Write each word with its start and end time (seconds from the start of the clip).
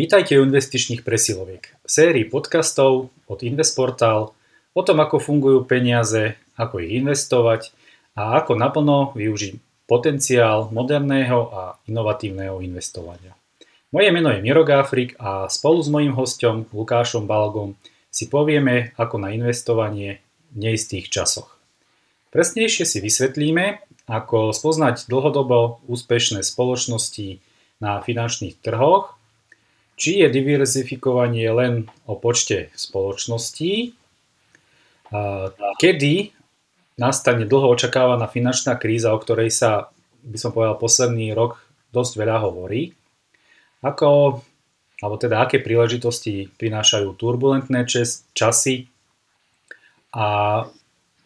Vítajte 0.00 0.40
u 0.40 0.48
investičných 0.48 1.04
presiloviek, 1.04 1.76
sérii 1.84 2.24
podcastov 2.24 3.12
od 3.28 3.44
Investportal 3.44 4.32
o 4.72 4.80
tom, 4.80 4.96
ako 4.96 5.20
fungujú 5.20 5.68
peniaze, 5.68 6.40
ako 6.56 6.80
ich 6.80 7.04
investovať 7.04 7.68
a 8.16 8.40
ako 8.40 8.56
naplno 8.56 9.12
využiť 9.12 9.84
potenciál 9.84 10.72
moderného 10.72 11.52
a 11.52 11.76
inovatívneho 11.84 12.64
investovania. 12.64 13.36
Moje 13.92 14.08
meno 14.08 14.32
je 14.32 14.40
Miro 14.40 14.64
Gáfrik 14.64 15.20
a 15.20 15.52
spolu 15.52 15.84
s 15.84 15.92
mojím 15.92 16.16
hostom 16.16 16.64
Lukášom 16.72 17.28
Balogom 17.28 17.76
si 18.08 18.32
povieme, 18.32 18.96
ako 18.96 19.20
na 19.20 19.36
investovanie 19.36 20.24
v 20.56 20.64
neistých 20.64 21.12
časoch. 21.12 21.60
Presnejšie 22.32 22.88
si 22.88 23.04
vysvetlíme, 23.04 23.84
ako 24.08 24.56
spoznať 24.56 25.12
dlhodobo 25.12 25.84
úspešné 25.92 26.40
spoločnosti 26.40 27.44
na 27.84 28.00
finančných 28.00 28.64
trhoch 28.64 29.19
či 30.00 30.24
je 30.24 30.32
diverzifikovanie 30.32 31.44
len 31.52 31.84
o 32.08 32.16
počte 32.16 32.72
spoločností, 32.72 33.92
kedy 35.76 36.14
nastane 36.96 37.44
dlho 37.44 37.68
očakávaná 37.68 38.24
finančná 38.24 38.80
kríza, 38.80 39.12
o 39.12 39.20
ktorej 39.20 39.52
sa, 39.52 39.92
by 40.24 40.38
som 40.40 40.56
povedal, 40.56 40.80
posledný 40.80 41.36
rok 41.36 41.60
dosť 41.92 42.12
veľa 42.16 42.38
hovorí, 42.48 42.96
ako, 43.84 44.40
alebo 45.04 45.16
teda 45.20 45.44
aké 45.44 45.60
príležitosti 45.60 46.48
prinášajú 46.56 47.12
turbulentné 47.16 47.84
čas, 47.84 48.24
časy? 48.32 48.88
A 50.16 50.64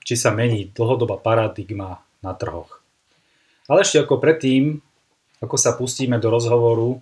či 0.04 0.14
sa 0.14 0.30
mení 0.34 0.70
dlhodobá 0.70 1.16
paradigma 1.18 2.02
na 2.20 2.32
trhoch. 2.36 2.84
Ale 3.64 3.80
ešte 3.80 4.04
ako 4.04 4.20
predtým, 4.20 4.78
ako 5.40 5.56
sa 5.56 5.72
pustíme 5.72 6.20
do 6.20 6.28
rozhovoru, 6.28 7.00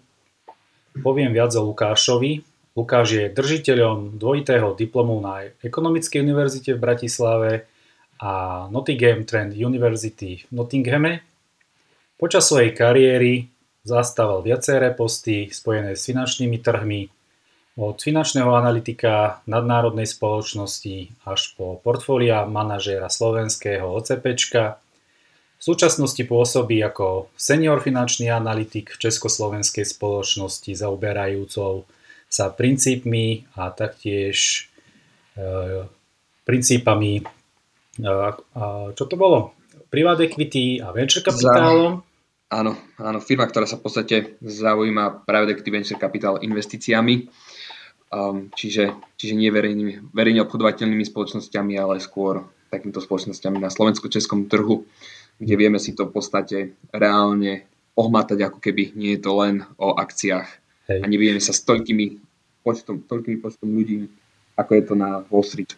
Poviem 1.00 1.32
viac 1.32 1.56
o 1.56 1.72
Lukášovi. 1.72 2.44
Lukáš 2.76 3.08
je 3.16 3.24
držiteľom 3.32 4.20
dvojitého 4.20 4.76
diplomu 4.76 5.20
na 5.24 5.48
Ekonomickej 5.64 6.20
univerzite 6.20 6.76
v 6.76 6.82
Bratislave 6.84 7.50
a 8.20 8.64
Nottingham 8.68 9.24
Trend 9.24 9.56
University 9.56 10.44
v 10.48 10.52
Nottinghame. 10.52 11.24
Počas 12.20 12.44
svojej 12.44 12.76
kariéry 12.76 13.48
zastával 13.88 14.44
viaceré 14.44 14.92
posty 14.92 15.48
spojené 15.48 15.96
s 15.96 16.06
finančnými 16.06 16.60
trhmi, 16.60 17.02
od 17.72 17.96
finančného 17.96 18.52
analytika 18.52 19.40
nadnárodnej 19.48 20.04
spoločnosti 20.04 21.24
až 21.24 21.40
po 21.56 21.80
portfólia 21.80 22.44
manažéra 22.44 23.08
slovenského 23.08 23.88
OCPčka 23.88 24.81
v 25.62 25.70
súčasnosti 25.70 26.18
pôsobí 26.26 26.82
ako 26.82 27.30
senior 27.38 27.78
finančný 27.78 28.26
analytik 28.34 28.98
Československej 28.98 29.86
spoločnosti 29.86 30.74
zaoberajúcou 30.74 31.86
sa 32.26 32.50
princípmi 32.50 33.46
a 33.54 33.70
taktiež 33.70 34.66
e, 35.38 35.86
princípami, 36.42 37.22
e, 37.22 37.24
a, 38.02 38.34
čo 38.90 39.06
to 39.06 39.14
bolo? 39.14 39.54
Private 39.86 40.34
equity 40.34 40.82
a 40.82 40.90
venture 40.90 41.22
kapitálom? 41.22 42.02
Áno, 42.50 42.72
áno, 42.98 43.18
firma, 43.22 43.46
ktorá 43.46 43.62
sa 43.62 43.78
v 43.78 43.86
podstate 43.86 44.16
zaujíma 44.42 45.22
private 45.22 45.54
equity 45.54 45.70
venture 45.70 46.02
capital 46.02 46.42
investíciami, 46.42 47.30
um, 48.10 48.50
čiže, 48.50 48.98
čiže 49.14 49.38
nie 49.38 49.48
verejnými, 49.54 50.10
verejne 50.10 50.42
obchodovateľnými 50.42 51.06
spoločnosťami, 51.06 51.78
ale 51.78 52.02
skôr 52.02 52.50
takýmto 52.68 52.98
spoločnosťami 53.04 53.62
na 53.62 53.68
slovensko-českom 53.68 54.48
trhu 54.48 54.88
kde 55.38 55.54
vieme 55.56 55.78
si 55.80 55.96
to 55.96 56.08
v 56.08 56.14
podstate 56.14 56.58
reálne 56.92 57.64
ohmatať, 57.92 58.38
ako 58.48 58.58
keby 58.58 58.96
nie 58.96 59.16
je 59.16 59.20
to 59.20 59.32
len 59.36 59.68
o 59.76 59.92
akciách. 59.96 60.48
Hej. 60.88 61.00
A 61.02 61.06
nevieme 61.06 61.40
sa 61.40 61.52
s 61.52 61.60
toľkými 61.64 62.18
počtom, 62.64 63.04
toľkými 63.04 63.38
počtom 63.38 63.68
ľudí, 63.68 64.08
ako 64.56 64.70
je 64.72 64.82
to 64.82 64.94
na 64.96 65.24
Wall 65.28 65.44
Street. 65.44 65.76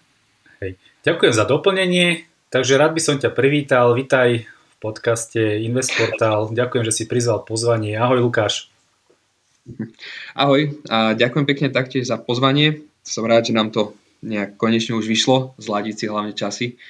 Hej. 0.63 0.79
Ďakujem 1.03 1.35
za 1.35 1.45
doplnenie, 1.45 2.25
takže 2.55 2.79
rád 2.79 2.95
by 2.95 3.03
som 3.03 3.17
ťa 3.19 3.35
privítal. 3.35 3.93
Vitaj 3.99 4.47
v 4.47 4.77
podcaste 4.79 5.41
Investportal. 5.61 6.55
Ďakujem, 6.55 6.85
že 6.87 6.95
si 6.95 7.05
prizval 7.11 7.43
pozvanie. 7.43 7.99
Ahoj 7.99 8.23
Lukáš. 8.23 8.71
Ahoj 10.37 10.77
a 10.93 11.17
ďakujem 11.17 11.47
pekne 11.49 11.69
taktiež 11.73 12.05
za 12.05 12.21
pozvanie. 12.21 12.85
Som 13.01 13.25
rád, 13.25 13.49
že 13.49 13.57
nám 13.57 13.73
to 13.73 13.97
nejak 14.25 14.57
konečne 14.57 14.97
už 14.97 15.09
vyšlo, 15.09 15.57
zladiť 15.61 15.95
si 15.97 16.05
hlavne 16.09 16.33
časy 16.33 16.81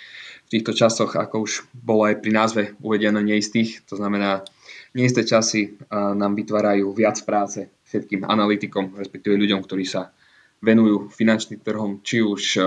týchto 0.55 0.71
časoch, 0.71 1.19
ako 1.19 1.43
už 1.43 1.67
bolo 1.75 2.07
aj 2.07 2.23
pri 2.23 2.31
názve 2.31 2.63
uvedené 2.79 3.19
neistých. 3.27 3.83
To 3.91 3.99
znamená, 3.99 4.47
neisté 4.95 5.27
časy 5.27 5.75
nám 5.91 6.39
vytvárajú 6.39 6.95
viac 6.95 7.19
práce 7.27 7.67
všetkým 7.91 8.23
analytikom, 8.23 8.95
respektíve 8.95 9.35
ľuďom, 9.35 9.67
ktorí 9.67 9.83
sa 9.83 10.15
venujú 10.63 11.11
finančným 11.11 11.59
trhom, 11.59 11.99
či 12.07 12.23
už 12.23 12.63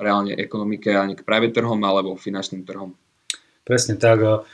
reálne 0.00 0.32
ekonomike 0.32 0.92
a 0.96 1.04
k 1.12 1.20
práve 1.20 1.52
trhom, 1.52 1.76
alebo 1.84 2.16
finančným 2.16 2.64
trhom. 2.64 2.96
Presne 3.64 4.00
tak. 4.00 4.48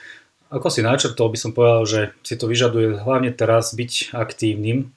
Ako 0.52 0.68
si 0.68 0.84
načrtol, 0.84 1.32
by 1.32 1.38
som 1.38 1.54
povedal, 1.54 1.86
že 1.86 2.00
si 2.26 2.34
to 2.34 2.50
vyžaduje 2.50 3.00
hlavne 3.00 3.32
teraz 3.32 3.72
byť 3.72 4.12
aktívnym. 4.12 4.92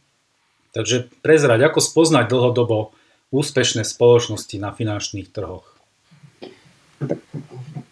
Takže 0.76 1.08
prezrať, 1.24 1.64
ako 1.64 1.80
spoznať 1.80 2.28
dlhodobo 2.28 2.92
úspešné 3.32 3.88
spoločnosti 3.88 4.58
na 4.60 4.76
finančných 4.76 5.32
trhoch. 5.32 5.64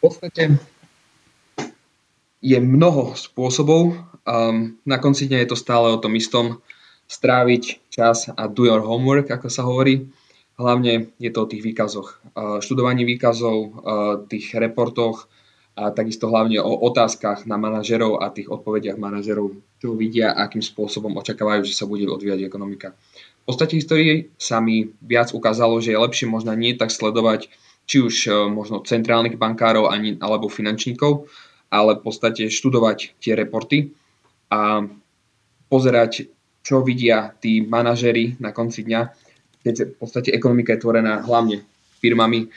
Podstate 0.03 0.59
je 2.43 2.57
mnoho 2.59 3.15
spôsobov. 3.15 3.95
Um, 4.27 4.75
na 4.83 4.99
konci 4.99 5.31
dňa 5.31 5.47
je 5.47 5.49
to 5.55 5.55
stále 5.55 5.95
o 5.95 6.01
tom 6.03 6.19
istom. 6.19 6.59
Stráviť 7.07 7.87
čas 7.87 8.27
a 8.27 8.51
do 8.51 8.67
your 8.67 8.83
homework, 8.83 9.31
ako 9.31 9.47
sa 9.47 9.63
hovorí. 9.63 10.11
Hlavne 10.59 11.15
je 11.23 11.31
to 11.31 11.47
o 11.47 11.49
tých 11.49 11.63
výkazoch. 11.63 12.19
Uh, 12.35 12.59
študovaní 12.59 13.07
výkazov, 13.07 13.57
uh, 13.63 13.71
tých 14.27 14.51
reportoch 14.59 15.31
a 15.79 15.95
takisto 15.95 16.27
hlavne 16.27 16.59
o 16.59 16.83
otázkach 16.83 17.47
na 17.47 17.55
manažerov 17.55 18.19
a 18.19 18.27
tých 18.27 18.51
odpovediach 18.51 18.99
manažerov, 18.99 19.55
čo 19.79 19.95
vidia, 19.95 20.35
akým 20.35 20.59
spôsobom 20.59 21.15
očakávajú, 21.15 21.63
že 21.63 21.79
sa 21.79 21.87
bude 21.87 22.11
odvíjať 22.11 22.43
ekonomika. 22.43 22.91
V 23.47 23.55
podstate 23.55 23.79
histórii 23.79 24.35
sa 24.35 24.59
mi 24.59 24.91
viac 24.99 25.31
ukázalo, 25.31 25.79
že 25.79 25.95
je 25.95 26.03
lepšie 26.03 26.27
možno 26.27 26.51
nie 26.59 26.75
tak 26.75 26.91
sledovať 26.91 27.47
či 27.83 27.97
už 27.99 28.15
e, 28.27 28.31
možno 28.49 28.83
centrálnych 28.83 29.35
bankárov 29.35 29.91
ani, 29.91 30.15
alebo 30.19 30.51
finančníkov, 30.51 31.27
ale 31.73 31.99
v 31.99 32.01
podstate 32.05 32.47
študovať 32.47 33.17
tie 33.19 33.33
reporty 33.33 33.91
a 34.53 34.85
pozerať, 35.67 36.29
čo 36.63 36.85
vidia 36.85 37.33
tí 37.41 37.65
manažery 37.65 38.39
na 38.39 38.55
konci 38.55 38.85
dňa, 38.87 39.01
keď 39.65 39.75
v 39.91 39.95
podstate 39.97 40.29
ekonomika 40.31 40.75
je 40.75 40.83
tvorená 40.85 41.25
hlavne 41.25 41.65
firmami, 41.99 42.47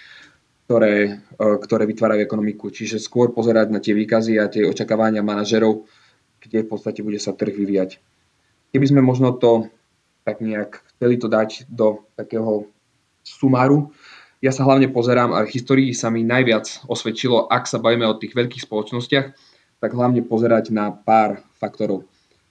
ktoré, 0.67 1.23
e, 1.39 1.47
ktoré 1.63 1.87
vytvárajú 1.87 2.21
ekonomiku. 2.23 2.75
Čiže 2.75 2.99
skôr 2.99 3.31
pozerať 3.31 3.71
na 3.71 3.79
tie 3.79 3.95
výkazy 3.95 4.39
a 4.39 4.51
tie 4.51 4.67
očakávania 4.67 5.23
manažerov, 5.23 5.87
kde 6.43 6.67
v 6.67 6.69
podstate 6.69 7.03
bude 7.03 7.19
sa 7.19 7.35
trh 7.35 7.55
vyvíjať. 7.55 7.99
Keby 8.75 8.87
sme 8.91 9.01
možno 9.03 9.35
to 9.35 9.71
tak 10.27 10.43
nejak 10.43 10.83
chceli 10.95 11.23
to 11.23 11.31
dať 11.31 11.71
do 11.71 12.03
takého 12.19 12.67
sumáru, 13.23 13.95
ja 14.45 14.53
sa 14.53 14.63
hlavne 14.69 14.93
pozerám 14.93 15.33
a 15.33 15.45
v 15.45 15.53
histórii 15.53 15.91
sa 15.97 16.13
mi 16.13 16.21
najviac 16.25 16.89
osvedčilo, 16.91 17.49
ak 17.49 17.65
sa 17.65 17.81
bavíme 17.81 18.05
o 18.05 18.19
tých 18.19 18.37
veľkých 18.37 18.65
spoločnostiach, 18.69 19.27
tak 19.81 19.91
hlavne 19.93 20.25
pozerať 20.25 20.73
na 20.73 20.93
pár 20.93 21.45
faktorov. 21.57 22.05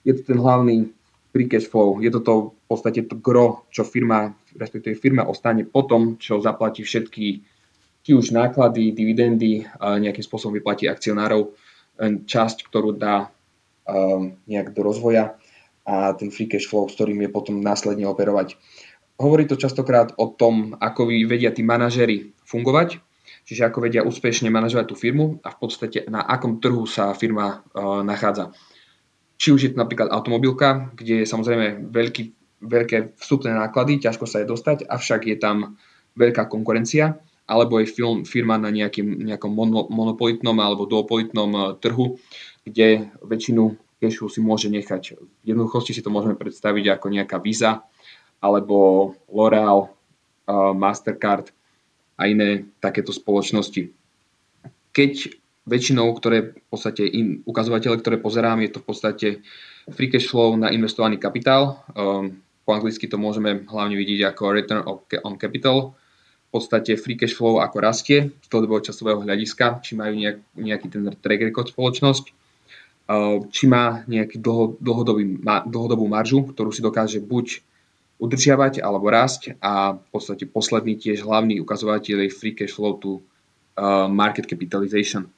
Je 0.06 0.14
to 0.14 0.34
ten 0.34 0.38
hlavný 0.38 0.90
free 1.34 1.50
cash 1.50 1.66
flow, 1.66 1.98
je 1.98 2.10
to 2.10 2.20
to 2.22 2.34
v 2.54 2.64
podstate 2.66 3.00
to 3.06 3.14
gro, 3.18 3.66
čo 3.70 3.86
firma, 3.86 4.34
respektíve 4.56 4.98
firma 4.98 5.26
ostane 5.26 5.66
potom, 5.66 6.18
čo 6.18 6.42
zaplatí 6.42 6.82
všetky 6.82 7.26
či 8.06 8.14
už 8.14 8.30
náklady, 8.30 8.94
dividendy, 8.94 9.66
nejakým 9.82 10.22
spôsobom 10.22 10.54
vyplatí 10.54 10.86
akcionárov, 10.86 11.58
časť, 12.22 12.70
ktorú 12.70 12.94
dá 12.94 13.34
nejak 14.46 14.70
do 14.78 14.86
rozvoja 14.86 15.34
a 15.82 16.14
ten 16.14 16.30
free 16.30 16.46
cash 16.46 16.70
flow, 16.70 16.86
s 16.86 16.94
ktorým 16.94 17.18
je 17.26 17.30
potom 17.30 17.58
následne 17.58 18.06
operovať. 18.06 18.54
Hovorí 19.16 19.48
to 19.48 19.56
častokrát 19.56 20.12
o 20.20 20.28
tom, 20.28 20.76
ako 20.76 21.08
vedia 21.08 21.48
tí 21.48 21.64
manažery 21.64 22.36
fungovať, 22.44 23.00
čiže 23.48 23.64
ako 23.64 23.88
vedia 23.88 24.04
úspešne 24.04 24.52
manažovať 24.52 24.92
tú 24.92 24.96
firmu 24.98 25.40
a 25.40 25.48
v 25.54 25.56
podstate 25.56 26.04
na 26.12 26.20
akom 26.20 26.60
trhu 26.60 26.84
sa 26.84 27.16
firma 27.16 27.64
uh, 27.72 28.04
nachádza. 28.04 28.52
Či 29.40 29.48
už 29.56 29.60
je 29.64 29.70
to 29.72 29.80
napríklad 29.80 30.12
automobilka, 30.12 30.92
kde 30.92 31.24
je 31.24 31.26
samozrejme 31.28 31.88
veľký, 31.88 32.22
veľké 32.60 33.16
vstupné 33.16 33.56
náklady, 33.56 34.04
ťažko 34.04 34.28
sa 34.28 34.44
je 34.44 34.52
dostať, 34.52 34.84
avšak 34.84 35.32
je 35.32 35.36
tam 35.40 35.80
veľká 36.16 36.48
konkurencia, 36.52 37.16
alebo 37.48 37.80
je 37.80 37.88
film, 37.88 38.28
firma 38.28 38.60
na 38.60 38.68
nejakým, 38.68 39.22
nejakom 39.32 39.52
mono, 39.52 39.88
monopolitnom 39.88 40.56
alebo 40.60 40.84
duopolitnom 40.84 41.50
uh, 41.56 41.64
trhu, 41.80 42.20
kde 42.68 43.08
väčšinu 43.24 43.80
cashu 43.96 44.28
si 44.28 44.44
môže 44.44 44.68
nechať. 44.68 45.16
V 45.16 45.44
jednoduchosti 45.56 45.96
si 45.96 46.04
to 46.04 46.12
môžeme 46.12 46.36
predstaviť 46.36 47.00
ako 47.00 47.06
nejaká 47.08 47.40
víza, 47.40 47.80
alebo 48.40 49.12
L'Oreal, 49.32 49.92
Mastercard 50.76 51.50
a 52.16 52.22
iné 52.30 52.64
takéto 52.78 53.10
spoločnosti. 53.10 53.90
Keď 54.94 55.12
väčšinou, 55.66 56.14
ktoré 56.14 56.54
v 56.54 56.66
podstate 56.70 57.02
in, 57.02 57.42
ukazovatele, 57.42 57.98
ktoré 57.98 58.16
pozerám, 58.22 58.62
je 58.62 58.70
to 58.70 58.78
v 58.80 58.86
podstate 58.86 59.28
free 59.90 60.08
cash 60.08 60.30
flow 60.30 60.54
na 60.54 60.70
investovaný 60.70 61.18
kapitál. 61.18 61.82
Um, 61.92 62.38
po 62.62 62.70
anglicky 62.74 63.10
to 63.10 63.18
môžeme 63.18 63.66
hlavne 63.66 63.98
vidieť 63.98 64.30
ako 64.30 64.42
return 64.54 64.82
on 65.26 65.34
capital, 65.38 65.98
v 66.46 66.50
podstate 66.54 66.94
free 66.94 67.18
cash 67.18 67.34
flow 67.34 67.58
ako 67.58 67.76
rastie 67.82 68.30
z 68.42 68.46
dlhodobého 68.46 68.80
časového 68.86 69.20
hľadiska, 69.26 69.82
či 69.82 69.98
majú 69.98 70.14
nejak, 70.14 70.38
nejaký 70.54 70.86
ten 70.90 71.02
track 71.18 71.42
record 71.50 71.74
spoločnosť, 71.74 72.24
či 73.50 73.64
má 73.66 74.06
nejaký 74.06 74.38
dlho, 74.38 74.78
dlhodobú 75.66 76.06
maržu, 76.06 76.46
ktorú 76.46 76.70
si 76.70 76.82
dokáže 76.82 77.18
buď 77.22 77.62
udržiavať 78.16 78.80
alebo 78.80 79.12
rásť 79.12 79.60
a 79.60 79.96
v 79.96 80.06
podstate 80.08 80.48
posledný 80.48 80.96
tiež 80.96 81.20
hlavný 81.24 81.60
ukazovateľ 81.60 82.24
je 82.24 82.32
free 82.32 82.56
cash 82.56 82.72
flow 82.72 82.96
to 82.96 83.20
market 84.08 84.48
capitalization. 84.48 85.28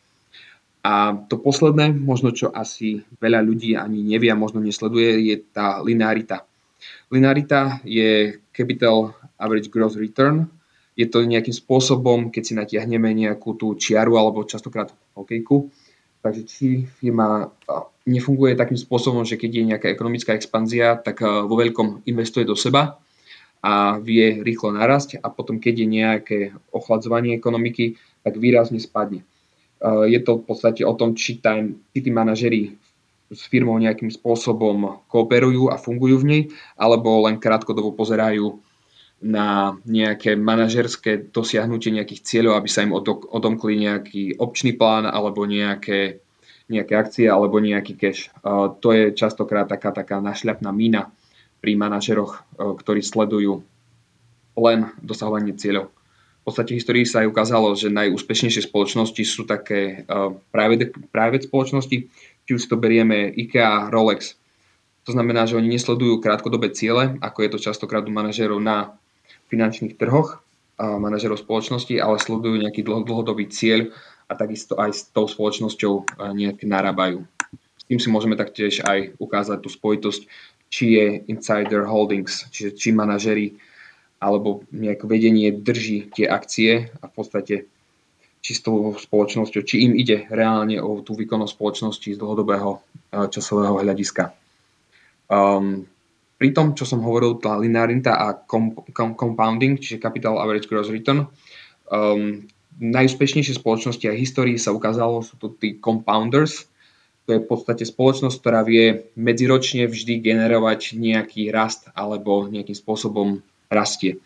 A 0.87 1.19
to 1.27 1.43
posledné, 1.43 1.91
možno 1.91 2.31
čo 2.31 2.55
asi 2.55 3.03
veľa 3.19 3.43
ľudí 3.43 3.75
ani 3.75 4.07
nevie 4.07 4.31
a 4.31 4.39
možno 4.39 4.63
nesleduje, 4.63 5.27
je 5.27 5.37
tá 5.51 5.83
linearita. 5.83 6.47
Linearita 7.11 7.83
je 7.83 8.39
capital 8.55 9.13
average 9.37 9.69
growth 9.75 9.99
return. 9.99 10.47
Je 10.95 11.11
to 11.11 11.27
nejakým 11.27 11.55
spôsobom, 11.55 12.31
keď 12.31 12.43
si 12.43 12.55
natiahneme 12.55 13.11
nejakú 13.11 13.59
tú 13.59 13.75
čiaru 13.75 14.19
alebo 14.19 14.47
častokrát 14.47 14.95
hokejku, 15.19 15.71
takže 16.23 16.43
či 16.45 16.67
firma 16.99 17.53
nefunguje 18.09 18.57
takým 18.57 18.81
spôsobom, 18.81 19.23
že 19.23 19.37
keď 19.37 19.51
je 19.53 19.69
nejaká 19.75 19.89
ekonomická 19.93 20.33
expanzia, 20.35 20.97
tak 20.97 21.21
vo 21.23 21.55
veľkom 21.55 22.09
investuje 22.09 22.49
do 22.49 22.57
seba 22.57 22.99
a 23.61 23.99
vie 23.99 24.41
rýchlo 24.41 24.73
narasť 24.73 25.21
a 25.21 25.29
potom 25.29 25.59
keď 25.59 25.75
je 25.83 25.87
nejaké 25.87 26.39
ochladzovanie 26.71 27.35
ekonomiky, 27.35 27.99
tak 28.23 28.39
výrazne 28.39 28.79
spadne. 28.79 29.27
Je 29.83 30.19
to 30.23 30.43
v 30.43 30.45
podstate 30.47 30.83
o 30.83 30.95
tom, 30.95 31.15
či, 31.15 31.39
tam, 31.39 31.79
či 31.95 31.99
tí 32.03 32.11
manažeri 32.11 32.75
s 33.29 33.45
firmou 33.47 33.77
nejakým 33.77 34.09
spôsobom 34.09 35.05
kooperujú 35.07 35.69
a 35.69 35.77
fungujú 35.77 36.25
v 36.25 36.27
nej, 36.27 36.43
alebo 36.81 37.29
len 37.29 37.37
krátkodobo 37.37 37.93
pozerajú 37.93 38.59
na 39.19 39.75
nejaké 39.83 40.39
manažerské 40.39 41.31
dosiahnutie 41.35 41.91
nejakých 41.91 42.23
cieľov, 42.23 42.63
aby 42.63 42.69
sa 42.71 42.87
im 42.87 42.95
odomkli 42.95 43.75
nejaký 43.83 44.39
občný 44.39 44.79
plán 44.79 45.11
alebo 45.11 45.43
nejaké, 45.43 46.23
nejaké 46.71 46.95
akcie 46.95 47.27
alebo 47.27 47.59
nejaký 47.59 47.99
cash. 47.99 48.31
To 48.79 48.89
je 48.95 49.11
častokrát 49.13 49.67
taká, 49.67 49.91
taká 49.91 50.23
našľapná 50.23 50.71
mína 50.71 51.11
pri 51.59 51.75
manažeroch, 51.75 52.33
eh, 52.39 52.73
ktorí 52.79 53.03
sledujú 53.03 53.67
len 54.59 54.91
dosahovanie 55.03 55.55
cieľov 55.55 55.91
podstate 56.49 56.81
histórii 56.81 57.05
sa 57.05 57.21
aj 57.21 57.29
ukázalo, 57.29 57.77
že 57.77 57.93
najúspešnejšie 57.93 58.73
spoločnosti 58.73 59.21
sú 59.21 59.45
také 59.45 60.09
private, 60.49 60.97
private 61.13 61.45
spoločnosti, 61.45 62.09
či 62.49 62.51
už 62.57 62.65
to 62.65 62.81
berieme 62.81 63.29
IKEA, 63.29 63.93
Rolex. 63.93 64.41
To 65.05 65.13
znamená, 65.13 65.45
že 65.45 65.61
oni 65.61 65.69
nesledujú 65.69 66.25
krátkodobé 66.25 66.73
ciele, 66.73 67.21
ako 67.21 67.39
je 67.45 67.51
to 67.53 67.59
častokrát 67.61 68.01
u 68.09 68.13
manažerov 68.13 68.65
na 68.65 68.97
finančných 69.49 69.97
trhoch, 69.97 70.41
manažerov 70.79 71.43
spoločnosti, 71.43 71.99
ale 71.99 72.23
sledujú 72.23 72.55
nejaký 72.63 72.87
dlho, 72.87 73.03
dlhodobý 73.03 73.51
cieľ 73.51 73.91
a 74.31 74.39
takisto 74.39 74.79
aj 74.79 74.91
s 74.95 75.01
tou 75.11 75.27
spoločnosťou 75.27 75.93
uh, 75.99 76.31
nejak 76.37 76.63
narábajú. 76.63 77.27
S 77.81 77.85
tým 77.89 77.99
si 77.99 78.09
môžeme 78.13 78.37
taktiež 78.37 78.85
aj 78.85 79.19
ukázať 79.19 79.59
tú 79.65 79.69
spojitosť, 79.73 80.23
či 80.69 80.85
je 81.01 81.07
insider 81.33 81.89
holdings, 81.89 82.47
čiže 82.53 82.77
či 82.77 82.89
manažeri 82.93 83.57
alebo 84.21 84.67
nejak 84.75 85.09
vedenie 85.09 85.55
drží 85.55 86.13
tie 86.13 86.29
akcie 86.29 86.93
a 87.01 87.09
v 87.09 87.13
podstate 87.15 87.57
čistou 88.45 88.95
spoločnosťou, 88.95 89.63
či 89.65 89.89
im 89.89 89.97
ide 89.97 90.29
reálne 90.29 90.79
o 90.79 91.01
tú 91.01 91.17
výkonnosť 91.17 91.55
spoločnosti 91.55 92.09
z 92.15 92.21
dlhodobého 92.21 92.79
eh, 92.79 93.27
časového 93.31 93.81
hľadiska. 93.81 94.35
Um, 95.29 95.89
pri 96.39 96.55
tom, 96.55 96.73
čo 96.73 96.87
som 96.87 97.03
hovoril, 97.03 97.43
tá 97.43 97.59
linearita 97.59 98.15
a 98.15 98.31
com, 98.47 98.71
com, 98.95 99.19
compounding, 99.19 99.75
čiže 99.83 99.99
capital 99.99 100.39
average 100.39 100.71
gross 100.71 100.87
return, 100.87 101.27
um, 101.91 102.47
najúspešnejšie 102.79 103.59
spoločnosti 103.59 104.07
a 104.07 104.15
histórii 104.15 104.55
sa 104.55 104.71
ukázalo, 104.71 105.27
sú 105.27 105.35
to 105.43 105.51
tí 105.59 105.83
compounders, 105.83 106.71
to 107.27 107.37
je 107.37 107.45
v 107.45 107.49
podstate 107.51 107.85
spoločnosť, 107.85 108.37
ktorá 108.41 108.65
vie 108.65 109.13
medziročne 109.19 109.85
vždy 109.85 110.25
generovať 110.25 110.97
nejaký 110.97 111.53
rast 111.53 111.93
alebo 111.93 112.49
nejakým 112.49 112.73
spôsobom 112.73 113.45
rastie. 113.69 114.17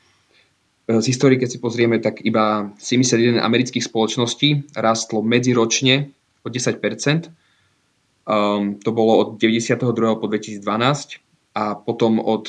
Z 0.86 1.06
histórie, 1.10 1.40
keď 1.40 1.48
si 1.50 1.58
pozrieme, 1.58 1.98
tak 1.98 2.22
iba 2.22 2.70
71 2.78 3.42
amerických 3.42 3.82
spoločností 3.82 4.70
rastlo 4.78 5.24
medziročne 5.24 6.14
o 6.44 6.48
10%. 6.50 6.78
Um, 8.22 8.78
to 8.78 8.90
bolo 8.94 9.18
od 9.18 9.28
92. 9.40 9.82
po 10.22 10.26
2012 10.30 10.62
a 11.52 11.76
potom 11.76 12.16
od 12.16 12.48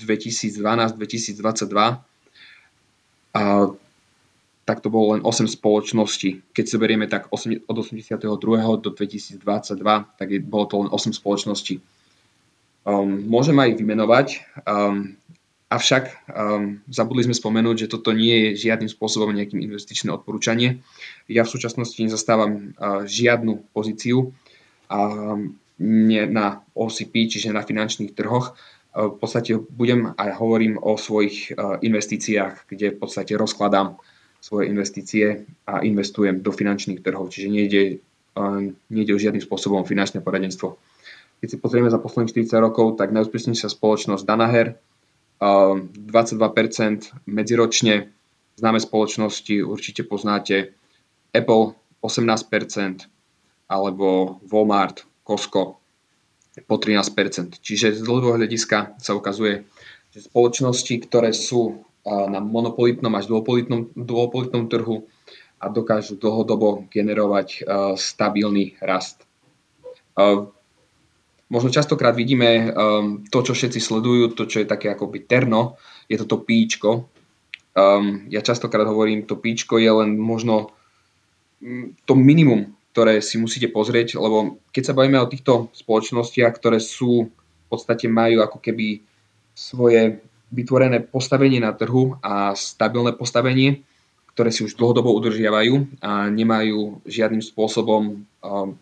2012-2022 0.00 0.96
um, 1.76 2.00
a 3.34 3.42
tak 4.64 4.80
to 4.80 4.88
bolo 4.88 5.12
len 5.12 5.20
8 5.20 5.44
spoločností. 5.44 6.40
Keď 6.56 6.64
si 6.64 6.76
berieme 6.80 7.04
tak 7.04 7.28
od 7.28 7.76
82. 7.76 8.16
do 8.80 8.88
2022, 8.96 9.44
tak 10.16 10.28
je, 10.32 10.40
bolo 10.40 10.64
to 10.64 10.74
len 10.80 10.88
8 10.88 11.12
spoločností. 11.12 11.84
Um, 12.88 13.28
môžem 13.28 13.60
aj 13.60 13.76
vymenovať. 13.76 14.26
Um, 14.64 15.20
Avšak 15.74 16.30
um, 16.30 16.78
zabudli 16.86 17.26
sme 17.26 17.34
spomenúť, 17.34 17.76
že 17.84 17.90
toto 17.90 18.14
nie 18.14 18.52
je 18.54 18.68
žiadnym 18.68 18.86
spôsobom 18.86 19.34
nejakým 19.34 19.58
investičné 19.58 20.12
odporúčanie. 20.14 20.78
Ja 21.26 21.42
v 21.42 21.50
súčasnosti 21.50 21.98
nezastávam 21.98 22.76
uh, 22.78 23.02
žiadnu 23.02 23.74
pozíciu 23.74 24.30
a 24.86 24.98
um, 25.34 25.58
nie 25.80 26.22
na 26.30 26.62
OCP, 26.74 27.26
čiže 27.26 27.50
na 27.50 27.66
finančných 27.66 28.14
trhoch. 28.14 28.54
Uh, 28.94 29.10
v 29.10 29.16
podstate 29.18 29.58
budem 29.58 30.14
aj 30.14 30.30
hovorím 30.38 30.78
o 30.78 30.94
svojich 30.94 31.54
uh, 31.54 31.78
investíciách, 31.82 32.70
kde 32.70 32.94
v 32.94 32.98
podstate 32.98 33.34
rozkladám 33.34 33.98
svoje 34.38 34.68
investície 34.68 35.48
a 35.64 35.80
investujem 35.80 36.44
do 36.44 36.52
finančných 36.52 37.00
trhov, 37.00 37.32
čiže 37.32 37.48
nejde, 37.48 37.82
uh, 38.38 38.60
nejde 38.92 39.12
o 39.16 39.22
žiadnym 39.22 39.42
spôsobom 39.42 39.82
finančné 39.88 40.22
poradenstvo. 40.22 40.78
Keď 41.42 41.48
si 41.48 41.58
pozrieme 41.60 41.92
za 41.92 42.00
posledných 42.00 42.48
40 42.48 42.56
rokov, 42.56 42.96
tak 42.96 43.12
najúspešnejšia 43.12 43.68
spoločnosť 43.68 44.24
Danaher, 44.24 44.80
22% 45.44 47.28
medziročne. 47.28 48.08
Známe 48.54 48.78
spoločnosti 48.78 49.66
určite 49.66 50.06
poznáte 50.06 50.72
Apple 51.34 51.74
18% 52.00 53.10
alebo 53.66 54.38
Walmart, 54.46 55.02
Costco 55.24 55.80
po 56.68 56.76
13%. 56.78 57.58
Čiže 57.58 57.98
z 57.98 58.04
dlhodobého 58.04 58.38
hľadiska 58.38 59.00
sa 59.02 59.16
ukazuje, 59.16 59.66
že 60.14 60.28
spoločnosti, 60.28 60.94
ktoré 61.10 61.34
sú 61.34 61.82
na 62.04 62.38
monopolitnom 62.38 63.10
až 63.16 63.26
duopolitnom, 63.32 63.90
duopolitnom 63.96 64.68
trhu 64.68 65.08
a 65.58 65.72
dokážu 65.72 66.20
dlhodobo 66.20 66.86
generovať 66.92 67.64
stabilný 67.96 68.76
rast. 68.84 69.24
Možno 71.48 71.68
častokrát 71.72 72.12
vidíme 72.12 72.70
to, 73.32 73.38
čo 73.40 73.56
všetci 73.56 73.80
sledujú, 73.80 74.36
to, 74.36 74.44
čo 74.44 74.60
je 74.62 74.68
také 74.68 74.92
akoby 74.92 75.24
terno, 75.24 75.80
je 76.06 76.20
toto 76.20 76.44
píčko. 76.44 77.08
Ja 78.28 78.40
častokrát 78.44 78.86
hovorím, 78.86 79.26
to 79.26 79.40
píčko 79.40 79.80
je 79.80 79.90
len 79.90 80.14
možno 80.20 80.70
to 82.04 82.12
minimum, 82.14 82.76
ktoré 82.94 83.18
si 83.18 83.42
musíte 83.42 83.66
pozrieť, 83.74 84.14
lebo 84.22 84.62
keď 84.70 84.82
sa 84.86 84.94
bavíme 84.94 85.18
o 85.18 85.26
týchto 85.26 85.74
spoločnostiach, 85.74 86.54
ktoré 86.54 86.78
sú 86.78 87.26
v 87.26 87.66
podstate 87.66 88.06
majú 88.06 88.38
ako 88.38 88.62
keby 88.62 89.02
svoje 89.50 90.22
vytvorené 90.54 91.02
postavenie 91.02 91.58
na 91.58 91.74
trhu 91.74 92.14
a 92.22 92.54
stabilné 92.54 93.18
postavenie, 93.18 93.82
ktoré 94.30 94.54
si 94.54 94.62
už 94.62 94.78
dlhodobo 94.78 95.10
udržiavajú 95.10 95.98
a 96.06 96.30
nemajú 96.30 97.02
žiadnym 97.02 97.42
spôsobom 97.42 98.22
um, 98.22 98.78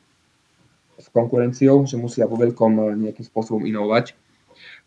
s 1.00 1.08
konkurenciou, 1.08 1.88
že 1.88 1.96
musia 1.96 2.28
vo 2.28 2.36
veľkom 2.36 2.72
eh, 2.78 2.84
nejakým 3.08 3.24
spôsobom 3.24 3.64
inovovať. 3.64 4.12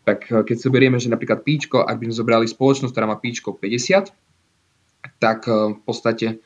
Tak 0.06 0.18
eh, 0.30 0.42
keď 0.46 0.56
si 0.56 0.66
berieme, 0.70 1.02
že 1.02 1.10
napríklad 1.10 1.42
píčko, 1.42 1.82
ak 1.82 1.98
by 1.98 2.10
sme 2.10 2.14
zobrali 2.14 2.46
spoločnosť, 2.46 2.94
ktorá 2.94 3.06
má 3.10 3.18
píčko 3.18 3.58
50, 3.58 4.14
tak 5.18 5.50
eh, 5.50 5.74
v 5.74 5.80
podstate 5.82 6.38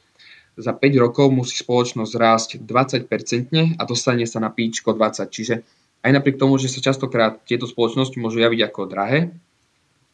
za 0.56 0.72
5 0.74 1.04
rokov 1.04 1.30
musí 1.30 1.58
spoločnosť 1.58 2.12
rásť 2.16 2.50
20% 2.62 3.76
a 3.78 3.82
dostane 3.86 4.26
sa 4.26 4.38
na 4.42 4.50
píčko 4.50 4.96
20. 4.96 5.28
Čiže 5.30 5.54
aj 6.00 6.10
napriek 6.10 6.40
tomu, 6.40 6.56
že 6.56 6.72
sa 6.72 6.80
častokrát 6.80 7.42
tieto 7.44 7.68
spoločnosti 7.68 8.16
môžu 8.16 8.40
javiť 8.40 8.60
ako 8.66 8.80
drahé, 8.88 9.30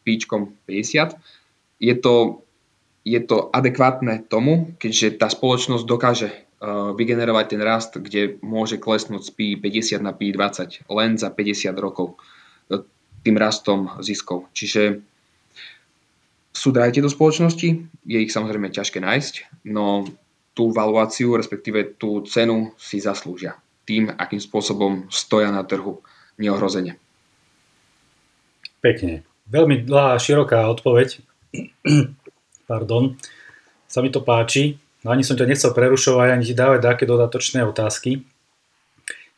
píčkom 0.03 0.55
50, 0.67 1.15
je 1.77 1.95
to, 1.99 2.41
je 3.03 3.19
to 3.23 3.51
adekvátne 3.51 4.23
tomu, 4.27 4.73
keďže 4.79 5.19
tá 5.19 5.27
spoločnosť 5.27 5.83
dokáže 5.83 6.47
Eh, 6.57 6.65
vygenerovať 6.97 7.45
ten 7.53 7.61
rast, 7.61 7.93
kde 7.93 8.41
môže 8.41 8.81
klesnúť 8.81 9.21
z 9.21 9.29
PI 9.29 9.51
50 9.61 10.01
na 10.01 10.09
PI 10.09 10.33
20 10.33 10.89
len 10.89 11.13
za 11.13 11.29
50 11.29 11.69
rokov 11.77 12.17
eh, 12.73 12.81
tým 13.21 13.37
rastom 13.37 13.93
ziskov. 14.01 14.49
Čiže 14.57 14.97
sú 16.49 16.73
drahé 16.73 16.97
tieto 16.97 17.13
spoločnosti, 17.13 17.69
je 18.09 18.17
ich 18.17 18.33
samozrejme 18.33 18.73
ťažké 18.73 18.97
nájsť, 18.97 19.33
no 19.69 20.09
tú 20.57 20.73
valuáciu, 20.73 21.37
respektíve 21.37 21.93
tú 22.01 22.25
cenu 22.25 22.73
si 22.81 22.97
zaslúžia 22.97 23.61
tým, 23.87 24.11
akým 24.11 24.41
spôsobom 24.41 25.07
stoja 25.07 25.47
na 25.53 25.63
trhu 25.63 26.03
neohrozene. 26.35 26.99
Pekne. 28.83 29.23
veľmi 29.47 29.87
dlhá, 29.87 30.19
široká 30.19 30.67
odpoveď. 30.67 31.23
Pardon. 32.69 33.15
Sa 33.87 34.03
mi 34.03 34.11
to 34.11 34.19
páči. 34.19 34.75
No 35.07 35.15
ani 35.15 35.23
som 35.23 35.39
ťa 35.39 35.47
nechcel 35.47 35.71
prerušovať, 35.71 36.27
ani 36.35 36.43
ti 36.43 36.51
dávať 36.51 36.83
také 36.83 37.03
dodatočné 37.07 37.63
otázky. 37.63 38.27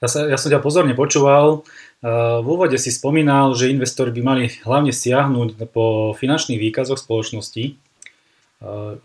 Ja, 0.01 0.07
sa, 0.09 0.25
ja 0.25 0.39
som 0.39 0.49
ťa 0.49 0.65
pozorne 0.65 0.97
počúval. 0.97 1.61
V 2.01 2.47
úvode 2.47 2.79
si 2.81 2.89
spomínal, 2.89 3.53
že 3.53 3.69
investori 3.69 4.09
by 4.15 4.21
mali 4.23 4.43
hlavne 4.65 4.89
siahnuť 4.89 5.61
po 5.69 6.15
finančných 6.17 6.57
výkazoch 6.57 6.97
spoločnosti. 6.97 7.77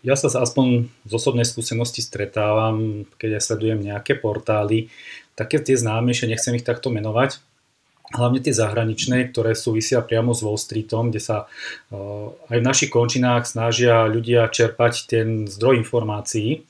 Ja 0.03 0.15
sa 0.19 0.27
aspoň 0.35 0.91
z 1.07 1.13
osobnej 1.15 1.47
skúsenosti 1.47 2.03
stretávam, 2.03 3.07
keď 3.23 3.39
ja 3.39 3.41
sledujem 3.41 3.79
nejaké 3.79 4.19
portály, 4.19 4.91
také 5.39 5.63
tie 5.63 5.79
známejšie, 5.79 6.27
nechcem 6.27 6.59
ich 6.59 6.67
takto 6.67 6.91
menovať, 6.91 7.39
hlavne 8.19 8.43
tie 8.43 8.51
zahraničné, 8.51 9.31
ktoré 9.31 9.55
súvisia 9.55 10.03
priamo 10.03 10.35
s 10.35 10.43
Wall 10.43 10.59
Streetom, 10.59 11.15
kde 11.15 11.23
sa 11.23 11.47
aj 12.51 12.59
v 12.59 12.67
našich 12.67 12.91
končinách 12.91 13.47
snažia 13.47 14.11
ľudia 14.11 14.51
čerpať 14.51 15.07
ten 15.07 15.47
zdroj 15.47 15.87
informácií. 15.87 16.67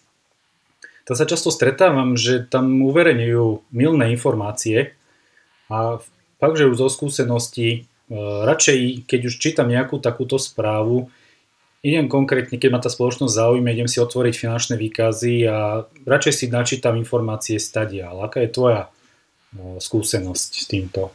To 1.09 1.13
sa 1.17 1.25
často 1.29 1.53
stretávam, 1.53 2.17
že 2.17 2.45
tam 2.45 2.85
uverejňujú 2.85 3.73
milné 3.73 4.13
informácie 4.13 4.93
a 5.73 6.01
fakt, 6.37 6.57
že 6.61 6.69
už 6.69 6.77
zo 6.81 6.89
skúsenosti 6.93 7.89
radšej, 8.45 9.09
keď 9.09 9.21
už 9.33 9.35
čítam 9.41 9.73
nejakú 9.73 10.01
takúto 10.01 10.37
správu, 10.37 11.09
idem 11.85 12.09
konkrétne, 12.09 12.57
keď 12.57 12.71
ma 12.73 12.81
tá 12.81 12.89
spoločnosť 12.89 13.37
zaujíma, 13.37 13.77
idem 13.77 13.87
si 13.87 14.01
otvoriť 14.01 14.35
finančné 14.35 14.75
výkazy 14.81 15.45
a 15.45 15.85
radšej 16.09 16.33
si 16.33 16.47
načítam 16.49 16.97
informácie 16.97 17.61
stadia. 17.61 18.09
Ale 18.09 18.33
aká 18.33 18.41
je 18.41 18.51
tvoja 18.51 18.89
no, 19.53 19.77
skúsenosť 19.77 20.51
s 20.57 20.65
týmto? 20.65 21.13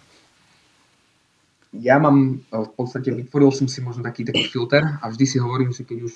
Ja 1.73 1.97
mám, 1.97 2.45
e, 2.53 2.53
v 2.53 2.71
podstate 2.77 3.09
vytvoril 3.09 3.49
som 3.49 3.65
si 3.65 3.81
možno 3.81 4.05
taký, 4.05 4.21
taký 4.29 4.45
filter 4.45 4.85
a 5.01 5.05
vždy 5.09 5.25
si 5.25 5.37
hovorím, 5.41 5.73
že 5.73 5.89
keď 5.89 6.05
už 6.05 6.13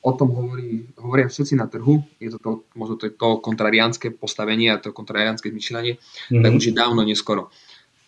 o 0.00 0.12
tom 0.16 0.32
hovorí, 0.32 0.88
hovoria 0.96 1.28
všetci 1.28 1.60
na 1.60 1.68
trhu, 1.68 2.00
je 2.16 2.32
to, 2.32 2.38
to 2.40 2.50
možno 2.72 2.96
to, 2.96 3.04
je 3.04 3.12
to 3.12 3.28
kontrariánske 3.44 4.16
postavenie 4.16 4.72
a 4.72 4.80
to 4.80 4.96
kontrariánske 4.96 5.52
zmyšľanie, 5.52 6.00
mm-hmm. 6.00 6.40
tak 6.40 6.50
už 6.56 6.64
je 6.72 6.74
dávno 6.76 7.04
neskoro. 7.04 7.52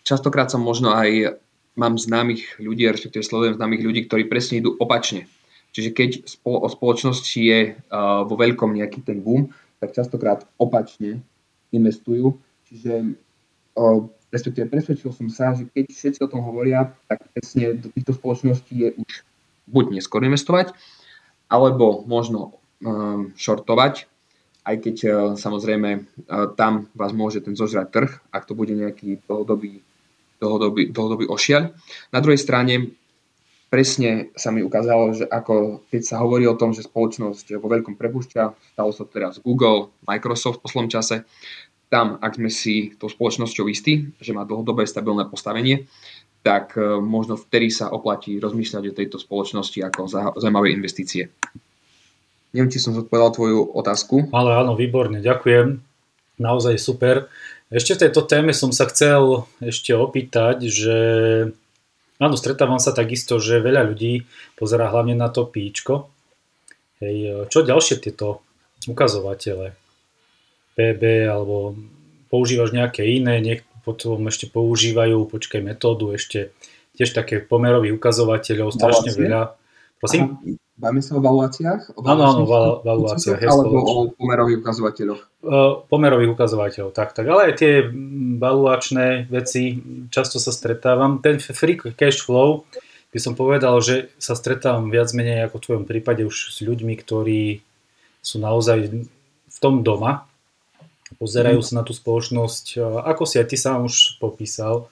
Častokrát 0.08 0.48
som 0.48 0.64
možno 0.64 0.96
aj 0.96 1.36
mám 1.76 2.00
známych 2.00 2.56
ľudí, 2.56 2.88
respektíve 2.88 3.20
sledujem 3.20 3.60
známych 3.60 3.84
ľudí, 3.84 4.00
ktorí 4.08 4.24
presne 4.24 4.64
idú 4.64 4.72
opačne 4.80 5.28
Čiže 5.72 5.90
keď 5.96 6.10
o 6.44 6.68
spoločnosti 6.68 7.40
je 7.40 7.80
vo 8.28 8.34
veľkom 8.36 8.76
nejaký 8.76 9.00
ten 9.02 9.24
boom, 9.24 9.48
tak 9.80 9.96
častokrát 9.96 10.44
opačne 10.60 11.24
investujú. 11.72 12.36
Čiže 12.68 13.16
respektíve 14.28 14.68
presvedčil 14.68 15.12
som 15.16 15.32
sa, 15.32 15.56
že 15.56 15.64
keď 15.72 15.88
všetci 15.88 16.20
o 16.24 16.28
tom 16.28 16.44
hovoria, 16.44 16.92
tak 17.08 17.24
presne 17.32 17.76
do 17.80 17.88
týchto 17.88 18.12
spoločností 18.12 18.74
je 18.84 18.88
už 19.00 19.12
buď 19.72 19.96
neskôr 19.96 20.20
investovať, 20.28 20.76
alebo 21.48 22.04
možno 22.04 22.60
shortovať, 23.36 24.08
aj 24.62 24.76
keď 24.78 24.96
samozrejme 25.40 26.06
tam 26.54 26.92
vás 26.94 27.12
môže 27.16 27.40
ten 27.40 27.56
zožrať 27.56 27.86
trh, 27.90 28.12
ak 28.28 28.44
to 28.44 28.52
bude 28.54 28.70
nejaký 28.76 29.24
dlhodobý, 29.24 29.80
dlhodobý, 30.38 30.92
dlhodobý 30.92 31.26
ošiaľ. 31.26 31.74
Na 32.14 32.20
druhej 32.20 32.38
strane 32.38 32.94
presne 33.72 34.28
sa 34.36 34.52
mi 34.52 34.60
ukázalo, 34.60 35.16
že 35.16 35.24
ako 35.24 35.80
keď 35.88 36.02
sa 36.04 36.20
hovorí 36.20 36.44
o 36.44 36.58
tom, 36.60 36.76
že 36.76 36.84
spoločnosť 36.84 37.56
vo 37.56 37.72
veľkom 37.72 37.96
prepúšťa, 37.96 38.76
stalo 38.76 38.92
sa 38.92 39.08
teraz 39.08 39.40
Google, 39.40 39.88
Microsoft 40.04 40.60
v 40.60 40.64
poslom 40.68 40.86
čase, 40.92 41.24
tam, 41.88 42.20
ak 42.20 42.36
sme 42.36 42.52
si 42.52 42.92
tou 43.00 43.08
spoločnosťou 43.08 43.64
istí, 43.72 44.12
že 44.20 44.36
má 44.36 44.44
dlhodobé 44.44 44.84
stabilné 44.84 45.24
postavenie, 45.28 45.88
tak 46.44 46.76
e, 46.76 47.00
možno 47.00 47.40
vtedy 47.40 47.72
sa 47.72 47.88
oplatí 47.88 48.36
rozmýšľať 48.36 48.84
o 48.92 48.96
tejto 48.96 49.16
spoločnosti 49.16 49.78
ako 49.80 50.00
zaujímavé 50.36 50.72
investície. 50.72 51.32
Neviem, 52.52 52.68
či 52.68 52.80
som 52.80 52.92
zodpovedal 52.92 53.32
tvoju 53.32 53.72
otázku. 53.72 54.28
Ale 54.36 54.52
áno, 54.52 54.76
výborne, 54.76 55.24
ďakujem. 55.24 55.80
Naozaj 56.40 56.76
super. 56.76 57.32
Ešte 57.72 57.96
v 57.96 58.02
tejto 58.08 58.28
téme 58.28 58.52
som 58.52 58.68
sa 58.68 58.84
chcel 58.88 59.48
ešte 59.64 59.96
opýtať, 59.96 60.68
že 60.68 60.96
Áno, 62.22 62.38
stretávam 62.38 62.78
sa 62.78 62.94
takisto, 62.94 63.42
že 63.42 63.58
veľa 63.58 63.90
ľudí 63.90 64.30
pozerá 64.54 64.86
hlavne 64.94 65.18
na 65.18 65.26
to 65.26 65.42
píčko. 65.42 66.06
Hej, 67.02 67.50
čo 67.50 67.66
ďalšie 67.66 67.98
tieto 67.98 68.46
ukazovatele? 68.86 69.74
PB 70.78 71.02
alebo 71.26 71.74
používaš 72.30 72.70
nejaké 72.70 73.02
iné, 73.10 73.42
niek- 73.42 73.66
potom 73.82 74.22
ešte 74.30 74.46
používajú, 74.46 75.26
počkaj, 75.26 75.58
metódu 75.58 76.14
ešte 76.14 76.54
tiež 76.94 77.10
také 77.10 77.42
pomerových 77.42 77.98
ukazovateľov, 77.98 78.70
strašne 78.70 79.10
veľa. 79.18 79.42
Prosím? 80.02 80.34
Bavíme 80.74 80.98
sa 80.98 81.14
o 81.14 81.22
valuáciách? 81.22 81.94
Áno, 82.02 82.22
áno, 82.26 82.42
val, 82.42 82.82
valuáciách. 82.82 83.38
Alebo 83.38 83.78
o 83.78 83.94
pomerových 84.18 84.66
ukazovateľoch? 84.66 85.22
Pomerových 85.86 86.34
ukazovateľov, 86.34 86.90
tak, 86.90 87.14
tak. 87.14 87.22
Ale 87.30 87.54
aj 87.54 87.62
tie 87.62 87.86
valuačné 88.42 89.30
veci, 89.30 89.78
často 90.10 90.42
sa 90.42 90.50
stretávam. 90.50 91.22
Ten 91.22 91.38
free 91.38 91.78
cash 91.94 92.26
flow, 92.26 92.66
by 93.14 93.18
som 93.22 93.38
povedal, 93.38 93.78
že 93.78 94.10
sa 94.18 94.34
stretávam 94.34 94.90
viac 94.90 95.14
menej 95.14 95.46
ako 95.46 95.62
v 95.62 95.64
tvojom 95.70 95.84
prípade 95.86 96.26
už 96.26 96.50
s 96.50 96.58
ľuďmi, 96.66 96.98
ktorí 96.98 97.62
sú 98.18 98.42
naozaj 98.42 99.06
v 99.46 99.58
tom 99.62 99.86
doma, 99.86 100.26
pozerajú 101.20 101.62
mm. 101.62 101.66
sa 101.68 101.72
na 101.78 101.82
tú 101.86 101.94
spoločnosť, 101.94 102.80
ako 103.06 103.22
si 103.22 103.38
aj 103.38 103.46
ty 103.52 103.56
sám 103.60 103.86
už 103.86 104.18
popísal, 104.18 104.90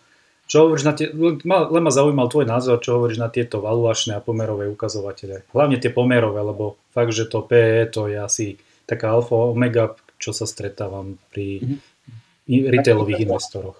čo 0.51 0.67
hovoríš 0.67 0.83
na 0.83 0.99
tie, 0.99 1.15
len 1.15 1.83
ma 1.87 1.95
zaujímal 1.95 2.27
tvoj 2.27 2.43
názor, 2.43 2.83
čo 2.83 2.99
hovoríš 2.99 3.23
na 3.23 3.31
tieto 3.31 3.63
valuačné 3.63 4.19
a 4.19 4.25
pomerové 4.25 4.67
ukazovatele. 4.67 5.47
Hlavne 5.55 5.79
tie 5.79 5.95
pomerové, 5.95 6.43
lebo 6.43 6.75
fakt, 6.91 7.15
že 7.15 7.31
to 7.31 7.47
PE 7.47 7.95
to 7.95 8.11
je 8.11 8.19
asi 8.19 8.47
taká 8.83 9.15
alfa 9.15 9.55
omega, 9.55 9.95
čo 10.19 10.35
sa 10.35 10.51
stretávam 10.51 11.23
pri 11.31 11.63
mm-hmm. 11.63 12.67
retailových 12.67 13.31
investoroch. 13.31 13.79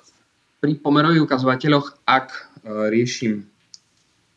Pri 0.63 0.79
pomerových 0.79 1.27
ukazovateľoch, 1.27 2.07
ak 2.07 2.27
e, 2.31 2.41
riešim 2.95 3.51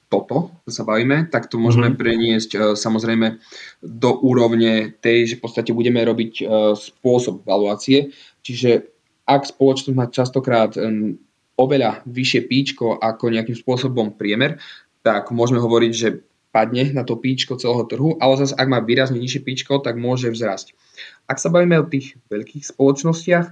toto, 0.09 0.57
čo 0.65 0.81
sa 0.81 0.83
bavíme, 0.89 1.29
tak 1.29 1.53
to 1.53 1.61
môžeme 1.61 1.93
mm-hmm. 1.93 2.01
preniesť 2.01 2.51
uh, 2.53 2.61
samozrejme 2.77 3.41
do 3.81 4.13
úrovne 4.21 4.93
tej, 5.01 5.33
že 5.33 5.35
v 5.37 5.41
podstate 5.41 5.73
budeme 5.73 6.05
robiť 6.05 6.33
uh, 6.37 6.77
spôsob 6.77 7.41
valuácie. 7.41 8.13
Čiže 8.45 8.93
ak 9.25 9.49
spoločnosť 9.49 9.97
má 9.97 10.05
častokrát 10.13 10.77
um, 10.77 11.17
oveľa 11.63 12.03
vyššie 12.03 12.41
píčko 12.51 12.99
ako 12.99 13.31
nejakým 13.31 13.55
spôsobom 13.55 14.19
priemer, 14.19 14.59
tak 15.03 15.31
môžeme 15.31 15.63
hovoriť, 15.63 15.91
že 15.91 16.23
padne 16.53 16.93
na 16.93 17.01
to 17.01 17.17
píčko 17.17 17.57
celého 17.57 17.83
trhu, 17.89 18.15
ale 18.21 18.37
zase 18.37 18.53
ak 18.53 18.69
má 18.69 18.77
výrazne 18.77 19.17
nižšie 19.17 19.41
píčko, 19.41 19.81
tak 19.81 19.97
môže 19.97 20.29
vzrásť. 20.29 20.77
Ak 21.25 21.41
sa 21.41 21.49
bavíme 21.49 21.81
o 21.81 21.89
tých 21.89 22.19
veľkých 22.29 22.61
spoločnostiach, 22.69 23.49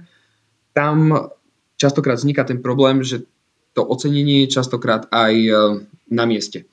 tam 0.72 0.96
častokrát 1.76 2.22
vzniká 2.22 2.46
ten 2.46 2.62
problém, 2.62 3.02
že 3.02 3.26
to 3.74 3.82
ocenenie 3.82 4.46
je 4.46 4.54
častokrát 4.54 5.10
aj 5.10 5.34
e, 5.34 5.52
na 6.12 6.24
mieste. 6.28 6.68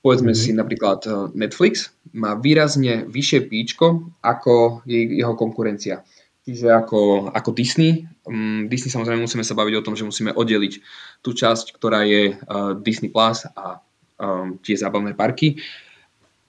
Povedzme 0.00 0.32
mm-hmm. 0.32 0.54
si 0.54 0.56
napríklad 0.56 1.00
e, 1.04 1.10
Netflix 1.36 1.92
má 2.16 2.38
výrazne 2.38 3.04
vyššie 3.04 3.50
píčko 3.50 4.16
ako 4.24 4.86
jeho 4.88 5.34
konkurencia. 5.36 6.06
Čiže 6.46 6.70
ako, 6.70 7.34
ako 7.34 7.50
Disney, 7.50 8.06
um, 8.22 8.70
Disney 8.70 8.94
samozrejme 8.94 9.26
musíme 9.26 9.42
sa 9.42 9.58
baviť 9.58 9.74
o 9.82 9.84
tom, 9.84 9.98
že 9.98 10.06
musíme 10.06 10.30
oddeliť 10.30 10.78
tú 11.18 11.34
časť, 11.34 11.74
ktorá 11.74 12.06
je 12.06 12.38
uh, 12.38 12.78
Disney 12.78 13.10
Plus 13.10 13.50
a 13.50 13.82
um, 14.22 14.54
tie 14.62 14.78
zábavné 14.78 15.18
parky. 15.18 15.58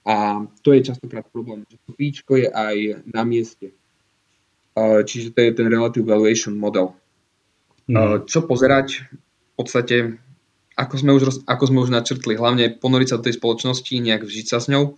A 0.06 0.46
to 0.62 0.78
je 0.78 0.86
častokrát 0.86 1.26
problém, 1.26 1.66
že 1.66 1.82
to 1.82 1.98
píčko 1.98 2.38
je 2.38 2.46
aj 2.46 3.10
na 3.10 3.26
mieste. 3.26 3.74
Uh, 4.78 5.02
čiže 5.02 5.34
to 5.34 5.42
je 5.42 5.58
ten 5.58 5.66
relative 5.66 6.06
valuation 6.06 6.54
model. 6.54 6.94
Mm. 7.90 7.96
Uh, 7.98 8.18
čo 8.30 8.46
pozerať? 8.46 9.02
V 9.58 9.66
podstate, 9.66 10.22
ako 10.78 10.94
sme, 11.02 11.12
už, 11.18 11.42
ako 11.50 11.64
sme 11.74 11.82
už 11.82 11.90
načrtli, 11.90 12.38
hlavne 12.38 12.70
ponoriť 12.78 13.08
sa 13.10 13.18
do 13.18 13.26
tej 13.26 13.42
spoločnosti, 13.42 13.90
nejak 13.90 14.22
vžiť 14.22 14.46
sa 14.46 14.62
s 14.62 14.70
ňou, 14.70 14.94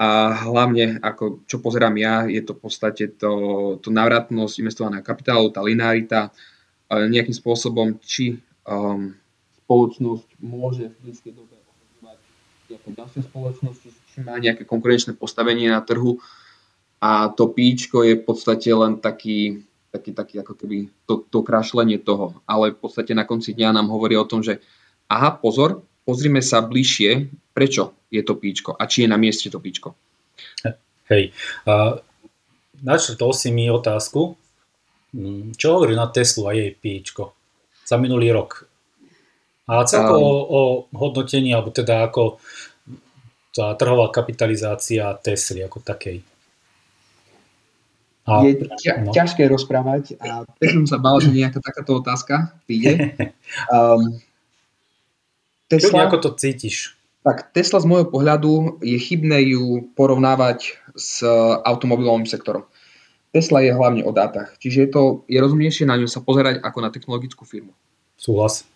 a 0.00 0.32
hlavne, 0.48 0.96
ako 1.04 1.44
čo 1.44 1.60
pozerám 1.60 1.92
ja, 2.00 2.24
je 2.24 2.40
to 2.40 2.56
v 2.56 2.60
podstate 2.64 3.20
to, 3.20 3.32
to 3.84 3.92
návratnosť 3.92 4.64
investovaného 4.64 5.04
kapitálu, 5.04 5.52
tá 5.52 5.60
linearita, 5.60 6.32
nejakým 6.88 7.36
spôsobom, 7.36 8.00
či 8.00 8.40
um, 8.64 9.12
spoločnosť 9.62 10.40
môže 10.40 10.88
v 10.88 10.96
blízkej 11.04 11.36
dobe 11.36 11.52
ovplyvňovať 11.52 12.18
nejaké 12.72 12.88
ďalšie 12.96 13.20
spoločnosti, 13.28 13.88
či 13.92 14.16
má 14.24 14.40
nejaké 14.40 14.64
konkurenčné 14.64 15.20
postavenie 15.20 15.68
na 15.68 15.84
trhu. 15.84 16.16
A 17.00 17.28
to 17.32 17.52
píčko 17.52 18.00
je 18.04 18.16
v 18.16 18.24
podstate 18.24 18.72
len 18.72 19.04
taký, 19.04 19.68
taký, 19.92 20.16
taký 20.16 20.34
ako 20.40 20.52
keby 20.56 20.88
to, 21.04 21.28
to 21.28 21.44
krašlenie 21.44 22.00
toho, 22.00 22.40
ale 22.48 22.72
v 22.72 22.78
podstate 22.80 23.12
na 23.12 23.28
konci 23.28 23.52
dňa 23.52 23.76
nám 23.76 23.92
hovorí 23.92 24.16
o 24.16 24.28
tom, 24.28 24.40
že 24.40 24.64
aha, 25.12 25.36
pozor, 25.36 25.84
pozrime 26.10 26.42
sa 26.42 26.58
bližšie, 26.66 27.30
prečo 27.54 27.94
je 28.10 28.26
to 28.26 28.34
píčko 28.34 28.74
a 28.74 28.90
či 28.90 29.06
je 29.06 29.08
na 29.14 29.14
mieste 29.14 29.46
to 29.46 29.62
píčko. 29.62 29.94
Hej, 31.06 31.30
uh, 31.70 32.02
načrtol 32.82 33.30
si 33.30 33.54
mi 33.54 33.70
otázku, 33.70 34.34
mm, 35.14 35.54
čo 35.54 35.78
hovorí 35.78 35.94
na 35.94 36.10
Teslu 36.10 36.50
a 36.50 36.52
jej 36.58 36.74
píčko 36.74 37.30
za 37.86 37.94
minulý 37.94 38.34
rok? 38.34 38.66
A 39.70 39.86
celkovo 39.86 40.26
um, 40.26 40.50
o 40.50 40.60
hodnotení, 40.98 41.54
alebo 41.54 41.70
teda 41.70 42.10
ako 42.10 42.42
tá 43.54 43.78
trhová 43.78 44.10
kapitalizácia 44.10 45.14
Tesly 45.22 45.62
ako 45.62 45.78
takej. 45.78 46.26
A, 48.26 48.46
je 48.46 48.66
ťa, 48.66 48.92
no. 49.06 49.10
ťažké 49.14 49.46
rozprávať 49.46 50.18
a 50.22 50.42
teď 50.58 50.82
som 50.82 50.86
sa 50.86 50.98
bál, 50.98 51.18
že 51.22 51.34
nejaká 51.34 51.58
takáto 51.62 52.02
otázka 52.02 52.54
príde. 52.66 53.14
Um, 53.70 54.18
Tesla, 55.70 56.10
ako 56.10 56.18
to 56.18 56.30
cítiš? 56.34 56.98
Tak 57.22 57.54
Tesla 57.54 57.78
z 57.78 57.86
môjho 57.86 58.10
pohľadu 58.10 58.82
je 58.82 58.98
chybné 58.98 59.54
ju 59.54 59.86
porovnávať 59.94 60.74
s 60.98 61.22
automobilovým 61.62 62.26
sektorom. 62.26 62.66
Tesla 63.30 63.62
je 63.62 63.70
hlavne 63.70 64.02
o 64.02 64.10
dátach, 64.10 64.58
čiže 64.58 64.78
je, 64.82 64.88
to, 64.90 65.02
je 65.30 65.38
rozumnejšie 65.38 65.86
na 65.86 65.94
ňu 65.94 66.10
sa 66.10 66.18
pozerať 66.18 66.58
ako 66.66 66.78
na 66.82 66.90
technologickú 66.90 67.46
firmu. 67.46 67.70
Súhlas. 68.18 68.66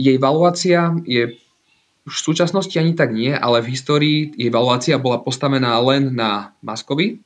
Jej 0.00 0.16
valuácia 0.16 0.96
je 1.04 1.36
už 2.08 2.14
v 2.16 2.26
súčasnosti 2.32 2.72
ani 2.80 2.96
tak 2.96 3.12
nie, 3.12 3.36
ale 3.36 3.60
v 3.60 3.76
histórii 3.76 4.32
jej 4.32 4.48
valuácia 4.48 4.96
bola 4.96 5.20
postavená 5.20 5.76
len 5.84 6.16
na 6.16 6.56
Maskovi 6.64 7.20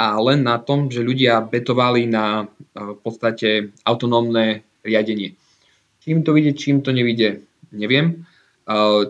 a 0.00 0.16
len 0.16 0.40
na 0.40 0.56
tom, 0.56 0.88
že 0.88 1.04
ľudia 1.04 1.44
betovali 1.44 2.08
na 2.08 2.48
v 2.72 2.96
podstate 3.04 3.76
autonómne 3.84 4.64
riadenie. 4.80 5.36
Čím 6.00 6.24
to 6.24 6.32
vidie, 6.32 6.56
čím 6.56 6.80
to 6.80 6.96
nevidie, 6.96 7.44
neviem. 7.68 8.24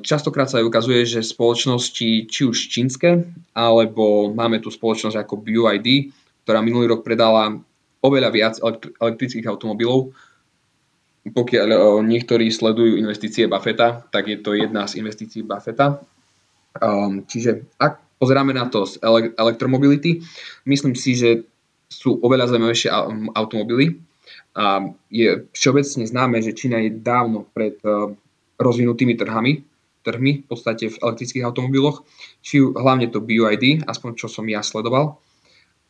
Častokrát 0.00 0.48
sa 0.48 0.64
aj 0.64 0.68
ukazuje, 0.68 1.04
že 1.04 1.20
spoločnosti, 1.20 2.24
či 2.24 2.40
už 2.48 2.56
čínske, 2.72 3.28
alebo 3.52 4.32
máme 4.32 4.64
tu 4.64 4.72
spoločnosť 4.72 5.16
ako 5.20 5.44
BUID, 5.44 6.08
ktorá 6.48 6.64
minulý 6.64 6.88
rok 6.96 7.04
predala 7.04 7.60
oveľa 8.00 8.30
viac 8.32 8.54
elektrických 8.98 9.46
automobilov. 9.46 10.10
Pokiaľ 11.22 11.68
e, 11.70 11.78
niektorí 12.02 12.50
sledujú 12.50 12.98
investície 12.98 13.46
Buffetta, 13.46 14.02
tak 14.10 14.26
je 14.26 14.42
to 14.42 14.58
jedna 14.58 14.90
z 14.90 14.98
investícií 14.98 15.46
Buffetta. 15.46 16.02
Um, 16.82 17.22
čiže 17.28 17.62
ak 17.78 18.18
pozeráme 18.18 18.50
na 18.50 18.66
to 18.66 18.88
z 18.88 18.98
elektromobility, 19.38 20.18
myslím 20.66 20.98
si, 20.98 21.14
že 21.14 21.46
sú 21.86 22.18
oveľa 22.24 22.50
zaujímavejšie 22.50 22.90
automobily. 23.38 24.02
A 24.56 24.82
je 25.12 25.46
všeobecne 25.54 26.04
známe, 26.08 26.42
že 26.42 26.56
Čína 26.56 26.82
je 26.82 26.90
dávno 26.90 27.46
pred 27.54 27.78
e, 27.86 28.16
rozvinutými 28.62 29.18
trhami, 29.18 29.62
trhmi 30.02 30.32
v 30.42 30.46
podstate 30.46 30.90
v 30.90 30.98
elektrických 30.98 31.46
automobiloch, 31.46 32.02
či 32.42 32.58
hlavne 32.62 33.10
to 33.10 33.22
BUID, 33.22 33.86
aspoň 33.86 34.10
čo 34.18 34.26
som 34.26 34.46
ja 34.46 34.62
sledoval. 34.62 35.18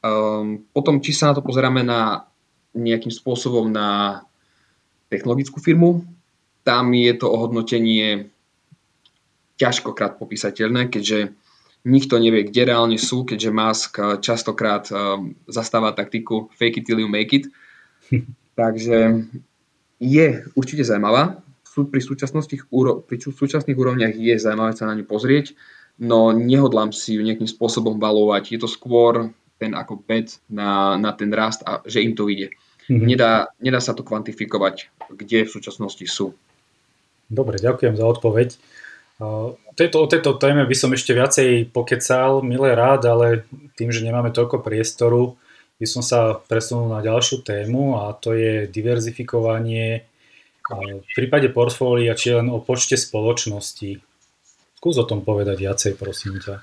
Um, 0.03 0.67
potom, 0.75 1.01
či 1.01 1.15
sa 1.15 1.31
na 1.31 1.39
to 1.39 1.47
pozeráme 1.47 1.81
na 1.87 2.27
nejakým 2.75 3.13
spôsobom 3.13 3.71
na 3.71 4.21
technologickú 5.13 5.61
firmu, 5.61 6.05
tam 6.65 6.95
je 6.95 7.13
to 7.15 7.29
ohodnotenie 7.29 8.33
ťažkokrát 9.61 10.17
popísateľné, 10.17 10.89
keďže 10.89 11.37
nikto 11.85 12.19
nevie, 12.19 12.47
kde 12.47 12.73
reálne 12.73 12.99
sú, 12.99 13.27
keďže 13.27 13.51
Musk 13.51 13.93
častokrát 14.23 14.87
um, 14.91 15.35
zastáva 15.51 15.93
taktiku 15.93 16.51
fake 16.55 16.83
it 16.83 16.85
till 16.87 16.99
you 16.99 17.11
make 17.11 17.35
it. 17.35 17.51
Takže 18.61 19.27
je 20.03 20.27
určite 20.59 20.85
zaujímavá. 20.85 21.41
Pri, 21.73 22.01
súčasných, 22.05 22.69
pri 23.09 23.17
súčasných 23.17 23.79
úrovniach 23.79 24.13
je 24.13 24.37
zaujímavé 24.37 24.77
sa 24.77 24.85
na 24.85 24.93
ňu 24.93 25.09
pozrieť, 25.09 25.57
no 25.97 26.29
nehodlám 26.37 26.93
si 26.93 27.17
ju 27.17 27.25
nejakým 27.25 27.49
spôsobom 27.49 27.97
balovať. 27.97 28.53
Je 28.53 28.61
to 28.61 28.69
skôr 28.69 29.33
ten 29.57 29.73
ako 29.73 30.05
bet 30.05 30.37
na, 30.53 31.01
na 31.01 31.17
ten 31.17 31.33
rast 31.33 31.65
a 31.65 31.81
že 31.89 32.05
im 32.05 32.13
to 32.13 32.29
ide. 32.29 32.53
Mm-hmm. 32.91 33.07
Nedá, 33.09 33.33
nedá 33.63 33.81
sa 33.81 33.95
to 33.97 34.05
kvantifikovať, 34.05 34.91
kde 35.15 35.47
v 35.47 35.55
súčasnosti 35.55 36.03
sú. 36.05 36.35
Dobre, 37.33 37.57
ďakujem 37.57 37.97
za 37.97 38.05
odpoveď. 38.05 38.59
Tejto, 39.79 39.97
o 40.03 40.11
tejto 40.11 40.37
téme 40.37 40.67
by 40.67 40.77
som 40.77 40.91
ešte 40.91 41.15
viacej 41.15 41.71
pokecal, 41.71 42.43
milé 42.43 42.75
rád, 42.75 43.07
ale 43.07 43.47
tým, 43.79 43.95
že 43.95 44.03
nemáme 44.03 44.35
toľko 44.35 44.61
priestoru, 44.61 45.39
by 45.79 45.87
som 45.87 46.03
sa 46.03 46.37
presunul 46.37 46.91
na 46.91 47.01
ďalšiu 47.01 47.47
tému 47.47 48.03
a 48.03 48.13
to 48.19 48.35
je 48.35 48.67
diverzifikovanie 48.67 50.05
v 50.71 51.13
prípade 51.19 51.51
portfólia, 51.51 52.15
či 52.15 52.35
len 52.37 52.47
o 52.53 52.63
počte 52.63 52.95
spoločností. 52.95 53.99
Skús 54.79 54.97
o 54.99 55.07
tom 55.07 55.27
povedať 55.27 55.59
viacej, 55.59 55.93
prosím 55.99 56.39
ťa. 56.39 56.63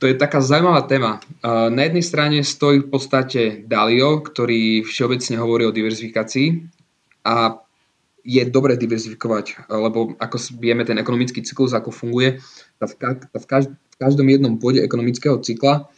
To 0.00 0.04
je 0.08 0.16
taká 0.16 0.40
zaujímavá 0.40 0.88
téma. 0.88 1.20
Na 1.44 1.82
jednej 1.84 2.00
strane 2.00 2.40
stojí 2.40 2.80
v 2.80 2.88
podstate 2.88 3.60
Dalio, 3.68 4.24
ktorý 4.24 4.88
všeobecne 4.88 5.36
hovorí 5.36 5.68
o 5.68 5.74
diverzifikácii 5.76 6.64
a 7.28 7.60
je 8.24 8.42
dobre 8.48 8.80
diverzifikovať, 8.80 9.68
lebo 9.68 10.16
ako 10.16 10.36
vieme 10.60 10.88
ten 10.88 10.96
ekonomický 10.96 11.44
cyklus, 11.44 11.76
ako 11.76 11.92
funguje, 11.92 12.40
v 12.80 13.46
každom 14.00 14.26
jednom 14.28 14.56
bode 14.56 14.80
ekonomického 14.80 15.40
cykla 15.44 15.92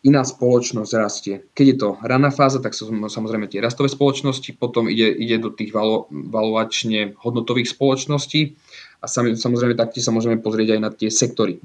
iná 0.00 0.24
spoločnosť 0.24 0.92
rastie. 0.96 1.34
Keď 1.52 1.66
je 1.66 1.76
to 1.76 1.88
raná 2.00 2.32
fáza, 2.32 2.56
tak 2.56 2.72
sú 2.72 2.88
samozrejme 2.88 3.52
tie 3.52 3.60
rastové 3.60 3.92
spoločnosti, 3.92 4.56
potom 4.56 4.88
ide, 4.88 5.12
ide 5.12 5.36
do 5.36 5.52
tých 5.52 5.76
valo, 5.76 6.08
valuačne 6.08 7.12
hodnotových 7.20 7.76
spoločností 7.76 8.56
a 9.00 9.06
samozrejme 9.08 9.76
taktiež 9.76 10.08
sa 10.08 10.12
môžeme 10.16 10.40
pozrieť 10.40 10.76
aj 10.76 10.80
na 10.80 10.90
tie 10.92 11.12
sektory. 11.12 11.60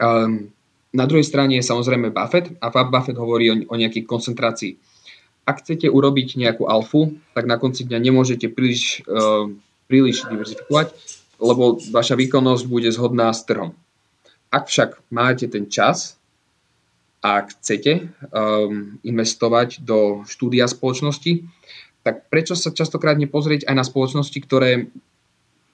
Um, 0.00 0.48
na 0.88 1.04
druhej 1.04 1.26
strane 1.26 1.60
je 1.60 1.68
samozrejme 1.68 2.16
Buffett 2.16 2.48
a 2.64 2.72
Buffett 2.72 3.20
hovorí 3.20 3.52
o, 3.52 3.56
o 3.68 3.74
nejakej 3.76 4.08
koncentrácii. 4.08 4.72
Ak 5.44 5.64
chcete 5.64 5.88
urobiť 5.88 6.40
nejakú 6.40 6.64
alfu, 6.64 7.16
tak 7.36 7.44
na 7.44 7.60
konci 7.60 7.84
dňa 7.84 7.98
nemôžete 8.08 8.48
príliš, 8.52 9.04
uh, 9.04 9.52
príliš 9.84 10.24
diverzifikovať, 10.28 10.96
lebo 11.40 11.76
vaša 11.92 12.16
výkonnosť 12.16 12.64
bude 12.68 12.88
zhodná 12.88 13.32
s 13.32 13.44
trhom. 13.44 13.76
Ak 14.48 14.72
však 14.72 15.12
máte 15.12 15.44
ten 15.44 15.68
čas 15.68 16.17
a 17.18 17.42
chcete 17.50 18.14
um, 18.30 18.98
investovať 19.02 19.82
do 19.82 20.22
štúdia 20.24 20.70
spoločnosti, 20.70 21.42
tak 22.06 22.30
prečo 22.30 22.54
sa 22.54 22.70
častokrát 22.70 23.18
nepozrieť 23.18 23.66
aj 23.66 23.74
na 23.74 23.84
spoločnosti, 23.84 24.38
ktoré 24.46 24.86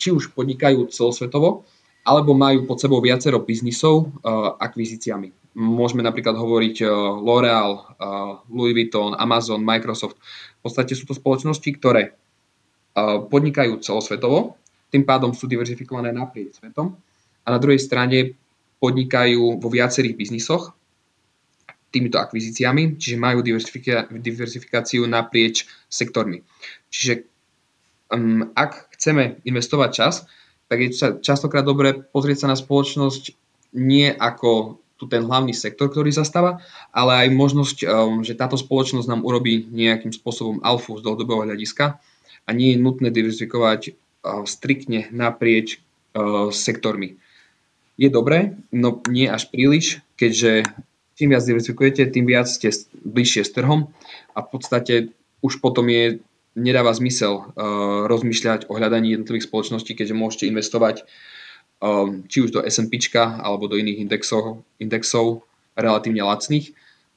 či 0.00 0.09
už 0.11 0.33
podnikajú 0.33 0.88
celosvetovo, 0.88 1.68
alebo 2.04 2.37
majú 2.37 2.68
pod 2.68 2.80
sebou 2.80 3.00
viacero 3.00 3.40
biznisov 3.40 4.09
uh, 4.24 4.57
akvizíciami. 4.61 5.57
Môžeme 5.57 6.02
napríklad 6.02 6.35
hovoriť 6.35 6.76
uh, 6.85 6.88
L'Oreal, 7.20 7.72
uh, 7.76 8.44
Louis 8.50 8.74
Vuitton, 8.74 9.14
Amazon, 9.16 9.62
Microsoft. 9.62 10.20
V 10.61 10.61
podstate 10.66 10.96
sú 10.96 11.09
to 11.09 11.16
spoločnosti, 11.16 11.70
ktoré 11.76 12.12
uh, 12.12 13.24
podnikajú 13.24 13.80
celosvetovo, 13.80 14.57
tým 14.94 15.02
pádom 15.02 15.35
sú 15.35 15.50
diverzifikované 15.50 16.14
naprieč 16.14 16.62
svetom 16.62 16.94
a 17.42 17.48
na 17.50 17.59
druhej 17.59 17.83
strane 17.83 18.38
podnikajú 18.78 19.59
vo 19.59 19.68
viacerých 19.68 20.14
biznisoch 20.14 20.70
týmito 21.94 22.18
akvizíciami, 22.18 22.98
čiže 22.98 23.14
majú 23.14 23.38
diverzifikáciu 24.18 25.07
naprieč 25.07 25.70
sektormi. 25.87 26.42
Čiže 26.90 27.22
um, 28.11 28.50
ak 28.59 28.98
chceme 28.98 29.38
investovať 29.46 29.90
čas, 29.94 30.14
tak 30.66 30.83
je 30.83 30.90
častokrát 31.22 31.62
dobre 31.62 31.94
pozrieť 31.94 32.44
sa 32.44 32.50
na 32.50 32.59
spoločnosť 32.59 33.30
nie 33.78 34.11
ako 34.11 34.83
tu 34.94 35.11
ten 35.11 35.26
hlavný 35.26 35.50
sektor, 35.50 35.90
ktorý 35.90 36.14
zastáva, 36.14 36.62
ale 36.94 37.26
aj 37.26 37.28
možnosť, 37.35 37.78
um, 37.87 38.22
že 38.22 38.38
táto 38.38 38.54
spoločnosť 38.54 39.11
nám 39.11 39.26
urobí 39.26 39.66
nejakým 39.70 40.14
spôsobom 40.14 40.62
alfu 40.62 40.98
z 40.98 41.02
dlhodobého 41.07 41.46
hľadiska 41.46 41.98
a 42.46 42.50
nie 42.50 42.74
je 42.74 42.83
nutné 42.83 43.11
diverzifikovať 43.11 43.80
uh, 43.90 44.46
striktne 44.46 45.11
naprieč 45.11 45.78
uh, 46.14 46.50
sektormi. 46.54 47.18
Je 47.94 48.11
dobré, 48.11 48.59
no 48.74 49.02
nie 49.07 49.30
až 49.30 49.50
príliš, 49.54 50.02
keďže 50.18 50.66
čím 51.14 51.35
viac 51.35 51.46
diverzifikujete, 51.46 52.11
tým 52.11 52.27
viac 52.27 52.50
ste 52.50 52.70
bližšie 53.03 53.42
s 53.46 53.55
trhom 53.55 53.90
a 54.35 54.38
v 54.42 54.48
podstate 54.50 54.94
už 55.42 55.62
potom 55.62 55.87
je 55.90 56.22
nedáva 56.55 56.94
zmysel 56.94 57.35
uh, 57.35 58.07
rozmýšľať 58.07 58.70
o 58.70 58.79
hľadaní 58.79 59.18
jednotlivých 59.18 59.50
spoločností, 59.50 59.98
keďže 59.98 60.14
môžete 60.14 60.44
investovať 60.46 61.03
um, 61.83 62.22
či 62.31 62.46
už 62.46 62.50
do 62.55 62.61
S&P 62.62 62.98
alebo 63.18 63.66
do 63.66 63.74
iných 63.74 64.07
indexov, 64.07 64.62
indexov 64.79 65.42
relatívne 65.74 66.22
lacných, 66.22 66.70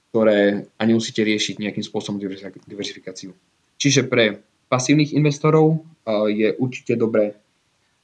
ktoré 0.09 0.65
ani 0.81 0.91
musíte 0.97 1.21
riešiť 1.21 1.61
nejakým 1.61 1.85
spôsobom 1.85 2.17
diverzifikáciu. 2.65 3.37
Čiže 3.77 4.09
pre 4.09 4.41
pasívnych 4.67 5.13
investorov 5.13 5.77
uh, 5.77 6.25
je 6.25 6.57
určite 6.57 6.97
dobré 6.97 7.37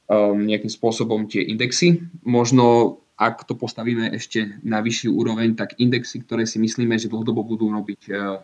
um, 0.05 0.37
nejakým 0.37 0.69
spôsobom 0.69 1.25
tie 1.25 1.41
indexy. 1.41 2.05
Možno 2.21 3.01
ak 3.17 3.45
to 3.45 3.53
postavíme 3.53 4.09
ešte 4.13 4.57
na 4.65 4.81
vyššiu 4.81 5.13
úroveň, 5.13 5.53
tak 5.53 5.77
indexy, 5.77 6.25
ktoré 6.25 6.49
si 6.49 6.57
myslíme, 6.57 6.97
že 6.97 7.09
dlhodobo 7.09 7.45
budú 7.45 7.69
robiť 7.69 8.01
uh, 8.09 8.41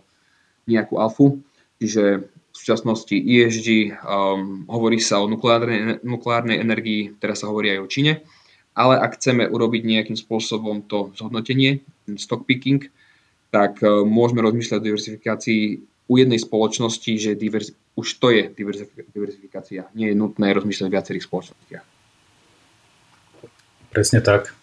nejakú 0.70 1.02
alfu, 1.02 1.42
čiže 1.82 2.30
v 2.30 2.56
súčasnosti 2.56 3.14
ESG, 3.14 3.98
um, 4.02 4.66
hovorí 4.70 5.02
sa 5.02 5.22
o 5.22 5.30
nukleárnej, 5.30 6.06
nukleárnej 6.06 6.62
energii, 6.62 7.18
teraz 7.18 7.42
sa 7.42 7.50
hovorí 7.50 7.74
aj 7.74 7.80
o 7.82 7.90
Číne, 7.90 8.14
ale 8.78 9.02
ak 9.02 9.18
chceme 9.18 9.50
urobiť 9.50 9.82
nejakým 9.86 10.18
spôsobom 10.18 10.86
to 10.86 11.10
zhodnotenie, 11.18 11.82
stock 12.22 12.46
picking, 12.46 12.86
tak 13.50 13.82
uh, 13.82 14.06
môžeme 14.06 14.46
rozmýšľať 14.46 14.78
o 14.78 14.88
diversifikácii 14.94 15.62
u 16.10 16.14
jednej 16.18 16.42
spoločnosti, 16.42 17.12
že 17.18 17.38
diverz, 17.38 17.74
už 17.94 18.08
to 18.18 18.34
je 18.34 18.50
diverzifikácia. 19.14 19.90
Nie 19.94 20.14
je 20.14 20.18
nutné 20.18 20.54
rozmýšľať 20.58 20.90
v 20.90 20.96
viacerých 20.98 21.26
spoločnostiach. 21.26 21.86
Presne 23.90 24.22
tak. 24.22 24.59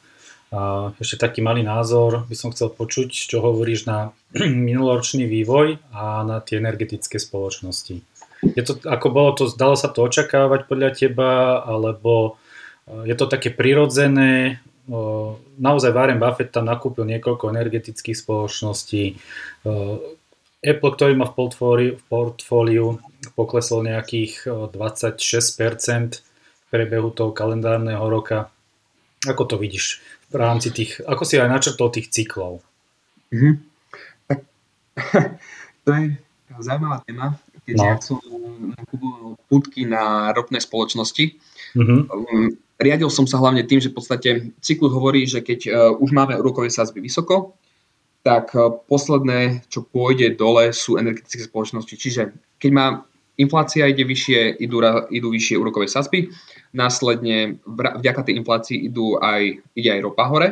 Ešte 1.03 1.19
taký 1.19 1.43
malý 1.43 1.67
názor 1.67 2.23
by 2.31 2.37
som 2.39 2.55
chcel 2.55 2.71
počuť, 2.71 3.11
čo 3.11 3.43
hovoríš 3.43 3.91
na 3.91 4.15
minuloročný 4.69 5.27
vývoj 5.27 5.83
a 5.91 6.23
na 6.23 6.39
tie 6.39 6.63
energetické 6.63 7.19
spoločnosti. 7.19 7.99
Je 8.47 8.63
to, 8.63 8.79
ako 8.87 9.07
bolo 9.11 9.31
to, 9.35 9.51
dalo 9.59 9.75
sa 9.75 9.91
to 9.91 10.07
očakávať 10.07 10.71
podľa 10.71 10.91
teba, 10.95 11.61
alebo 11.67 12.39
je 12.87 13.17
to 13.19 13.27
také 13.27 13.51
prirodzené, 13.51 14.63
naozaj 15.59 15.91
Warren 15.91 16.23
Buffett 16.23 16.55
tam 16.55 16.71
nakúpil 16.71 17.03
niekoľko 17.11 17.51
energetických 17.51 18.15
spoločností. 18.15 19.19
Apple, 20.63 20.93
ktorý 20.95 21.13
má 21.19 21.27
v 21.27 21.35
portfóliu, 21.35 21.93
v 21.99 22.05
portfóliu 22.07 22.87
poklesol 23.35 23.83
nejakých 23.87 24.47
26% 24.47 26.23
v 26.23 26.67
priebehu 26.71 27.11
toho 27.11 27.35
kalendárneho 27.35 28.03
roka. 28.07 28.51
Ako 29.27 29.43
to 29.47 29.59
vidíš 29.59 30.03
v 30.31 30.35
rámci 30.35 30.75
tých, 30.75 30.99
ako 31.07 31.23
si 31.23 31.39
aj 31.39 31.51
načrtol 31.51 31.89
tých 31.95 32.11
cyklov? 32.11 32.63
Mm-hmm. 33.31 33.55
Tak, 34.27 34.39
to 35.85 35.89
je 35.91 36.05
zaujímavá 36.61 37.03
téma, 37.05 37.37
keď 37.67 37.75
no. 37.77 37.85
ja 37.85 37.95
som 38.01 38.19
nakupoval 38.79 39.37
putky 39.51 39.83
na 39.87 40.31
ropné 40.33 40.59
spoločnosti. 40.63 41.37
Mm-hmm. 41.77 41.99
Riadil 42.77 43.09
som 43.09 43.25
sa 43.25 43.41
hlavne 43.41 43.65
tým, 43.65 43.81
že 43.81 43.91
v 43.93 43.97
podstate 43.97 44.29
cyklus 44.61 44.93
hovorí, 44.93 45.25
že 45.25 45.41
keď 45.41 45.61
uh, 45.69 45.73
už 45.97 46.13
máme 46.13 46.37
úrokové 46.37 46.69
sázby 46.69 47.01
vysoko, 47.01 47.57
tak 48.21 48.53
uh, 48.53 48.69
posledné, 48.85 49.65
čo 49.73 49.87
pôjde 49.87 50.37
dole, 50.37 50.77
sú 50.77 51.01
energetické 51.01 51.49
spoločnosti. 51.49 51.95
Čiže 51.97 52.23
keď 52.61 52.71
má 52.73 52.87
inflácia 53.37 53.89
ide 53.89 54.05
vyššie, 54.05 54.61
idú, 54.61 54.81
idú 55.13 55.29
vyššie 55.33 55.57
úrokové 55.61 55.89
sazby, 55.89 56.33
následne 56.73 57.61
vďaka 57.69 58.29
tej 58.29 58.35
inflácii 58.41 58.89
idú 58.89 59.17
aj, 59.21 59.61
ide 59.77 59.91
aj 59.93 60.01
ropa 60.05 60.25
hore 60.29 60.49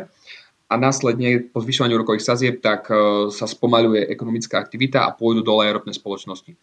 a 0.68 0.74
následne 0.80 1.44
po 1.52 1.60
zvyšovaní 1.60 1.92
úrokových 1.92 2.24
sazieb 2.24 2.54
tak 2.64 2.88
uh, 2.88 3.28
sa 3.28 3.44
spomaluje 3.44 4.08
ekonomická 4.08 4.58
aktivita 4.58 5.04
a 5.04 5.14
pôjdu 5.14 5.44
dole 5.44 5.68
aj 5.68 5.80
ropné 5.80 5.92
spoločnosti. 5.92 6.56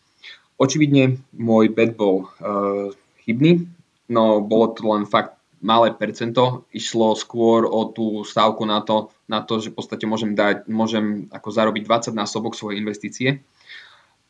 Očividne 0.58 1.22
môj 1.38 1.74
bet 1.74 1.94
bol 1.98 2.30
uh, 2.42 2.90
chybný, 3.26 3.66
no 4.10 4.42
bolo 4.42 4.74
to 4.74 4.86
len 4.90 5.06
fakt 5.06 5.38
malé 5.62 5.94
percento, 5.94 6.66
išlo 6.74 7.14
skôr 7.14 7.70
o 7.70 7.94
tú 7.94 8.26
stávku 8.26 8.66
na 8.66 8.82
to, 8.82 9.14
na 9.30 9.46
to 9.46 9.62
že 9.62 9.70
v 9.70 9.78
podstate 9.78 10.06
môžem, 10.10 10.34
dať, 10.34 10.66
môžem 10.66 11.30
ako 11.30 11.54
zarobiť 11.54 11.86
20 11.86 12.18
násobok 12.18 12.58
svojej 12.58 12.82
investície. 12.82 13.30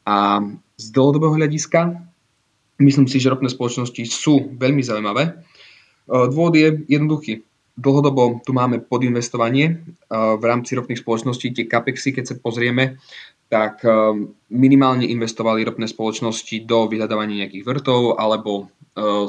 A 0.04 0.44
z 0.82 0.90
dlhodobého 0.90 1.38
hľadiska 1.38 2.10
myslím 2.82 3.06
si, 3.06 3.22
že 3.22 3.30
ropné 3.30 3.48
spoločnosti 3.48 4.02
sú 4.10 4.58
veľmi 4.58 4.82
zaujímavé. 4.82 5.24
E, 5.30 5.34
dôvod 6.10 6.58
je 6.58 6.82
jednoduchý. 6.90 7.46
Dlhodobo 7.78 8.44
tu 8.44 8.52
máme 8.52 8.84
podinvestovanie 8.84 9.66
e, 9.70 9.74
v 10.12 10.44
rámci 10.44 10.76
ropných 10.76 11.00
spoločností. 11.00 11.54
Tie 11.54 11.70
capexy, 11.70 12.12
keď 12.12 12.34
sa 12.34 12.36
pozrieme, 12.42 12.98
tak 13.48 13.86
e, 13.86 13.90
minimálne 14.52 15.06
investovali 15.06 15.64
ropné 15.64 15.86
spoločnosti 15.86 16.66
do 16.66 16.90
vyhľadávania 16.90 17.48
nejakých 17.48 17.64
vrtov 17.64 18.20
alebo 18.20 18.68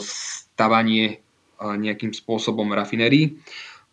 stavanie 0.03 1.23
nejakým 1.63 2.11
spôsobom 2.11 2.67
rafinérií. 2.75 3.39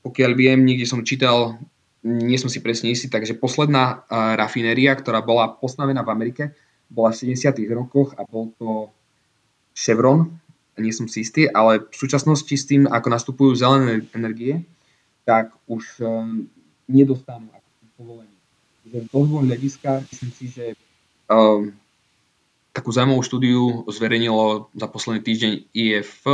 Pokiaľ 0.01 0.31
viem, 0.33 0.65
niekde 0.65 0.89
som 0.89 1.05
čítal, 1.05 1.61
nie 2.01 2.41
som 2.41 2.49
si 2.49 2.57
presne 2.57 2.89
istý, 2.89 3.05
takže 3.05 3.37
posledná 3.37 4.01
rafinéria, 4.09 4.97
ktorá 4.97 5.21
bola 5.21 5.45
postavená 5.53 6.01
v 6.01 6.09
Amerike, 6.09 6.57
bola 6.89 7.13
v 7.13 7.37
70. 7.37 7.53
rokoch 7.69 8.17
a 8.17 8.25
bol 8.25 8.49
to 8.57 8.89
Chevron, 9.77 10.41
nie 10.79 10.95
som 10.95 11.05
si 11.05 11.21
istý, 11.21 11.45
ale 11.51 11.85
v 11.85 11.95
súčasnosti 11.95 12.51
s 12.55 12.65
tým, 12.65 12.87
ako 12.87 13.07
nastupujú 13.11 13.51
zelené 13.55 14.07
energie, 14.15 14.63
tak 15.27 15.53
už 15.67 16.01
um, 16.01 16.47
nedostanú 16.87 17.51
ako 17.51 17.69
povolenie. 17.99 18.39
Z 18.89 19.05
toho 19.11 19.45
hľadiska 19.45 20.01
myslím 20.09 20.31
si, 20.33 20.45
že 20.49 20.65
um, 21.29 21.69
takú 22.73 22.89
zaujímavú 22.89 23.21
štúdiu 23.21 23.85
zverejnilo 23.91 24.71
za 24.73 24.87
posledný 24.89 25.21
týždeň 25.21 25.53
IF, 25.75 26.25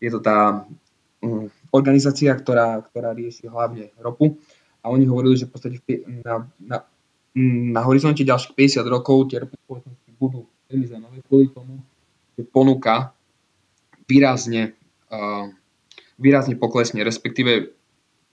je 0.00 0.10
to 0.10 0.20
tá 0.20 0.66
um, 1.22 1.48
organizácia, 1.70 2.34
ktorá, 2.34 2.82
ktorá 2.90 3.14
rieši 3.14 3.46
hlavne 3.46 3.94
ropu 4.02 4.36
a 4.82 4.90
oni 4.90 5.06
hovorili, 5.06 5.38
že 5.38 5.46
v 5.46 5.52
podstate 5.52 5.78
na, 6.26 6.44
na, 6.58 6.84
na 7.38 7.80
horizonte 7.86 8.26
ďalších 8.26 8.82
50 8.82 8.86
rokov 8.90 9.30
tie 9.30 9.42
ropné 9.42 9.56
spoločnosti 9.62 10.10
budú 10.18 10.46
veľmi 10.66 10.86
zaujímavé 10.86 11.16
kvôli 11.26 11.46
tomu, 11.50 11.78
že 12.34 12.42
ponuka 12.46 13.14
výrazne, 14.10 14.74
uh, 15.14 15.46
výrazne 16.18 16.58
poklesne, 16.58 17.06
respektíve 17.06 17.70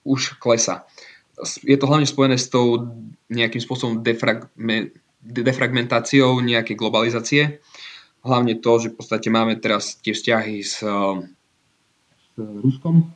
už 0.02 0.42
klesa. 0.42 0.90
Je 1.62 1.78
to 1.78 1.86
hlavne 1.86 2.10
spojené 2.10 2.42
s 2.42 2.50
tou 2.50 2.90
nejakým 3.30 3.62
spôsobom 3.62 4.02
defragme, 4.02 4.90
defragmentáciou 5.22 6.42
nejakej 6.42 6.74
globalizácie. 6.74 7.62
Hlavne 8.26 8.58
to, 8.58 8.72
že 8.82 8.90
v 8.90 8.98
podstate 8.98 9.30
máme 9.30 9.62
teraz 9.62 10.02
tie 10.02 10.18
vzťahy 10.18 10.66
s, 10.66 10.82
Ruskom. 12.38 13.10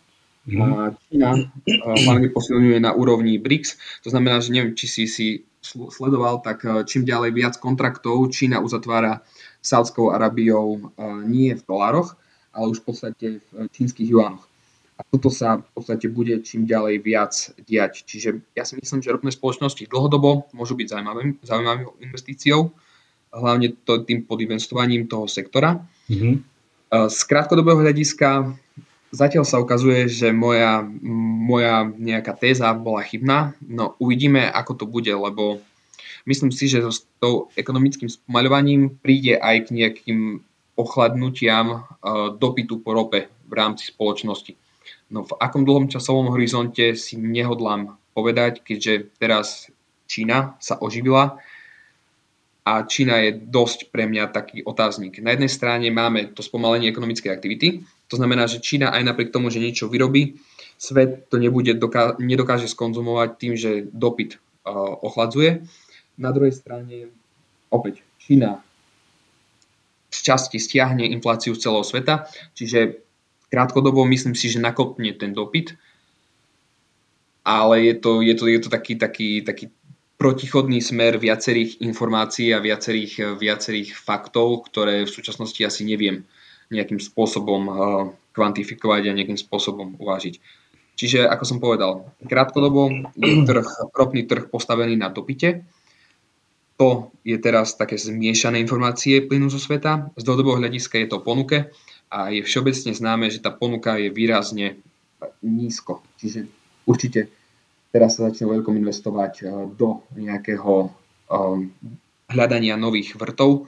Mm. 0.50 0.58
A 0.58 0.98
Čína 1.06 1.30
hlavne 1.78 2.34
posilňuje 2.34 2.82
na 2.82 2.98
úrovni 2.98 3.38
BRICS. 3.38 4.02
To 4.02 4.10
znamená, 4.10 4.41
že 4.41 4.50
neviem, 4.50 4.74
či 4.74 4.89
si 4.89 5.04
si 5.06 5.28
sledoval, 5.65 6.41
tak 6.41 6.65
čím 6.89 7.06
ďalej 7.06 7.32
viac 7.38 7.54
kontraktov 7.62 8.34
Čína 8.34 8.60
uzatvára 8.60 9.21
Sádskou 9.62 10.10
Arabiou 10.10 10.91
nie 11.26 11.54
v 11.54 11.63
dolároch, 11.63 12.17
ale 12.52 12.74
už 12.74 12.82
v 12.82 12.86
podstate 12.89 13.28
v 13.39 13.69
čínskych 13.69 14.10
juanoch. 14.10 14.50
A 14.97 15.06
toto 15.10 15.34
sa 15.34 15.62
v 15.62 15.69
podstate 15.74 16.10
bude 16.13 16.41
čím 16.45 16.69
ďalej 16.69 17.02
viac 17.02 17.34
diať. 17.65 18.06
Čiže 18.06 18.41
ja 18.54 18.62
si 18.65 18.78
myslím, 18.78 19.02
že 19.02 19.10
ropné 19.10 19.34
spoločnosti 19.34 19.89
dlhodobo 19.89 20.50
môžu 20.54 20.78
byť 20.78 20.88
zaujímavým, 20.93 21.30
zaujímavou 21.41 21.97
investíciou, 22.02 22.69
hlavne 23.34 23.74
to, 23.82 24.06
tým 24.06 24.30
podinvestovaním 24.30 25.10
toho 25.10 25.26
sektora. 25.26 25.82
Mm-hmm. 26.06 26.34
Z 26.91 27.19
krátkodobého 27.24 27.82
hľadiska 27.82 28.54
Zatiaľ 29.12 29.43
sa 29.43 29.60
ukazuje, 29.60 30.08
že 30.08 30.32
moja, 30.32 30.88
moja 31.43 31.84
nejaká 31.84 32.32
téza 32.32 32.71
bola 32.71 33.04
chybná, 33.04 33.60
no 33.60 34.00
uvidíme, 34.00 34.47
ako 34.47 34.71
to 34.80 34.86
bude, 34.88 35.12
lebo 35.12 35.60
myslím 36.24 36.52
si, 36.56 36.71
že 36.71 36.80
s 36.88 37.04
tou 37.19 37.52
ekonomickým 37.60 38.08
spomaľovaním 38.08 38.95
príde 39.04 39.36
aj 39.36 39.67
k 39.67 39.76
nejakým 39.76 40.19
ochladnutiam 40.80 41.67
e, 41.67 41.78
dopytu 42.39 42.80
po 42.80 42.95
rope 42.95 43.28
v 43.28 43.54
rámci 43.54 43.91
spoločnosti. 43.91 44.56
No 45.12 45.28
v 45.28 45.36
akom 45.43 45.67
dlhom 45.67 45.91
časovom 45.91 46.32
horizonte 46.32 46.95
si 46.95 47.19
nehodlám 47.19 48.00
povedať, 48.15 48.63
keďže 48.63 49.12
teraz 49.19 49.67
Čína 50.08 50.56
sa 50.63 50.80
oživila 50.80 51.36
a 52.63 52.71
Čína 52.88 53.28
je 53.28 53.32
dosť 53.36 53.91
pre 53.91 54.08
mňa 54.08 54.32
taký 54.32 54.63
otáznik. 54.63 55.19
Na 55.19 55.36
jednej 55.36 55.52
strane 55.52 55.88
máme 55.91 56.32
to 56.32 56.39
spomalenie 56.39 56.88
ekonomickej 56.88 57.32
aktivity, 57.32 57.67
to 58.12 58.19
znamená, 58.19 58.43
že 58.43 58.60
Čína 58.60 58.91
aj 58.91 59.08
napriek 59.08 59.32
tomu, 59.32 59.47
že 59.47 59.63
niečo 59.63 59.88
vyrobí, 59.88 60.36
svet 60.76 61.32
to 61.32 61.39
nebude 61.39 61.71
doká- 61.80 62.19
nedokáže 62.19 62.67
skonzumovať 62.67 63.30
tým, 63.39 63.54
že 63.56 63.88
dopyt 63.88 64.36
uh, 64.36 65.00
ochladzuje. 65.00 65.63
Na 66.19 66.36
druhej 66.36 66.52
strane 66.52 67.08
opäť 67.71 68.04
Čína 68.19 68.60
z 70.12 70.19
časti 70.28 70.60
stiahne 70.60 71.08
infláciu 71.08 71.56
z 71.56 71.63
celého 71.63 71.88
sveta, 71.88 72.28
čiže 72.52 73.00
krátkodobo 73.47 74.04
myslím 74.12 74.36
si, 74.36 74.52
že 74.52 74.60
nakopne 74.60 75.15
ten 75.15 75.32
dopyt, 75.32 75.80
ale 77.47 77.88
je 77.88 77.95
to, 77.95 78.19
je 78.19 78.36
to, 78.36 78.43
je 78.52 78.60
to 78.60 78.69
taký, 78.69 79.00
taký, 79.00 79.39
taký 79.39 79.71
protichodný 80.19 80.84
smer 80.84 81.15
viacerých 81.15 81.80
informácií 81.80 82.52
a 82.52 82.60
viacerých, 82.60 83.39
viacerých 83.39 83.95
faktov, 83.95 84.67
ktoré 84.67 85.08
v 85.08 85.15
súčasnosti 85.15 85.63
asi 85.63 85.88
neviem 85.88 86.28
nejakým 86.71 86.99
spôsobom 86.99 87.62
eh, 87.67 87.75
kvantifikovať 88.31 89.12
a 89.12 89.15
nejakým 89.15 89.39
spôsobom 89.39 89.99
uvážiť. 89.99 90.39
Čiže, 90.95 91.25
ako 91.25 91.43
som 91.47 91.57
povedal, 91.57 92.07
krátkodobo 92.23 93.12
je 93.15 93.43
trh, 93.49 93.67
ropný 93.91 94.27
trh 94.27 94.47
postavený 94.47 94.95
na 94.95 95.12
dopite. 95.12 95.67
To 96.79 97.13
je 97.21 97.38
teraz 97.38 97.77
také 97.77 97.93
zmiešané 97.99 98.57
informácie 98.57 99.21
plynú 99.21 99.53
zo 99.53 99.62
sveta. 99.62 100.10
Z 100.17 100.25
dlhodobého 100.25 100.57
hľadiska 100.57 100.97
je 100.97 101.07
to 101.12 101.21
ponuke 101.21 101.69
a 102.10 102.34
je 102.34 102.41
všeobecne 102.41 102.91
známe, 102.97 103.29
že 103.29 103.43
tá 103.43 103.53
ponuka 103.53 104.01
je 104.01 104.10
výrazne 104.10 104.81
nízko. 105.45 106.01
Čiže 106.17 106.49
určite 106.89 107.29
teraz 107.93 108.17
sa 108.17 108.31
začne 108.31 108.49
veľkom 108.49 108.73
investovať 108.79 109.34
eh, 109.41 109.47
do 109.75 110.05
nejakého 110.15 110.89
um, 111.31 111.69
hľadania 112.31 112.79
nových 112.79 113.19
vrtov 113.19 113.67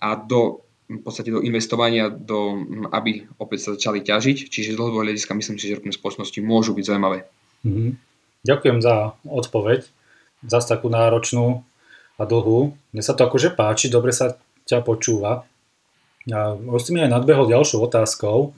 a 0.00 0.14
do 0.20 0.63
v 0.84 1.00
podstate 1.00 1.32
do 1.32 1.40
investovania, 1.40 2.12
do, 2.12 2.60
aby 2.92 3.24
opäť 3.40 3.58
sa 3.64 3.68
začali 3.76 4.04
ťažiť. 4.04 4.52
Čiže 4.52 4.72
z 4.72 4.76
dlhodobého 4.76 5.08
hľadiska 5.08 5.32
myslím 5.32 5.56
si, 5.56 5.72
že 5.72 5.80
ropné 5.80 5.92
spoločnosti 5.96 6.38
môžu 6.44 6.76
byť 6.76 6.84
zaujímavé. 6.84 7.24
Mm-hmm. 7.64 7.90
Ďakujem 8.44 8.78
za 8.84 9.16
odpoveď, 9.24 9.88
za 10.44 10.60
takú 10.60 10.92
náročnú. 10.92 11.64
a 12.18 12.22
dlhú. 12.22 12.74
Mne 12.94 13.02
sa 13.02 13.14
to 13.14 13.26
akože 13.26 13.58
páči, 13.58 13.90
dobre 13.90 14.14
sa 14.14 14.38
ťa 14.66 14.86
počúva. 14.86 15.46
A 16.30 16.38
už 16.56 16.80
si 16.80 16.90
mi 16.94 17.04
aj 17.04 17.10
nadbehol 17.10 17.50
ďalšou 17.50 17.84
otázkou. 17.84 18.56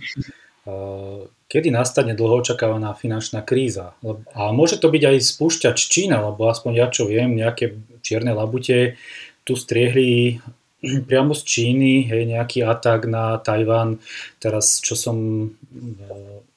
Kedy 1.47 1.69
nastane 1.71 2.19
dlho 2.19 2.43
očakávaná 2.43 2.95
finančná 2.95 3.43
kríza? 3.43 3.95
A 4.35 4.51
môže 4.51 4.79
to 4.79 4.91
byť 4.91 5.03
aj 5.03 5.17
spúšťač 5.35 5.79
Čína, 5.79 6.21
lebo 6.21 6.51
aspoň 6.51 6.73
ja 6.75 6.87
čo 6.91 7.07
viem, 7.07 7.39
nejaké 7.39 7.79
čierne 8.03 8.35
labute 8.35 8.99
tu 9.47 9.55
striehli 9.55 10.43
priamo 11.09 11.33
z 11.33 11.43
Číny, 11.45 12.07
hej, 12.09 12.29
nejaký 12.29 12.65
atak 12.65 13.09
na 13.09 13.41
Tajván. 13.41 14.01
Teraz, 14.39 14.81
čo 14.81 14.95
som 14.97 15.17
e, 15.17 15.49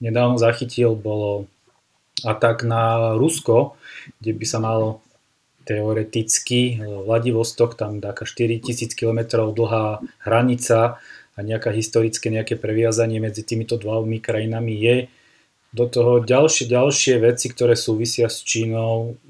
nedávno 0.03 0.35
zachytil, 0.35 0.95
bolo 0.95 1.47
atak 2.23 2.67
na 2.67 3.15
Rusko, 3.15 3.79
kde 4.19 4.31
by 4.35 4.45
sa 4.45 4.59
malo 4.59 4.99
teoreticky 5.63 6.75
e, 6.75 7.03
Vladivostok, 7.05 7.79
tam 7.79 8.03
taká 8.03 8.27
4000 8.27 8.91
km 8.97 9.47
dlhá 9.55 10.03
hranica 10.25 10.99
a 11.35 11.39
nejaká 11.39 11.71
historické 11.71 12.27
nejaké 12.27 12.59
previazanie 12.59 13.23
medzi 13.23 13.47
týmito 13.47 13.79
dvomi 13.79 14.19
krajinami 14.19 14.75
je. 14.75 14.97
Do 15.69 15.85
toho 15.85 16.25
ďalšie, 16.25 16.65
ďalšie 16.65 17.21
veci, 17.21 17.45
ktoré 17.53 17.77
súvisia 17.77 18.25
s 18.25 18.41
Čínou, 18.41 19.21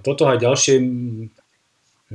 do 0.00 0.12
toho 0.16 0.32
aj 0.32 0.40
ďalšie 0.40 0.76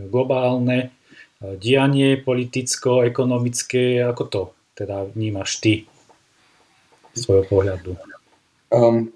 globálne 0.10 0.97
dianie 1.42 2.18
politicko-ekonomické, 2.18 4.02
ako 4.02 4.24
to 4.26 4.42
teda 4.74 5.06
vnímaš 5.14 5.62
ty 5.62 5.86
z 7.14 7.20
svojho 7.22 7.46
pohľadu? 7.46 7.98
Um, 8.74 9.14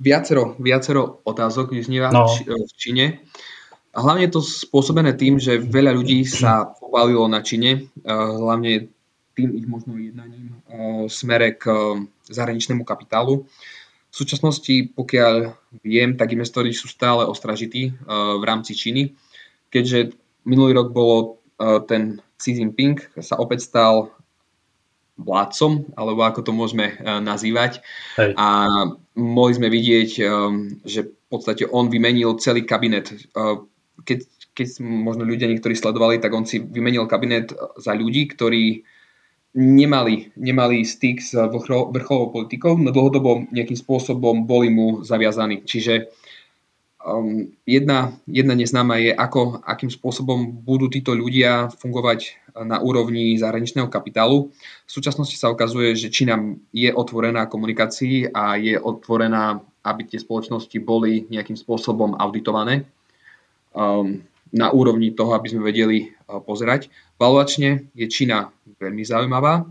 viacero, 0.00 0.56
viacero 0.56 1.20
otázok 1.24 1.76
vyznieva 1.76 2.08
no. 2.12 2.28
v 2.28 2.72
Číne. 2.76 3.24
A 3.96 4.04
hlavne 4.04 4.28
je 4.28 4.34
to 4.36 4.42
spôsobené 4.44 5.16
tým, 5.16 5.40
že 5.40 5.58
veľa 5.58 5.96
ľudí 5.96 6.22
sa 6.22 6.70
povalilo 6.76 7.26
na 7.26 7.42
Číne, 7.42 7.88
hlavne 8.06 8.86
tým 9.34 9.54
ich 9.58 9.66
možno 9.66 9.96
jednaním 9.98 10.54
smere 11.10 11.56
k 11.58 11.72
zahraničnému 12.30 12.84
kapitálu. 12.86 13.48
V 14.08 14.14
súčasnosti, 14.14 14.92
pokiaľ 14.94 15.34
viem, 15.82 16.14
tak 16.14 16.30
investori 16.30 16.70
sú 16.70 16.86
stále 16.86 17.26
ostražití 17.26 17.96
v 18.06 18.42
rámci 18.44 18.76
Číny, 18.76 19.14
keďže 19.72 20.14
minulý 20.46 20.78
rok 20.78 20.94
bolo 20.94 21.37
ten 21.58 22.22
Xi 22.38 22.54
Jinping 22.54 23.18
sa 23.18 23.34
opäť 23.42 23.66
stal 23.66 24.14
vládcom, 25.18 25.98
alebo 25.98 26.22
ako 26.22 26.40
to 26.46 26.52
môžeme 26.54 26.94
eh, 26.94 27.18
nazývať. 27.18 27.82
Hej. 28.16 28.38
A 28.38 28.48
mohli 29.18 29.52
sme 29.58 29.68
vidieť, 29.68 30.10
eh, 30.22 30.30
že 30.86 31.00
v 31.10 31.26
podstate 31.28 31.66
on 31.68 31.92
vymenil 31.92 32.40
celý 32.40 32.64
kabinet. 32.64 33.12
Keď, 34.00 34.18
keď 34.56 34.66
možno 34.80 35.28
ľudia 35.28 35.44
niektorí 35.44 35.76
sledovali, 35.76 36.16
tak 36.16 36.32
on 36.32 36.48
si 36.48 36.56
vymenil 36.56 37.04
kabinet 37.04 37.52
za 37.76 37.92
ľudí, 37.92 38.32
ktorí 38.32 38.80
nemali, 39.52 40.32
nemali 40.40 40.88
styk 40.88 41.20
s 41.20 41.36
vrcholovou 41.36 42.32
politikou, 42.32 42.80
no 42.80 42.88
dlhodobo 42.88 43.44
nejakým 43.52 43.76
spôsobom 43.76 44.48
boli 44.48 44.72
mu 44.72 45.04
zaviazaní. 45.04 45.68
Čiže 45.68 46.08
Um, 47.08 47.56
jedna, 47.64 48.12
jedna 48.28 48.52
neznáma 48.52 49.00
je, 49.00 49.16
ako, 49.16 49.64
akým 49.64 49.88
spôsobom 49.88 50.60
budú 50.60 50.92
títo 50.92 51.16
ľudia 51.16 51.72
fungovať 51.72 52.36
na 52.68 52.84
úrovni 52.84 53.32
zahraničného 53.40 53.88
kapitálu. 53.88 54.52
V 54.84 54.90
súčasnosti 54.92 55.32
sa 55.40 55.48
ukazuje, 55.48 55.96
že 55.96 56.12
Čína 56.12 56.36
je 56.68 56.92
otvorená 56.92 57.48
komunikácii 57.48 58.28
a 58.28 58.60
je 58.60 58.76
otvorená, 58.76 59.64
aby 59.88 60.04
tie 60.04 60.20
spoločnosti 60.20 60.76
boli 60.84 61.24
nejakým 61.32 61.56
spôsobom 61.56 62.12
auditované 62.20 62.84
um, 63.72 64.20
na 64.52 64.68
úrovni 64.68 65.16
toho, 65.16 65.32
aby 65.32 65.48
sme 65.48 65.64
vedeli 65.64 66.12
uh, 66.12 66.44
pozerať. 66.44 66.92
Valuačne 67.16 67.88
je 67.96 68.04
Čína 68.04 68.52
veľmi 68.76 69.00
zaujímavá. 69.00 69.64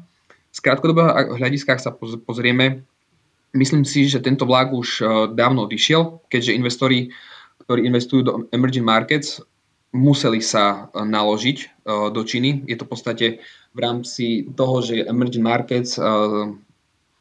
Z 0.49 0.65
krátkodobého 0.65 1.37
hľadiska, 1.37 1.77
ak 1.77 1.85
sa 1.85 1.93
pozrieme, 2.25 2.81
Myslím 3.55 3.87
si, 3.87 4.11
že 4.11 4.19
tento 4.19 4.43
vlak 4.43 4.73
už 4.75 4.89
eh, 4.99 5.07
dávno 5.31 5.69
odišiel, 5.69 6.27
keďže 6.27 6.57
investori, 6.57 6.99
ktorí 7.63 7.87
investujú 7.87 8.21
do 8.23 8.33
emerging 8.51 8.83
markets, 8.83 9.39
museli 9.95 10.43
sa 10.43 10.91
eh, 10.91 11.05
naložiť 11.07 11.57
eh, 11.59 11.69
do 12.11 12.21
Číny. 12.23 12.67
Je 12.67 12.75
to 12.75 12.83
v 12.83 12.91
podstate 12.91 13.27
v 13.71 13.79
rámci 13.79 14.49
toho, 14.57 14.81
že 14.81 15.05
emerging 15.05 15.45
markets 15.45 16.01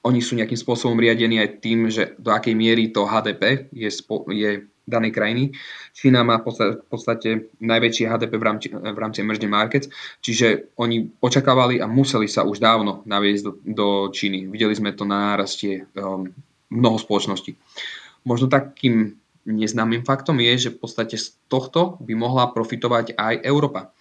oni 0.06 0.22
sú 0.22 0.38
nejakým 0.38 0.56
spôsobom 0.56 0.94
riadení 0.96 1.42
aj 1.42 1.58
tým, 1.58 1.90
že 1.90 2.14
do 2.16 2.30
akej 2.30 2.54
miery 2.54 2.94
to 2.94 3.02
HDP 3.02 3.66
je, 3.74 3.90
je 4.30 4.50
danej 4.86 5.12
krajiny. 5.12 5.44
Čína 5.90 6.22
má 6.22 6.38
v 6.38 6.78
podstate 6.86 7.50
najväčší 7.58 8.06
HDP 8.06 8.32
v 8.38 8.44
rámci, 8.46 8.66
v 8.70 8.98
rámci 8.98 9.18
emerging 9.20 9.50
markets, 9.50 9.90
čiže 10.22 10.72
oni 10.78 11.10
očakávali 11.18 11.82
a 11.82 11.90
museli 11.90 12.30
sa 12.30 12.46
už 12.46 12.62
dávno 12.62 13.02
naviesť 13.02 13.42
do, 13.42 13.52
do 13.66 13.86
Číny. 14.14 14.46
Videli 14.46 14.78
sme 14.78 14.94
to 14.94 15.02
na 15.02 15.34
nárastie 15.34 15.90
um, 15.98 16.30
mnoho 16.70 16.96
spoločností. 17.02 17.58
Možno 18.22 18.46
takým 18.46 19.18
neznámym 19.46 20.02
faktom 20.02 20.38
je, 20.42 20.70
že 20.70 20.74
v 20.74 20.78
podstate 20.82 21.18
z 21.18 21.34
tohto 21.46 21.98
by 22.02 22.14
mohla 22.18 22.50
profitovať 22.50 23.14
aj 23.14 23.34
Európa. 23.46 23.94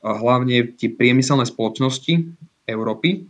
Hlavne 0.00 0.76
tie 0.76 0.92
priemyselné 0.92 1.44
spoločnosti 1.48 2.32
Európy, 2.68 3.28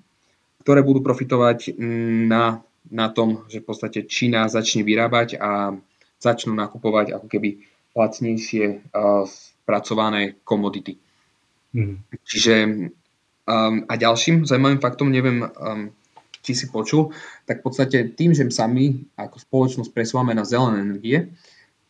ktoré 0.63 0.83
budú 0.83 1.03
profitovať 1.03 1.79
na, 2.27 2.63
na 2.91 3.07
tom, 3.11 3.47
že 3.51 3.63
v 3.63 3.67
podstate 3.67 4.07
Čína 4.07 4.51
začne 4.51 4.83
vyrábať 4.83 5.39
a 5.39 5.75
začnú 6.21 6.53
nakupovať 6.53 7.17
ako 7.17 7.27
keby 7.27 7.65
lacnejšie 7.97 8.87
spracované 9.27 10.39
komodity. 10.47 11.01
Mm. 11.75 12.03
Čiže 12.23 12.55
um, 13.47 13.87
a 13.87 13.93
ďalším 13.95 14.47
zaujímavým 14.47 14.83
faktom, 14.83 15.11
neviem, 15.11 15.43
um, 15.43 15.91
či 16.41 16.55
si 16.55 16.67
počul, 16.71 17.11
tak 17.47 17.63
v 17.63 17.65
podstate 17.67 17.99
tým, 18.15 18.35
že 18.35 18.47
sa 18.51 18.71
my 18.71 19.15
ako 19.19 19.37
spoločnosť 19.39 19.91
presúvame 19.91 20.35
na 20.35 20.47
zelené 20.47 20.83
energie, 20.83 21.19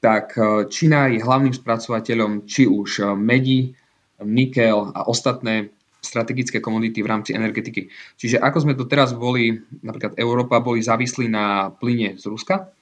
tak 0.01 0.37
uh, 0.37 0.69
Čína 0.69 1.13
je 1.13 1.21
hlavným 1.21 1.53
spracovateľom 1.53 2.49
či 2.49 2.65
už 2.69 2.91
uh, 3.05 3.07
medí, 3.17 3.77
nikel 4.21 4.93
a 4.93 5.09
ostatné 5.09 5.73
strategické 6.01 6.61
komodity 6.61 7.05
v 7.05 7.11
rámci 7.13 7.37
energetiky. 7.37 7.93
Čiže 8.17 8.41
ako 8.41 8.59
sme 8.65 8.75
to 8.77 8.89
teraz 8.89 9.13
boli, 9.13 9.61
napríklad 9.85 10.17
Európa, 10.17 10.65
boli 10.65 10.81
závislí 10.81 11.29
na 11.29 11.73
plyne 11.77 12.17
z 12.17 12.25
Ruska, 12.25 12.73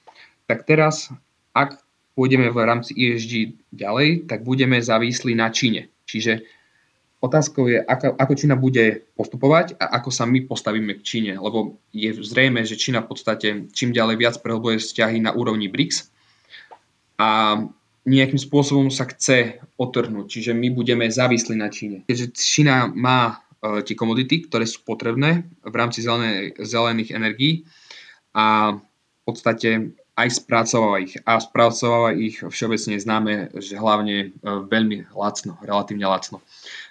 tak 0.47 0.63
teraz, 0.63 1.11
ak 1.53 1.79
pôjdeme 2.19 2.51
v 2.51 2.57
rámci 2.59 2.91
ESG 2.97 3.55
ďalej, 3.71 4.27
tak 4.27 4.43
budeme 4.43 4.81
závislí 4.83 5.33
na 5.39 5.47
Číne. 5.49 5.87
Čiže 6.03 6.43
otázkou 7.23 7.67
je, 7.71 7.79
ako, 7.79 8.15
ako 8.15 8.33
Čína 8.35 8.55
bude 8.59 9.07
postupovať 9.15 9.79
a 9.79 9.99
ako 9.99 10.09
sa 10.11 10.27
my 10.27 10.43
postavíme 10.43 10.99
k 10.99 11.05
Číne, 11.05 11.33
lebo 11.39 11.79
je 11.95 12.11
zrejme, 12.15 12.63
že 12.63 12.79
Čína 12.79 13.03
v 13.03 13.09
podstate 13.15 13.47
čím 13.71 13.95
ďalej 13.95 14.15
viac 14.19 14.35
prehlbuje 14.39 14.79
vzťahy 14.79 15.23
na 15.23 15.31
úrovni 15.35 15.71
BRICS 15.71 16.11
a 17.19 17.59
nejakým 18.07 18.39
spôsobom 18.39 18.87
sa 18.89 19.05
chce 19.05 19.59
otrhnúť, 19.75 20.25
čiže 20.31 20.51
my 20.55 20.71
budeme 20.71 21.05
závislí 21.11 21.55
na 21.59 21.67
Číne. 21.67 22.07
Keďže 22.07 22.35
Čína 22.35 22.87
má 22.89 23.37
uh, 23.37 23.83
tie 23.83 23.93
komodity, 23.93 24.47
ktoré 24.47 24.63
sú 24.63 24.81
potrebné 24.87 25.45
v 25.61 25.75
rámci 25.75 26.01
zelené, 26.01 26.55
zelených 26.57 27.13
energií 27.13 27.67
a 28.31 28.75
v 28.79 29.21
podstate 29.27 29.98
aj 30.19 30.43
spracováva 30.43 30.99
ich. 30.99 31.15
A 31.23 31.39
spracováva 31.39 32.11
ich 32.11 32.43
všeobecne 32.43 32.99
známe, 32.99 33.55
že 33.63 33.79
hlavne 33.79 34.35
uh, 34.43 34.67
veľmi 34.67 35.15
lacno, 35.15 35.55
relatívne 35.63 36.03
lacno. 36.03 36.43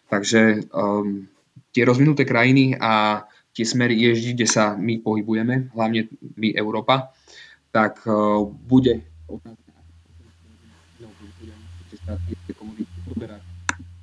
Takže 0.09 0.65
um, 0.73 1.29
tie 1.77 1.85
rozvinuté 1.85 2.25
krajiny 2.25 2.81
a 2.81 3.25
tie 3.53 3.69
smery 3.69 3.93
ježdí, 4.01 4.33
kde 4.33 4.49
sa 4.49 4.73
my 4.73 5.05
pohybujeme, 5.05 5.69
hlavne 5.77 6.09
my 6.41 6.49
Európa, 6.57 7.13
tak 7.69 8.01
uh, 8.09 8.49
bude 8.49 9.05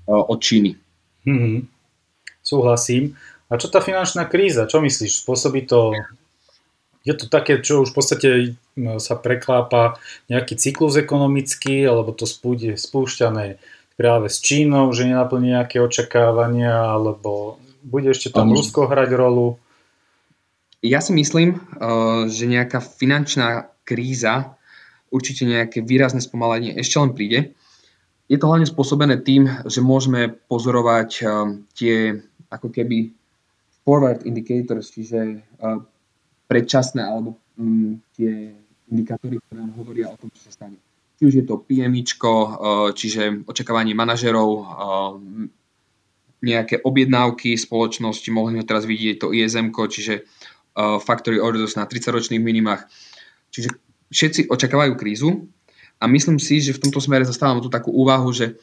od 0.06 0.38
Číny. 0.38 0.78
Mm-hmm. 1.26 1.66
Súhlasím. 2.46 3.18
A 3.50 3.58
čo 3.58 3.74
tá 3.74 3.82
finančná 3.82 4.30
kríza? 4.30 4.70
Čo 4.70 4.86
myslíš? 4.86 5.26
Spôsobí 5.26 5.66
to... 5.66 5.98
Je 7.06 7.14
to 7.14 7.30
také, 7.30 7.62
čo 7.62 7.86
už 7.86 7.94
v 7.94 7.98
podstate 7.98 8.30
sa 8.76 9.16
preklápa 9.16 9.96
nejaký 10.28 10.60
cyklus 10.60 11.00
ekonomický, 11.00 11.88
alebo 11.88 12.12
to 12.12 12.28
spúde, 12.28 12.76
spúšťané 12.76 13.56
práve 13.96 14.28
s 14.28 14.44
Čínou, 14.44 14.92
že 14.92 15.08
nenaplní 15.08 15.56
nejaké 15.56 15.80
očakávania, 15.80 16.92
alebo 16.92 17.56
bude 17.80 18.12
ešte 18.12 18.36
tam 18.36 18.52
Rusko 18.52 18.92
hrať 18.92 19.16
rolu? 19.16 19.56
Ja 20.84 21.00
si 21.00 21.16
myslím, 21.16 21.56
uh, 21.56 22.28
že 22.28 22.46
nejaká 22.46 22.84
finančná 22.84 23.72
kríza, 23.88 24.60
určite 25.10 25.48
nejaké 25.48 25.80
výrazné 25.80 26.20
spomalenie 26.20 26.76
ešte 26.76 27.00
len 27.00 27.16
príde. 27.16 27.40
Je 28.28 28.36
to 28.36 28.50
hlavne 28.52 28.68
spôsobené 28.68 29.22
tým, 29.24 29.48
že 29.70 29.80
môžeme 29.80 30.36
pozorovať 30.52 31.10
uh, 31.24 31.56
tie 31.80 32.20
ako 32.52 32.68
keby 32.76 33.16
forward 33.88 34.28
indicators, 34.28 34.92
čiže 34.92 35.40
uh, 35.64 35.80
predčasné 36.52 37.06
alebo 37.06 37.40
um, 37.56 38.02
tie 38.18 38.64
indikátory, 38.91 39.41
ktoré 39.41 39.60
nám 39.62 39.74
hovoria 39.78 40.10
o 40.12 40.17
tom, 40.19 40.30
čo 40.30 40.45
sa 40.45 40.52
stane. 40.54 40.78
či 41.15 41.21
už 41.24 41.34
je 41.41 41.45
to 41.48 41.63
PMIčko, 41.63 42.34
čiže 42.91 43.48
očakávanie 43.48 43.95
manažerov, 43.95 44.67
nejaké 46.43 46.84
objednávky 46.84 47.56
spoločnosti, 47.56 48.28
mohli 48.36 48.60
sme 48.60 48.67
teraz 48.67 48.84
vidieť 48.84 49.15
to 49.24 49.32
ISM, 49.32 49.71
čiže 49.71 50.28
factory 50.76 51.39
orders 51.39 51.80
na 51.80 51.88
30-ročných 51.88 52.43
minimách. 52.43 52.84
Čiže 53.56 53.71
všetci 54.12 54.41
očakávajú 54.52 54.93
krízu 55.00 55.48
a 56.04 56.06
myslím 56.12 56.36
si, 56.36 56.60
že 56.60 56.76
v 56.76 56.84
tomto 56.84 57.00
smere 57.00 57.24
zastávam 57.24 57.63
tú 57.63 57.71
takú 57.71 57.95
úvahu, 57.95 58.36
že 58.36 58.60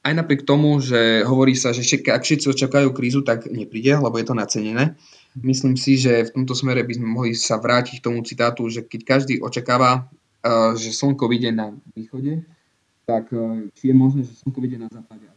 aj 0.00 0.16
napriek 0.16 0.48
tomu, 0.48 0.80
že 0.80 1.20
hovorí 1.28 1.52
sa, 1.52 1.76
že 1.76 1.84
ak 1.84 2.24
všetci 2.24 2.48
očakajú 2.48 2.88
krízu, 2.96 3.20
tak 3.20 3.44
nepríde, 3.52 4.00
lebo 4.00 4.16
je 4.16 4.24
to 4.24 4.32
nacenené. 4.32 4.96
Myslím 5.38 5.78
si, 5.78 5.94
že 5.94 6.26
v 6.26 6.42
tomto 6.42 6.58
smere 6.58 6.82
by 6.82 6.94
sme 6.98 7.06
mohli 7.06 7.38
sa 7.38 7.62
vrátiť 7.62 8.02
k 8.02 8.04
tomu 8.10 8.26
citátu, 8.26 8.66
že 8.66 8.82
keď 8.82 9.00
každý 9.06 9.34
očakáva, 9.38 10.10
uh, 10.42 10.74
že 10.74 10.90
slnko 10.90 11.30
vyjde 11.30 11.50
na 11.54 11.70
východe, 11.94 12.42
tak 13.06 13.30
uh, 13.30 13.70
či 13.78 13.90
je 13.90 13.94
možné, 13.94 14.26
že 14.26 14.34
slnko 14.42 14.58
vyjde 14.58 14.78
na 14.82 14.88
západe. 14.90 15.30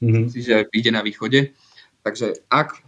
Mm-hmm. 0.00 0.04
Myslím 0.04 0.28
si, 0.28 0.40
že 0.44 0.68
vyjde 0.72 0.90
na 0.92 1.02
východe. 1.04 1.52
Takže 2.00 2.44
ak 2.48 2.80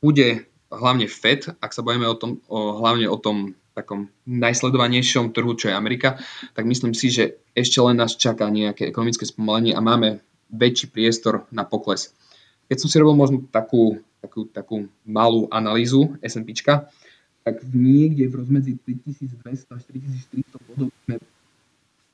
bude 0.00 0.44
hlavne 0.72 1.08
FED, 1.08 1.56
ak 1.60 1.72
sa 1.72 1.84
bavíme 1.84 2.08
o 2.08 2.16
tom, 2.16 2.40
o, 2.48 2.80
hlavne 2.80 3.08
o 3.08 3.16
tom 3.16 3.56
takom 3.72 4.12
najsledovanejšom 4.28 5.32
trhu, 5.32 5.56
čo 5.56 5.72
je 5.72 5.74
Amerika, 5.76 6.20
tak 6.52 6.68
myslím 6.68 6.92
si, 6.92 7.08
že 7.08 7.40
ešte 7.56 7.80
len 7.80 7.96
nás 7.96 8.20
čaká 8.20 8.52
nejaké 8.52 8.84
ekonomické 8.84 9.24
spomalenie 9.24 9.72
a 9.72 9.80
máme 9.80 10.20
väčší 10.52 10.92
priestor 10.92 11.48
na 11.48 11.64
pokles. 11.64 12.12
Keď 12.68 12.76
som 12.78 12.88
si 12.88 12.96
robil 12.98 13.16
možno 13.16 13.38
takú, 13.50 14.02
takú, 14.22 14.46
takú 14.50 14.76
malú 15.02 15.46
analýzu 15.50 16.14
S&P, 16.22 16.54
tak 17.42 17.58
niekde 17.74 18.30
v 18.30 18.34
rozmedzi 18.38 18.72
3200 18.86 19.66
až 19.74 19.82
3400 19.90 20.68
bodov 20.70 20.88
sme 21.04 21.18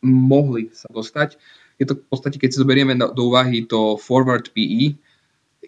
mohli 0.01 0.73
sa 0.73 0.89
dostať. 0.89 1.37
Je 1.77 1.85
to 1.87 2.01
v 2.01 2.05
podstate, 2.09 2.41
keď 2.41 2.49
si 2.55 2.63
zoberieme 2.63 2.97
do 2.97 3.23
úvahy 3.29 3.69
to 3.69 4.01
forward 4.01 4.51
PE, 4.57 4.97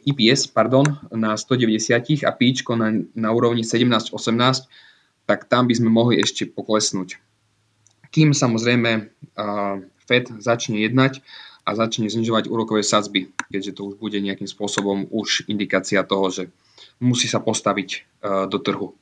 EPS 0.01 0.49
pardon, 0.49 0.87
na 1.13 1.37
190 1.37 2.25
a 2.25 2.33
píčko 2.33 2.73
na, 2.73 3.05
na 3.13 3.29
úrovni 3.37 3.63
17-18, 3.63 4.17
tak 5.29 5.47
tam 5.47 5.69
by 5.69 5.75
sme 5.77 5.93
mohli 5.93 6.19
ešte 6.19 6.49
poklesnúť. 6.49 7.21
Kým 8.11 8.35
samozrejme 8.35 8.91
uh, 9.07 9.77
Fed 10.09 10.27
začne 10.43 10.83
jednať 10.83 11.23
a 11.71 11.79
začne 11.79 12.11
znižovať 12.11 12.51
úrokové 12.51 12.83
sadzby, 12.83 13.31
keďže 13.47 13.79
to 13.79 13.83
už 13.87 14.03
bude 14.03 14.19
nejakým 14.19 14.51
spôsobom 14.51 15.07
už 15.07 15.47
indikácia 15.47 16.03
toho, 16.03 16.27
že 16.35 16.51
musí 16.99 17.31
sa 17.31 17.39
postaviť 17.39 17.89
uh, 17.95 18.51
do 18.51 18.59
trhu. 18.59 18.99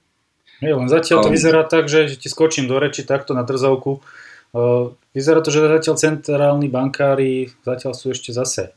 Nie, 0.61 0.77
len 0.77 0.93
zatiaľ 0.93 1.25
to 1.25 1.33
um, 1.33 1.35
vyzerá 1.35 1.65
tak, 1.65 1.89
že 1.89 2.21
ti 2.21 2.29
skočím 2.29 2.69
do 2.69 2.77
reči 2.77 3.09
takto 3.09 3.33
na 3.33 3.49
trzovku. 3.49 4.05
Uh, 4.53 4.93
vyzerá 5.17 5.41
to, 5.41 5.49
že 5.49 5.65
zatiaľ 5.65 5.97
centrálni 5.97 6.69
bankári 6.69 7.57
zatiaľ 7.65 7.97
sú 7.97 8.13
ešte 8.13 8.37
zase 8.37 8.77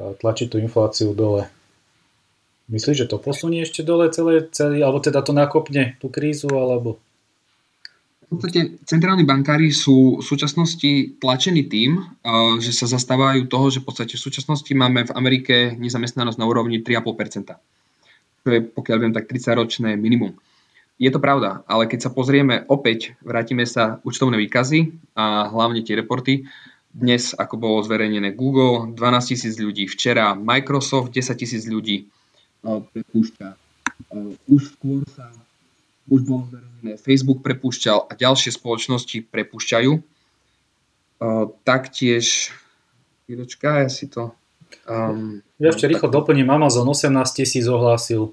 tlačiť 0.00 0.46
tú 0.48 0.56
infláciu 0.62 1.12
dole. 1.12 1.50
Myslíš, 2.70 3.04
že 3.04 3.10
to 3.10 3.18
posunie 3.18 3.66
ešte 3.66 3.82
dole 3.82 4.06
celé, 4.14 4.46
celý, 4.54 4.86
alebo 4.86 5.02
teda 5.02 5.26
to 5.26 5.34
nakopne 5.34 5.98
tú 5.98 6.06
krízu, 6.06 6.46
alebo? 6.54 7.02
V 8.30 8.38
podstate 8.38 8.78
centrálni 8.86 9.26
bankári 9.26 9.74
sú 9.74 10.22
v 10.22 10.24
súčasnosti 10.24 11.18
tlačení 11.18 11.66
tým, 11.66 11.98
že 12.62 12.70
sa 12.70 12.86
zastávajú 12.86 13.50
toho, 13.50 13.74
že 13.74 13.82
v 13.82 13.90
podstate 13.90 14.14
v 14.14 14.22
súčasnosti 14.22 14.70
máme 14.70 15.10
v 15.10 15.14
Amerike 15.18 15.74
nezamestnanosť 15.74 16.38
na 16.38 16.46
úrovni 16.46 16.78
3,5%. 16.78 17.58
To 18.46 18.48
je, 18.54 18.62
pokiaľ 18.62 18.96
viem, 19.02 19.10
tak 19.10 19.26
30-ročné 19.26 19.98
minimum. 19.98 20.38
Je 21.02 21.10
to 21.10 21.18
pravda, 21.18 21.66
ale 21.66 21.90
keď 21.90 22.06
sa 22.06 22.14
pozrieme 22.14 22.62
opäť, 22.70 23.18
vrátime 23.24 23.66
sa 23.66 23.98
účtovné 24.06 24.38
výkazy 24.46 24.94
a 25.18 25.50
hlavne 25.50 25.82
tie 25.82 25.98
reporty, 25.98 26.46
dnes, 26.94 27.34
ako 27.34 27.54
bolo 27.58 27.82
zverejnené 27.82 28.34
Google, 28.38 28.94
12 28.94 29.30
tisíc 29.30 29.58
ľudí. 29.58 29.90
Včera 29.90 30.38
Microsoft, 30.38 31.10
10 31.14 31.34
tisíc 31.34 31.66
ľudí 31.66 32.06
prepúšťa. 32.62 33.48
Už 34.46 34.78
skôr 34.78 35.02
sa 35.10 35.34
už 36.10 36.26
bolo 36.26 36.46
zverejnené, 36.50 36.69
Facebook 37.00 37.44
prepúšťal 37.44 38.08
a 38.08 38.12
ďalšie 38.16 38.54
spoločnosti 38.54 39.26
prepúšťajú. 39.28 39.92
Taktiež, 41.64 42.54
chvíľočka, 43.26 43.84
ja 43.84 43.90
si 43.92 44.08
to... 44.08 44.32
Um, 44.86 45.42
ja 45.58 45.74
ešte 45.74 45.90
rýchlo 45.90 46.08
doplním, 46.08 46.48
Amazon 46.48 46.86
18 46.86 47.10
tisíc 47.36 47.66
ohlásil 47.66 48.32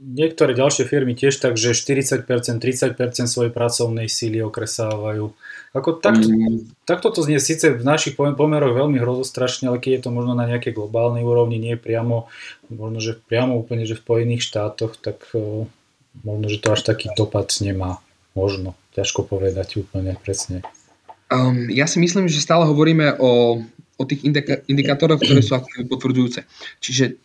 niektoré 0.00 0.52
ďalšie 0.56 0.88
firmy 0.88 1.14
tiež 1.14 1.38
tak, 1.38 1.54
že 1.54 1.76
40%, 1.76 2.26
30% 2.26 2.96
svojej 3.30 3.52
pracovnej 3.54 4.10
síly 4.10 4.42
okresávajú. 4.42 5.30
Ako 5.70 6.02
takto, 6.02 6.26
mm. 6.26 6.82
takto 6.82 7.14
to 7.14 7.22
znie 7.22 7.38
síce 7.38 7.70
v 7.70 7.82
našich 7.86 8.18
pomeroch 8.18 8.74
veľmi 8.74 8.98
hrozostrašne, 8.98 9.70
ale 9.70 9.78
keď 9.78 10.00
je 10.00 10.02
to 10.02 10.10
možno 10.10 10.34
na 10.34 10.50
nejakej 10.50 10.74
globálnej 10.74 11.22
úrovni, 11.22 11.62
nie 11.62 11.78
priamo, 11.78 12.26
možno, 12.72 12.98
že 12.98 13.18
priamo 13.30 13.54
úplne, 13.54 13.86
že 13.86 13.94
v 13.94 14.02
Spojených 14.02 14.42
štátoch, 14.42 14.98
tak 14.98 15.30
možno, 16.24 16.46
že 16.50 16.58
to 16.58 16.74
až 16.74 16.82
taký 16.86 17.10
dopad 17.14 17.50
nemá. 17.62 18.02
Možno, 18.34 18.78
ťažko 18.94 19.26
povedať 19.26 19.82
úplne 19.82 20.14
presne. 20.14 20.62
Um, 21.30 21.70
ja 21.70 21.86
si 21.86 21.98
myslím, 22.02 22.26
že 22.26 22.42
stále 22.42 22.66
hovoríme 22.66 23.18
o, 23.18 23.62
o 23.98 24.02
tých 24.06 24.26
indika- 24.26 24.62
indikátoroch, 24.66 25.18
ktoré 25.22 25.42
sú 25.42 25.58
potvrdzujúce. 25.86 26.46
Čiže 26.82 27.18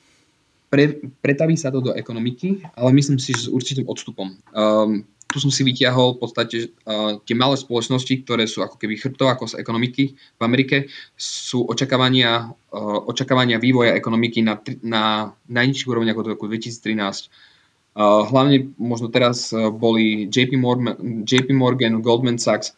pre, 0.69 0.97
pretaví 1.21 1.57
sa 1.57 1.69
to 1.69 1.81
do 1.81 1.91
ekonomiky, 1.93 2.65
ale 2.73 2.89
myslím 2.97 3.21
si, 3.21 3.33
že 3.33 3.49
s 3.49 3.53
určitým 3.53 3.85
odstupom. 3.85 4.33
Um, 4.53 5.05
tu 5.25 5.41
som 5.41 5.49
si 5.49 5.65
vyťahol 5.65 6.15
v 6.15 6.19
podstate 6.21 6.57
uh, 6.85 7.17
tie 7.25 7.35
malé 7.37 7.57
spoločnosti, 7.57 8.13
ktoré 8.23 8.45
sú 8.45 8.61
ako 8.61 8.77
keby 8.77 8.97
chrbtov 8.97 9.27
ako 9.29 9.43
z 9.51 9.59
ekonomiky 9.59 10.03
v 10.15 10.41
Amerike, 10.41 10.77
sú 11.17 11.65
očakávania, 11.65 12.49
uh, 12.49 12.99
očakávania 13.09 13.57
vývoja 13.57 13.97
ekonomiky 13.97 14.45
na, 14.45 14.61
na 14.85 15.03
najnižších 15.49 15.89
úrovniach 15.89 16.17
od 16.17 16.37
roku 16.37 16.45
2013. 16.45 17.54
Hlavne 17.95 18.75
možno 18.75 19.07
teraz 19.07 19.55
uh, 19.55 19.71
boli 19.71 20.27
JP 20.27 20.59
Morgan, 20.59 21.23
JP 21.23 21.55
Morgan 21.55 22.03
Goldman 22.03 22.35
Sachs. 22.35 22.75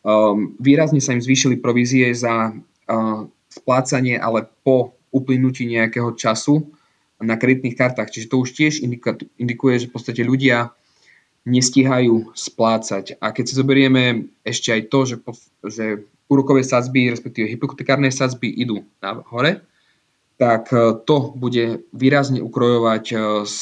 Um, 0.00 0.56
výrazne 0.56 0.96
sa 1.04 1.12
im 1.12 1.20
zvýšili 1.20 1.60
provízie 1.60 2.08
za 2.16 2.56
uh, 2.56 3.28
splácanie, 3.52 4.16
ale 4.16 4.48
po 4.64 4.96
uplynutí 5.12 5.68
nejakého 5.68 6.16
času 6.16 6.72
na 7.20 7.36
kreditných 7.36 7.76
kartách. 7.76 8.12
Čiže 8.12 8.32
to 8.32 8.36
už 8.40 8.50
tiež 8.52 8.72
indikuje, 9.36 9.74
že 9.80 9.88
v 9.88 9.94
podstate 9.94 10.24
ľudia 10.24 10.72
nestíhajú 11.46 12.34
splácať. 12.34 13.16
A 13.22 13.30
keď 13.30 13.44
si 13.46 13.54
zoberieme 13.54 14.28
ešte 14.42 14.74
aj 14.74 14.82
to, 14.90 14.98
že, 15.06 15.16
že 15.62 15.84
úrokové 16.26 16.66
sadzby, 16.66 17.08
respektíve 17.08 17.46
hypotekárne 17.46 18.10
sadzby 18.10 18.50
idú 18.50 18.82
na 18.98 19.22
hore, 19.30 19.62
tak 20.36 20.68
e, 20.74 21.00
to 21.06 21.32
bude 21.38 21.86
výrazne 21.94 22.42
ukrojovať 22.42 23.04
e, 23.14 23.16
z 23.46 23.56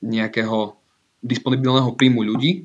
nejakého 0.00 0.76
disponibilného 1.20 1.92
príjmu 1.96 2.24
ľudí, 2.24 2.64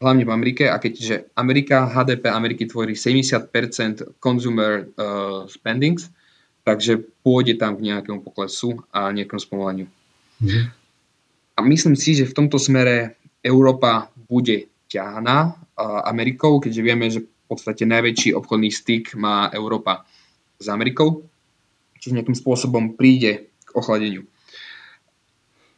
hlavne 0.00 0.24
v 0.24 0.32
Amerike. 0.32 0.64
A 0.72 0.80
keďže 0.80 1.28
Amerika, 1.36 1.84
HDP 1.84 2.32
Ameriky 2.32 2.64
tvorí 2.64 2.96
70% 2.96 4.16
consumer 4.16 4.88
uh, 4.96 5.44
spendings, 5.44 6.08
takže 6.64 7.00
pôjde 7.24 7.60
tam 7.60 7.76
k 7.76 7.92
nejakému 7.92 8.24
poklesu 8.24 8.80
a 8.92 9.12
nejakému 9.12 9.40
spomaleniu. 9.40 9.88
Mm. 10.40 10.72
A 11.56 11.58
myslím 11.68 11.96
si, 11.96 12.16
že 12.16 12.28
v 12.28 12.36
tomto 12.36 12.56
smere 12.56 13.20
Európa 13.44 14.08
bude 14.28 14.72
ťahaná 14.88 15.56
Amerikou, 16.04 16.60
keďže 16.60 16.82
vieme, 16.84 17.06
že 17.08 17.24
v 17.24 17.44
podstate 17.48 17.88
najväčší 17.88 18.36
obchodný 18.36 18.70
styk 18.70 19.16
má 19.16 19.48
Európa 19.52 20.04
s 20.60 20.66
Amerikou, 20.68 21.24
čiže 21.98 22.20
nejakým 22.20 22.36
spôsobom 22.36 22.96
príde 22.96 23.52
k 23.64 23.70
ochladeniu. 23.76 24.28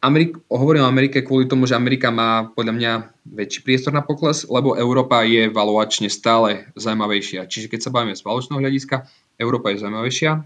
Amerik- 0.03 0.35
hovorím 0.51 0.83
o 0.83 0.91
Amerike 0.91 1.23
kvôli 1.23 1.47
tomu, 1.47 1.63
že 1.63 1.79
Amerika 1.79 2.11
má 2.11 2.51
podľa 2.51 2.73
mňa 2.75 2.91
väčší 3.23 3.63
priestor 3.63 3.95
na 3.95 4.03
pokles, 4.03 4.43
lebo 4.51 4.75
Európa 4.75 5.23
je 5.23 5.47
valuačne 5.47 6.11
stále 6.11 6.67
zaujímavejšia. 6.75 7.47
Čiže 7.47 7.71
keď 7.71 7.79
sa 7.87 7.93
bavíme 7.95 8.11
z 8.11 8.19
valuačného 8.27 8.59
hľadiska, 8.59 9.07
Európa 9.39 9.71
je 9.71 9.79
zaujímavejšia, 9.79 10.43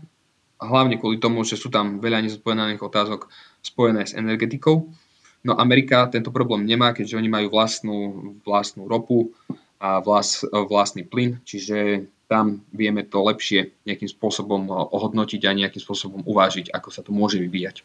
hlavne 0.61 1.01
kvôli 1.01 1.17
tomu, 1.17 1.41
že 1.41 1.57
sú 1.57 1.73
tam 1.73 1.97
veľa 1.97 2.29
nezodpovedaných 2.29 2.85
otázok 2.85 3.33
spojené 3.65 4.05
s 4.05 4.13
energetikou. 4.13 4.93
No 5.41 5.57
Amerika 5.57 6.05
tento 6.05 6.29
problém 6.29 6.61
nemá, 6.69 6.93
keďže 6.93 7.17
oni 7.17 7.29
majú 7.29 7.49
vlastnú, 7.49 7.97
vlastnú 8.45 8.85
ropu 8.85 9.33
a 9.81 10.05
vlas, 10.05 10.45
vlastný 10.45 11.01
plyn, 11.01 11.41
čiže 11.45 12.05
tam 12.29 12.61
vieme 12.69 13.05
to 13.09 13.25
lepšie 13.25 13.73
nejakým 13.89 14.09
spôsobom 14.09 14.69
ohodnotiť 14.69 15.49
a 15.49 15.57
nejakým 15.57 15.81
spôsobom 15.81 16.21
uvážiť, 16.29 16.69
ako 16.69 16.89
sa 16.93 17.01
to 17.01 17.09
môže 17.09 17.41
vyvíjať. 17.41 17.81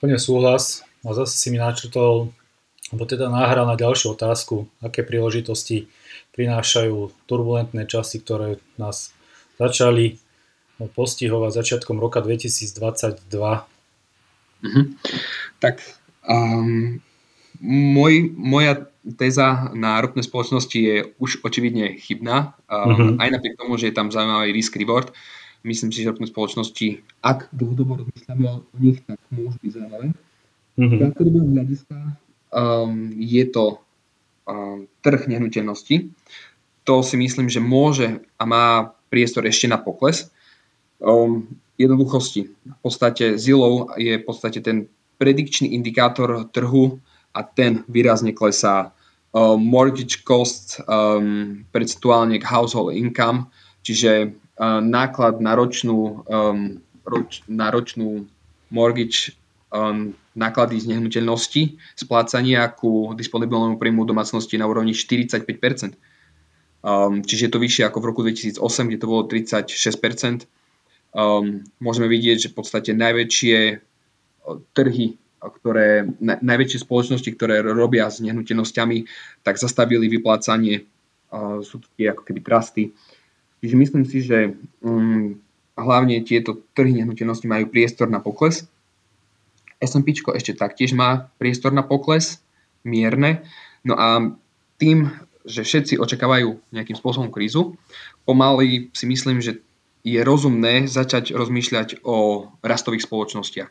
Plne 0.00 0.18
súhlas. 0.18 0.82
A 1.04 1.16
zase 1.16 1.36
si 1.36 1.48
mi 1.48 1.56
načrtol, 1.56 2.32
alebo 2.92 3.04
teda 3.08 3.32
náhral 3.32 3.64
na 3.64 3.76
ďalšiu 3.76 4.16
otázku, 4.16 4.68
aké 4.84 5.00
príležitosti 5.00 5.88
prinášajú 6.36 7.12
turbulentné 7.24 7.88
časy, 7.88 8.20
ktoré 8.20 8.60
nás 8.76 9.12
začali 9.56 10.20
postihovať 10.80 11.52
začiatkom 11.52 12.00
roka 12.00 12.24
2022? 12.24 13.28
Mm-hmm. 14.60 14.84
Tak 15.60 15.80
um, 16.28 17.00
môj, 17.64 18.32
moja 18.36 18.88
téza 19.16 19.72
na 19.72 20.00
ropné 20.00 20.20
spoločnosti 20.20 20.76
je 20.76 20.96
už 21.16 21.40
očividne 21.44 21.96
chybná, 21.96 22.52
uh-huh. 22.68 23.16
aj 23.16 23.28
napriek 23.32 23.56
tomu, 23.56 23.80
že 23.80 23.88
je 23.88 23.96
tam 23.96 24.12
zaujímavý 24.12 24.52
risk 24.52 24.76
reward. 24.76 25.12
Myslím 25.60 25.92
si, 25.92 26.00
že 26.00 26.08
ropné 26.08 26.24
spoločnosti, 26.24 27.04
ak 27.20 27.52
dlhodobo 27.52 28.00
rozmýšľame 28.00 28.44
o 28.48 28.64
nich, 28.80 29.04
tak 29.04 29.20
môžu 29.28 29.60
byť 29.60 29.70
zaujímavé. 29.76 30.06
Uh-huh. 30.80 30.88
Z 30.88 30.92
krátkodobého 30.96 31.46
hľadiska 31.52 31.96
um, 32.48 33.12
je 33.20 33.44
to 33.52 33.64
um, 34.48 34.88
trh 35.04 35.22
nehnuteľnosti. 35.28 36.08
To 36.88 37.04
si 37.04 37.16
myslím, 37.20 37.52
že 37.52 37.60
môže 37.60 38.24
a 38.40 38.42
má 38.48 38.96
priestor 39.12 39.44
ešte 39.44 39.68
na 39.68 39.76
pokles. 39.76 40.32
Um, 40.96 41.60
jednoduchosti. 41.76 42.48
V 42.48 42.78
podstate 42.80 43.36
Zillow 43.36 43.92
je 44.00 44.20
v 44.20 44.24
podstate 44.24 44.64
ten 44.64 44.88
predikčný 45.20 45.76
indikátor 45.76 46.48
trhu 46.52 47.00
a 47.36 47.40
ten 47.44 47.84
výrazne 47.88 48.32
klesá. 48.32 48.96
Uh, 49.30 49.54
mortgage 49.54 50.24
cost 50.24 50.80
um, 50.88 51.62
percentuálne 51.70 52.40
k 52.40 52.48
household 52.48 52.96
income, 52.96 53.46
čiže 53.86 54.34
náklad 54.60 55.40
na 55.40 55.56
ročnú, 55.56 56.20
um, 56.28 56.84
roč, 57.08 57.40
na 57.48 57.72
ročnú 57.72 58.28
mortgage 58.68 59.32
um, 59.72 60.12
náklady 60.36 60.84
z 60.84 60.86
nehnuteľnosti, 60.94 61.80
splácania 61.96 62.68
ku 62.68 63.16
disponibilnému 63.16 63.80
príjmu 63.80 64.04
domácnosti 64.04 64.60
na 64.60 64.68
úrovni 64.68 64.92
45%. 64.92 65.96
Um, 66.80 67.20
čiže 67.24 67.48
je 67.48 67.52
to 67.52 67.60
vyššie 67.60 67.82
ako 67.88 67.98
v 68.00 68.08
roku 68.08 68.20
2008, 68.24 68.60
kde 68.88 68.98
to 69.00 69.08
bolo 69.08 69.22
36%. 69.24 70.44
Um, 71.10 71.64
môžeme 71.80 72.06
vidieť, 72.06 72.48
že 72.48 72.48
v 72.52 72.56
podstate 72.56 72.90
najväčšie 72.92 73.58
trhy 74.76 75.20
ktoré, 75.40 76.04
na, 76.20 76.36
najväčšie 76.36 76.84
spoločnosti, 76.84 77.30
ktoré 77.32 77.64
robia 77.64 78.12
s 78.12 78.20
nehnuteľnosťami, 78.20 79.08
tak 79.40 79.56
zastavili 79.56 80.12
vyplácanie, 80.12 80.84
uh, 81.32 81.64
sú 81.64 81.80
to 81.80 81.88
tie 81.96 82.12
ako 82.12 82.28
keby 82.28 82.44
trusty. 82.44 82.92
Čiže 83.60 83.76
myslím 83.76 84.04
si, 84.08 84.24
že 84.24 84.56
um, 84.80 85.36
hlavne 85.76 86.20
tieto 86.24 86.64
trhy 86.72 86.96
nehnuteľnosti 87.00 87.46
majú 87.48 87.68
priestor 87.68 88.08
na 88.08 88.20
pokles. 88.20 88.64
S&P 89.80 90.12
ešte 90.12 90.52
taktiež 90.56 90.92
má 90.92 91.32
priestor 91.40 91.72
na 91.72 91.80
pokles, 91.80 92.40
mierne. 92.84 93.44
No 93.84 93.96
a 93.96 94.36
tým, 94.76 95.08
že 95.44 95.64
všetci 95.64 96.00
očakávajú 96.00 96.72
nejakým 96.72 96.96
spôsobom 96.96 97.32
krízu, 97.32 97.76
pomaly 98.28 98.92
si 98.92 99.04
myslím, 99.08 99.40
že 99.40 99.60
je 100.00 100.20
rozumné 100.24 100.88
začať 100.88 101.36
rozmýšľať 101.36 102.04
o 102.04 102.48
rastových 102.64 103.04
spoločnostiach 103.04 103.68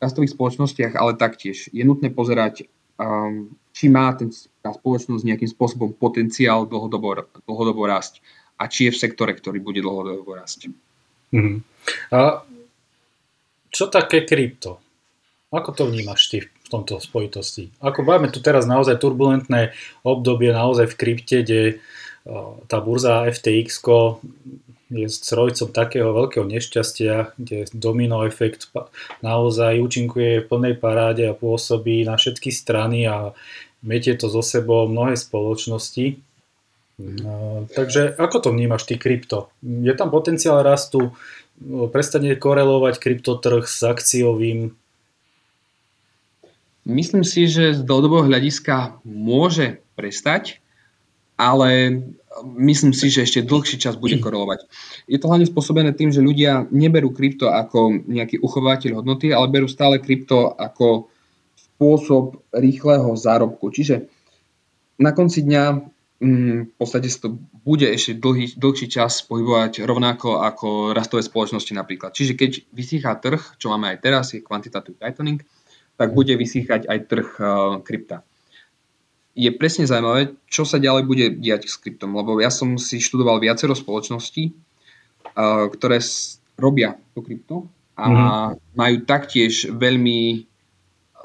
rastových 0.00 0.36
spoločnostiach, 0.36 0.92
ale 0.96 1.16
taktiež 1.16 1.72
je 1.72 1.84
nutné 1.84 2.12
pozerať, 2.12 2.68
um, 3.00 3.52
či 3.72 3.88
má 3.88 4.12
ten, 4.12 4.28
tá 4.60 4.72
spoločnosť 4.72 5.24
nejakým 5.24 5.48
spôsobom 5.48 5.96
potenciál 5.96 6.68
dlhodobo, 6.68 7.28
dlhodobo 7.48 7.82
rásť 7.88 8.20
a 8.56 8.64
či 8.68 8.88
je 8.88 8.94
v 8.96 9.00
sektore, 9.00 9.32
ktorý 9.36 9.60
bude 9.60 9.84
dlhodobo 9.84 10.32
rásť. 10.36 10.72
Mm-hmm. 11.32 11.56
A 12.12 12.42
čo 13.68 13.92
také 13.92 14.24
krypto? 14.24 14.80
Ako 15.52 15.76
to 15.76 15.86
vnímaš 15.86 16.32
ty 16.32 16.42
v 16.42 16.68
tomto 16.68 16.98
spojitosti? 16.98 17.70
Ako 17.78 18.02
máme 18.02 18.32
tu 18.32 18.42
teraz 18.42 18.66
naozaj 18.66 18.98
turbulentné 18.98 19.76
obdobie 20.02 20.50
naozaj 20.50 20.90
v 20.90 20.98
krypte, 20.98 21.36
kde 21.46 21.78
tá 22.66 22.82
burza 22.82 23.22
FTX 23.30 23.78
je 24.86 25.06
strojcom 25.06 25.70
takého 25.70 26.10
veľkého 26.14 26.46
nešťastia, 26.46 27.34
kde 27.38 27.70
domino 27.74 28.26
efekt 28.26 28.70
naozaj 29.22 29.78
účinkuje 29.78 30.42
v 30.42 30.48
plnej 30.50 30.74
paráde 30.78 31.26
a 31.26 31.38
pôsobí 31.38 32.02
na 32.02 32.18
všetky 32.18 32.50
strany 32.50 33.06
a 33.06 33.30
metie 33.82 34.14
to 34.18 34.26
zo 34.26 34.42
sebou 34.42 34.90
mnohé 34.90 35.14
spoločnosti. 35.14 36.18
No, 36.96 37.68
takže 37.76 38.16
ako 38.16 38.40
to 38.40 38.48
vnímaš 38.56 38.88
ty 38.88 38.96
krypto? 38.96 39.52
Je 39.60 39.92
tam 39.92 40.08
potenciál 40.08 40.64
rastu? 40.64 41.12
Prestane 41.92 42.36
korelovať 42.36 42.96
kryptotrh 43.00 43.68
s 43.68 43.84
akciovým? 43.84 44.72
Myslím 46.86 47.24
si, 47.26 47.50
že 47.50 47.76
z 47.76 47.80
dlhodobého 47.84 48.24
hľadiska 48.24 49.02
môže 49.04 49.84
prestať, 49.92 50.64
ale 51.36 52.00
myslím 52.44 52.96
si, 52.96 53.12
že 53.12 53.28
ešte 53.28 53.44
dlhší 53.44 53.76
čas 53.76 54.00
bude 54.00 54.16
korelovať. 54.16 54.64
Je 55.04 55.20
to 55.20 55.28
hlavne 55.28 55.44
spôsobené 55.44 55.92
tým, 55.92 56.12
že 56.12 56.24
ľudia 56.24 56.64
neberú 56.72 57.12
krypto 57.12 57.52
ako 57.52 58.08
nejaký 58.08 58.40
uchovateľ 58.40 59.04
hodnoty, 59.04 59.36
ale 59.36 59.52
berú 59.52 59.68
stále 59.68 60.00
krypto 60.00 60.54
ako 60.56 61.12
spôsob 61.56 62.40
rýchleho 62.56 63.12
zárobku. 63.18 63.68
Čiže 63.68 64.08
na 64.96 65.12
konci 65.12 65.44
dňa 65.44 65.92
v 66.16 66.72
podstate 66.80 67.12
sa 67.12 67.28
to 67.28 67.36
bude 67.60 67.84
ešte 67.84 68.16
dlhý, 68.16 68.56
dlhší 68.56 68.88
čas 68.88 69.20
pohybovať 69.28 69.84
rovnako 69.84 70.40
ako 70.40 70.96
rastové 70.96 71.20
spoločnosti 71.20 71.76
napríklad. 71.76 72.16
Čiže 72.16 72.32
keď 72.32 72.50
vysýcha 72.72 73.12
trh, 73.20 73.60
čo 73.60 73.68
máme 73.68 73.92
aj 73.92 73.98
teraz, 74.00 74.32
je 74.32 74.40
quantitative 74.40 74.96
tightening, 74.96 75.44
tak 76.00 76.16
bude 76.16 76.32
vysýchať 76.32 76.88
aj 76.88 76.98
trh 77.04 77.28
uh, 77.36 77.48
krypta 77.84 78.24
je 79.36 79.52
presne 79.52 79.84
zaujímavé, 79.84 80.32
čo 80.48 80.64
sa 80.64 80.80
ďalej 80.80 81.04
bude 81.04 81.26
diať 81.36 81.68
s 81.68 81.76
kryptom, 81.76 82.16
lebo 82.16 82.40
ja 82.40 82.48
som 82.48 82.80
si 82.80 83.04
študoval 83.04 83.36
viacero 83.36 83.76
spoločností, 83.76 84.56
ktoré 85.76 86.00
robia 86.56 86.96
to 87.12 87.20
krypto 87.20 87.68
a 88.00 88.04
mm-hmm. 88.08 88.72
majú 88.72 88.96
taktiež 89.04 89.68
veľmi, 89.68 90.48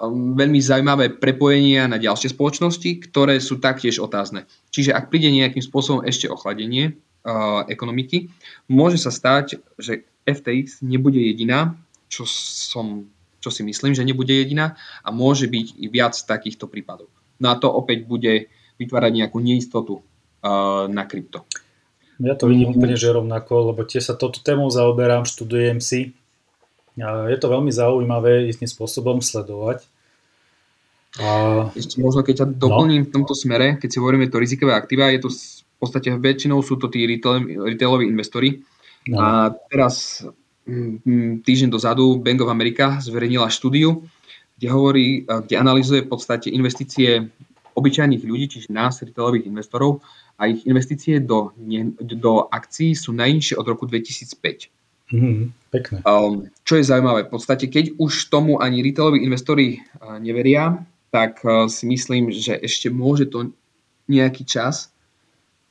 veľmi 0.09 0.57
zaujímavé 0.57 1.21
prepojenia 1.21 1.85
na 1.85 2.01
ďalšie 2.01 2.33
spoločnosti, 2.33 3.11
ktoré 3.11 3.37
sú 3.37 3.61
taktiež 3.61 4.01
otázne. 4.01 4.49
Čiže 4.73 4.97
ak 4.97 5.13
príde 5.13 5.29
nejakým 5.29 5.61
spôsobom 5.61 6.01
ešte 6.01 6.25
ochladenie 6.25 6.97
uh, 7.21 7.61
ekonomiky, 7.69 8.33
môže 8.65 8.97
sa 8.97 9.13
stať, 9.13 9.61
že 9.77 10.09
FTX 10.25 10.81
nebude 10.81 11.21
jediná, 11.21 11.77
čo, 12.09 12.25
som, 12.25 13.05
čo 13.37 13.53
si 13.53 13.61
myslím, 13.61 13.93
že 13.93 14.05
nebude 14.05 14.33
jediná 14.33 14.73
a 15.05 15.13
môže 15.13 15.45
byť 15.45 15.67
i 15.77 15.85
viac 15.89 16.17
takýchto 16.17 16.65
prípadov. 16.65 17.09
No 17.41 17.53
a 17.53 17.57
to 17.57 17.69
opäť 17.69 18.05
bude 18.05 18.49
vytvárať 18.81 19.11
nejakú 19.13 19.37
neistotu 19.37 20.01
uh, 20.01 20.89
na 20.89 21.05
krypto. 21.05 21.45
Ja 22.21 22.37
to 22.37 22.45
vidím 22.45 22.77
úplne 22.77 22.93
že 22.93 23.09
rovnako, 23.09 23.73
lebo 23.73 23.81
tiež 23.81 24.13
sa 24.13 24.15
toto 24.17 24.45
témou 24.45 24.69
zaoberám, 24.69 25.25
študujem 25.25 25.81
si. 25.81 26.13
Je 26.99 27.37
to 27.39 27.47
veľmi 27.47 27.71
zaujímavé 27.71 28.51
istým 28.51 28.67
spôsobom 28.67 29.23
sledovať. 29.23 29.87
A... 31.19 31.27
Ešte 31.75 31.99
možno 31.99 32.23
keď 32.23 32.35
ťa 32.43 32.47
doplním 32.55 33.03
no. 33.03 33.07
v 33.07 33.13
tomto 33.13 33.35
smere, 33.35 33.75
keď 33.79 33.89
si 33.91 33.99
hovoríme 33.99 34.31
to 34.31 34.39
rizikové 34.39 34.75
aktíva, 34.75 35.11
je 35.11 35.27
to 35.27 35.29
v 35.31 35.77
podstate 35.79 36.13
väčšinou 36.13 36.61
sú 36.63 36.77
to 36.77 36.87
tí 36.87 37.03
retail, 37.03 37.41
retailoví 37.67 38.07
investori. 38.07 38.63
No. 39.09 39.17
A 39.17 39.27
teraz 39.67 40.23
týždeň 41.41 41.69
dozadu 41.73 42.21
Bank 42.21 42.45
of 42.45 42.53
America 42.53 43.01
zverejnila 43.01 43.49
štúdiu, 43.49 44.05
kde 44.55 44.67
hovorí, 44.69 45.07
kde 45.25 45.55
analizuje 45.57 46.05
v 46.05 46.09
podstate 46.11 46.53
investície 46.53 47.27
obyčajných 47.73 48.23
ľudí, 48.23 48.45
čiže 48.51 48.67
nás, 48.69 49.01
retailových 49.01 49.47
investorov, 49.47 50.03
a 50.37 50.49
ich 50.49 50.65
investície 50.67 51.21
do, 51.21 51.53
do 51.97 52.45
akcií 52.49 52.93
sú 52.93 53.13
najnižšie 53.15 53.55
od 53.57 53.65
roku 53.65 53.85
2005. 53.87 54.80
Mm, 55.11 55.51
pekné. 55.69 55.99
Um, 56.07 56.47
čo 56.63 56.79
je 56.79 56.87
zaujímavé, 56.87 57.27
v 57.27 57.31
podstate 57.35 57.67
keď 57.67 57.99
už 57.99 58.31
tomu 58.31 58.63
ani 58.63 58.79
retailoví 58.79 59.19
investori 59.19 59.79
uh, 59.79 60.17
neveria, 60.17 60.87
tak 61.11 61.43
uh, 61.43 61.67
si 61.67 61.83
myslím, 61.91 62.31
že 62.31 62.55
ešte 62.55 62.87
môže 62.87 63.27
to 63.27 63.51
nejaký 64.07 64.47
čas 64.47 64.89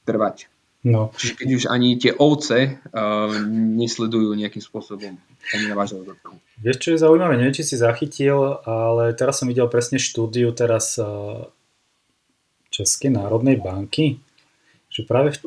trvať. 0.04 0.52
No. 0.80 1.12
Čiže 1.12 1.44
keď 1.44 1.48
už 1.56 1.64
ani 1.68 1.96
tie 2.00 2.12
ovce 2.16 2.80
uh, 2.80 3.32
nesledujú 3.76 4.32
nejakým 4.32 4.64
spôsobom 4.64 5.16
Vieš, 6.60 6.76
čo 6.80 6.88
je 6.92 7.02
zaujímavé, 7.04 7.36
neviem, 7.36 7.56
či 7.56 7.64
si 7.64 7.76
zachytil, 7.80 8.60
ale 8.64 9.16
teraz 9.16 9.40
som 9.40 9.48
videl 9.48 9.68
presne 9.72 9.96
štúdiu 9.96 10.52
teraz 10.52 10.96
uh, 11.00 11.48
Českej 12.72 13.12
národnej 13.12 13.60
banky, 13.60 14.20
že 14.92 15.04
práve 15.04 15.32
v, 15.36 15.40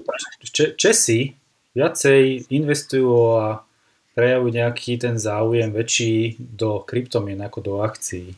Česi 0.77 1.33
viacej 1.73 2.49
investujú 2.53 3.37
a 3.37 3.65
prejavujú 4.13 4.51
nejaký 4.53 5.01
ten 5.01 5.17
záujem 5.17 5.73
väčší 5.73 6.37
do 6.37 6.81
kryptomien 6.85 7.41
ako 7.41 7.59
do 7.61 7.73
akcií. 7.81 8.37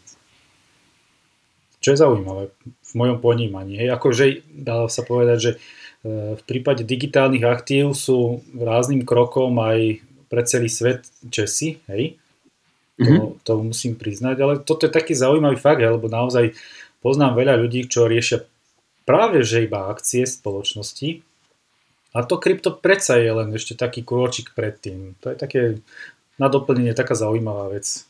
Čo 1.83 1.93
je 1.93 2.01
zaujímavé 2.01 2.43
v 2.63 2.91
mojom 2.95 3.17
ponímaní. 3.19 3.77
Hej, 3.77 3.93
akože 3.93 4.25
dá 4.55 4.87
sa 4.87 5.03
povedať, 5.03 5.37
že 5.37 5.51
v 6.05 6.41
prípade 6.45 6.85
digitálnych 6.85 7.43
aktív 7.43 7.97
sú 7.97 8.45
rázným 8.53 9.03
krokom 9.03 9.57
aj 9.57 10.05
pre 10.29 10.41
celý 10.45 10.69
svet 10.69 11.05
Česi, 11.27 11.81
hej? 11.89 12.17
Mm-hmm. 12.95 13.17
To, 13.19 13.25
to 13.43 13.51
musím 13.59 13.99
priznať, 13.99 14.35
ale 14.39 14.53
toto 14.63 14.87
je 14.87 14.93
taký 14.93 15.11
zaujímavý 15.11 15.59
fakt, 15.59 15.83
lebo 15.83 16.07
naozaj 16.07 16.55
poznám 17.03 17.35
veľa 17.35 17.59
ľudí, 17.59 17.91
čo 17.91 18.07
riešia 18.07 18.45
práve 19.03 19.43
že 19.43 19.67
iba 19.67 19.91
akcie 19.91 20.23
spoločnosti 20.23 21.24
a 22.15 22.23
to 22.23 22.39
krypto 22.39 22.71
predsa 22.71 23.19
je 23.19 23.27
len 23.27 23.51
ešte 23.51 23.75
taký 23.75 24.07
krôčik 24.07 24.55
predtým. 24.55 25.19
To 25.19 25.35
je 25.35 25.37
také 25.37 25.61
na 26.39 26.47
doplnenie 26.47 26.95
taká 26.95 27.11
zaujímavá 27.11 27.75
vec. 27.75 28.07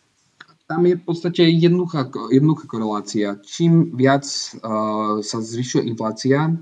tam 0.65 0.85
je 0.85 0.97
v 0.97 1.03
podstate 1.05 1.41
jednoduchá, 1.45 2.09
jednoduchá 2.29 2.65
korelácia. 2.69 3.37
Čím 3.41 3.97
viac 3.97 4.25
uh, 4.25 5.21
sa 5.21 5.37
zvyšuje 5.41 5.85
inflácia, 5.89 6.53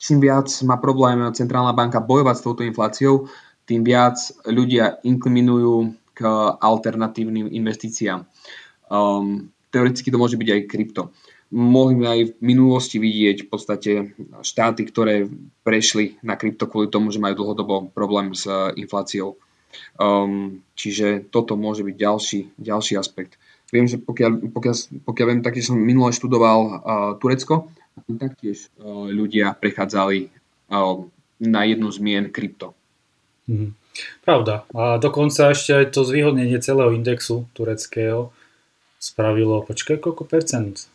čím 0.00 0.18
viac 0.20 0.48
má 0.64 0.76
problém 0.80 1.20
centrálna 1.32 1.72
banka 1.72 2.00
bojovať 2.00 2.36
s 2.36 2.44
touto 2.44 2.62
infláciou, 2.64 3.28
tým 3.68 3.84
viac 3.84 4.16
ľudia 4.48 5.00
inkliminujú 5.04 5.96
k 6.12 6.20
alternatívnym 6.60 7.48
investíciám. 7.52 8.24
Um, 8.92 9.52
teoreticky 9.72 10.12
to 10.12 10.20
môže 10.20 10.36
byť 10.36 10.48
aj 10.48 10.60
krypto. 10.68 11.02
Mohli 11.52 11.92
sme 12.00 12.06
aj 12.08 12.20
v 12.24 12.32
minulosti 12.40 12.96
vidieť 12.96 13.44
v 13.44 13.48
podstate 13.52 13.92
štáty, 14.40 14.88
ktoré 14.88 15.28
prešli 15.60 16.16
na 16.24 16.40
krypto 16.40 16.64
kvôli 16.64 16.88
tomu, 16.88 17.12
že 17.12 17.20
majú 17.20 17.44
dlhodobo 17.44 17.92
problém 17.92 18.32
s 18.32 18.48
infláciou. 18.72 19.36
Um, 20.00 20.64
čiže 20.72 21.28
toto 21.28 21.56
môže 21.60 21.84
byť 21.84 21.96
ďalší, 21.96 22.40
ďalší 22.56 22.96
aspekt. 22.96 23.36
Viem, 23.68 23.84
že 23.84 24.00
pokiaľ, 24.00 24.52
pokiaľ, 24.52 24.74
pokiaľ 25.04 25.26
viem, 25.28 25.40
taktiež 25.44 25.68
som 25.68 25.80
minule 25.80 26.12
študoval 26.12 26.60
uh, 26.60 26.72
Turecko, 27.20 27.68
taktiež 28.16 28.68
uh, 28.80 29.08
ľudia 29.08 29.56
prechádzali 29.56 30.28
uh, 30.72 31.04
na 31.40 31.60
jednu 31.64 31.88
zmien 31.88 32.28
krypto. 32.28 32.76
Mm. 33.48 33.76
Pravda. 34.24 34.64
A 34.72 34.96
dokonca 34.96 35.52
ešte 35.52 35.72
aj 35.72 35.92
to 35.92 36.04
zvýhodnenie 36.04 36.56
celého 36.64 36.96
indexu 36.96 37.44
tureckého 37.52 38.32
spravilo, 38.96 39.64
počkaj, 39.64 40.00
koľko 40.00 40.24
percent? 40.24 40.91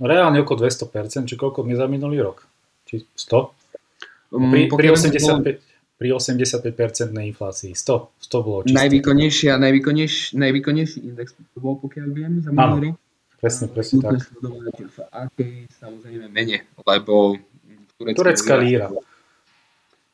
Reálne 0.00 0.40
okolo 0.40 0.64
200 0.64 0.88
percent, 0.88 1.24
či 1.28 1.36
koľko 1.36 1.60
mi 1.60 1.76
za 1.76 1.84
minulý 1.84 2.24
rok? 2.24 2.48
Či 2.88 3.04
100? 3.04 4.32
Um, 4.32 4.48
pri, 4.48 4.72
pri 4.72 4.88
85, 4.96 5.70
pri 6.00 6.08
85-percentnej 6.16 7.28
inflácii. 7.28 7.76
100, 7.76 8.24
100 8.24 8.40
bolo 8.40 8.64
čisté. 8.64 8.80
Najvýkonnejší, 8.80 9.44
najvýkonnejší, 9.52 10.40
najvýkonnejší 10.40 10.98
index 11.04 11.36
to 11.36 11.58
bol, 11.60 11.76
pokiaľ 11.76 12.08
viem, 12.16 12.40
za 12.40 12.48
minulý 12.48 12.96
rok. 12.96 12.98
Presne, 13.40 13.66
presne 13.72 14.04
tak. 14.04 14.20
v 14.20 14.98
akej 15.12 15.52
samozrejme 15.80 16.28
mene, 16.28 16.64
lebo 16.84 17.40
turecká 17.96 18.56
líra. 18.60 18.92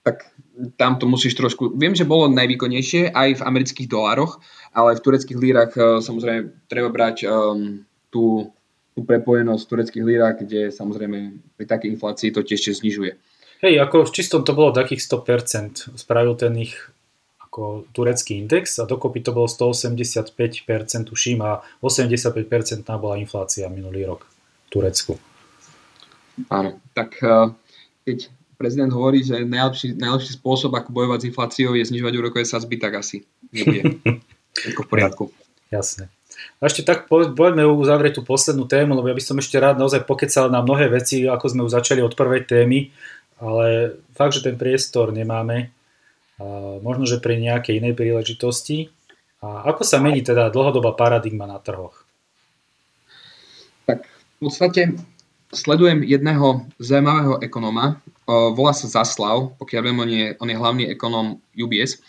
Tak 0.03 0.30
tam 0.78 0.99
to 0.99 1.11
musíš 1.11 1.34
trošku... 1.34 1.74
Viem, 1.74 1.99
že 1.99 2.07
bolo 2.07 2.30
najvýkonnejšie 2.30 3.11
aj 3.11 3.43
v 3.43 3.45
amerických 3.47 3.91
dolároch, 3.91 4.39
ale 4.70 4.95
v 4.95 5.03
tureckých 5.03 5.39
lírach 5.39 5.74
eh, 5.74 5.99
samozrejme 6.03 6.70
treba 6.70 6.91
brať 6.91 7.26
um, 7.26 7.82
tú, 8.11 8.55
tú 8.97 9.05
prepojenosť 9.05 9.68
tureckých 9.68 10.05
lírach, 10.09 10.40
kde 10.40 10.72
samozrejme 10.72 11.36
pri 11.61 11.66
takej 11.68 11.92
inflácii 11.92 12.32
to 12.32 12.40
tiež 12.40 12.80
znižuje. 12.80 13.12
Hej, 13.61 13.74
ako 13.84 14.09
v 14.09 14.14
čistom 14.16 14.40
to 14.40 14.57
bolo 14.57 14.72
takých 14.72 15.05
100%. 15.05 16.01
Spravil 16.01 16.32
ten 16.36 16.57
ich 16.57 16.72
ako 17.44 17.88
turecký 17.92 18.40
index 18.40 18.80
a 18.80 18.88
dokopy 18.88 19.20
to 19.20 19.36
bolo 19.36 19.49
185% 19.49 20.32
tuším 21.09 21.40
a 21.40 21.61
85% 21.80 22.84
bola 23.01 23.16
inflácia 23.16 23.68
minulý 23.68 24.05
rok 24.05 24.28
v 24.28 24.68
Turecku. 24.68 25.16
Áno, 26.53 26.80
tak 26.92 27.16
eh, 27.20 27.53
keď 28.05 28.28
prezident 28.61 28.92
hovorí, 28.92 29.24
že 29.24 29.44
najlepší, 29.44 29.97
najlepší 29.97 30.36
spôsob, 30.36 30.72
ako 30.72 30.92
bojovať 30.92 31.18
s 31.24 31.28
infláciou 31.32 31.72
je 31.76 31.84
znižovať 31.84 32.12
úrokové 32.16 32.44
sadzby, 32.44 32.76
tak 32.80 33.01
asi 33.01 33.24
nebude. 33.53 34.01
Všetko 34.61 34.80
v 34.84 34.88
poriadku. 34.88 35.24
Jasné. 35.68 36.09
A 36.61 36.68
ešte 36.68 36.84
tak 36.84 37.09
poďme 37.09 37.64
uzavrieť 37.68 38.20
tú 38.20 38.22
poslednú 38.24 38.64
tému, 38.68 38.97
lebo 38.97 39.09
ja 39.09 39.16
by 39.16 39.24
som 39.24 39.37
ešte 39.37 39.61
rád 39.61 39.76
naozaj 39.80 40.09
pokecal 40.09 40.49
na 40.49 40.64
mnohé 40.64 40.89
veci, 40.89 41.24
ako 41.24 41.47
sme 41.53 41.64
už 41.64 41.76
začali 41.76 42.01
od 42.01 42.16
prvej 42.16 42.45
témy 42.49 42.93
ale 43.41 43.97
fakt, 44.16 44.41
že 44.41 44.45
ten 44.45 44.57
priestor 44.57 45.12
nemáme, 45.12 45.68
možno, 46.80 47.05
že 47.05 47.20
pri 47.20 47.41
nejakej 47.41 47.80
inej 47.80 47.95
príležitosti. 47.97 48.89
A 49.45 49.68
ako 49.68 49.84
sa 49.84 50.01
mení 50.01 50.24
teda 50.24 50.49
dlhodobá 50.49 50.97
paradigma 50.97 51.45
na 51.45 51.61
trhoch? 51.61 51.93
Tak 53.84 54.09
v 54.09 54.37
podstate 54.41 54.97
sledujem 55.53 56.01
jedného 56.03 56.64
zaujímavého 56.80 57.39
ekonóma, 57.45 58.01
volá 58.26 58.72
sa 58.72 58.89
Zaslav, 58.89 59.55
pokiaľ 59.61 59.82
viem, 59.84 59.99
on 60.01 60.11
je, 60.11 60.26
on 60.41 60.49
je 60.49 60.57
hlavný 60.57 60.84
ekonóm 60.91 61.39
UBS. 61.55 62.01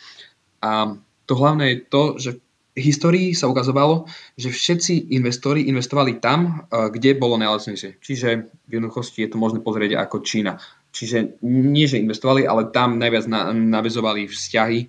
A 0.63 0.95
to 1.28 1.34
hlavné 1.36 1.75
je 1.75 1.78
to, 1.91 2.03
že 2.17 2.30
v 2.39 2.41
histórii 2.78 3.34
sa 3.34 3.49
ukazovalo, 3.49 4.05
že 4.38 4.53
všetci 4.53 5.09
investori 5.17 5.65
investovali 5.65 6.21
tam, 6.21 6.69
kde 6.69 7.17
bolo 7.17 7.41
najlacnejšie. 7.41 7.97
Čiže 7.97 8.28
v 8.69 8.71
jednoduchosti 8.71 9.25
je 9.25 9.30
to 9.34 9.41
možné 9.41 9.59
pozrieť 9.65 9.97
ako 9.97 10.21
Čína. 10.21 10.61
Čiže 10.93 11.41
nie, 11.45 11.89
že 11.89 12.01
investovali, 12.01 12.45
ale 12.45 12.69
tam 12.69 13.01
najviac 13.01 13.25
na, 13.25 13.49
navezovali 13.53 14.30
vzťahy 14.30 14.80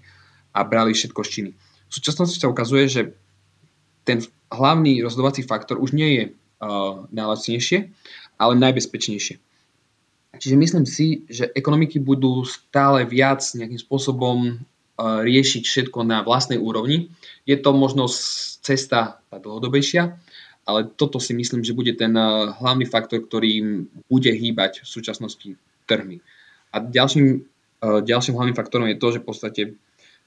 a 0.57 0.61
brali 0.65 0.93
všetko 0.93 1.21
z 1.25 1.29
Číny. 1.29 1.51
V 1.89 1.93
súčasnosti 1.93 2.37
sa 2.37 2.53
ukazuje, 2.53 2.85
že 2.89 3.03
ten 4.05 4.21
hlavný 4.53 5.05
rozhodovací 5.05 5.45
faktor 5.45 5.81
už 5.81 5.93
nie 5.93 6.11
je 6.17 6.25
uh, 6.29 7.05
najlacnejšie, 7.13 7.79
ale 8.41 8.53
najbezpečnejšie. 8.57 9.37
Čiže 10.39 10.57
myslím 10.57 10.85
si, 10.85 11.25
že 11.27 11.51
ekonomiky 11.53 11.99
budú 11.99 12.45
stále 12.45 13.09
viac 13.09 13.41
nejakým 13.57 13.81
spôsobom 13.81 14.61
riešiť 14.99 15.63
všetko 15.63 16.03
na 16.03 16.27
vlastnej 16.27 16.59
úrovni. 16.59 17.15
Je 17.47 17.55
to 17.55 17.71
možno 17.71 18.11
cesta 18.61 19.23
tá 19.23 19.37
dlhodobejšia, 19.39 20.19
ale 20.67 20.91
toto 20.91 21.23
si 21.23 21.39
myslím, 21.39 21.63
že 21.63 21.73
bude 21.79 21.95
ten 21.95 22.11
hlavný 22.59 22.85
faktor, 22.85 23.23
ktorý 23.23 23.87
bude 24.11 24.29
hýbať 24.35 24.83
v 24.83 24.91
súčasnosti 24.91 25.49
trhmi. 25.87 26.19
A 26.75 26.83
ďalším, 26.83 27.47
ďalším 27.81 28.35
hlavným 28.35 28.59
faktorom 28.59 28.91
je 28.91 29.01
to, 29.01 29.09
že 29.15 29.23
v 29.23 29.29
podstate 29.31 29.63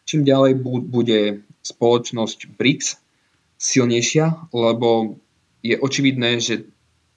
čím 0.07 0.25
ďalej 0.25 0.57
bude 0.87 1.43
spoločnosť 1.61 2.57
BRICS 2.57 2.97
silnejšia, 3.61 4.49
lebo 4.55 5.19
je 5.61 5.77
očividné, 5.77 6.41
že 6.41 6.65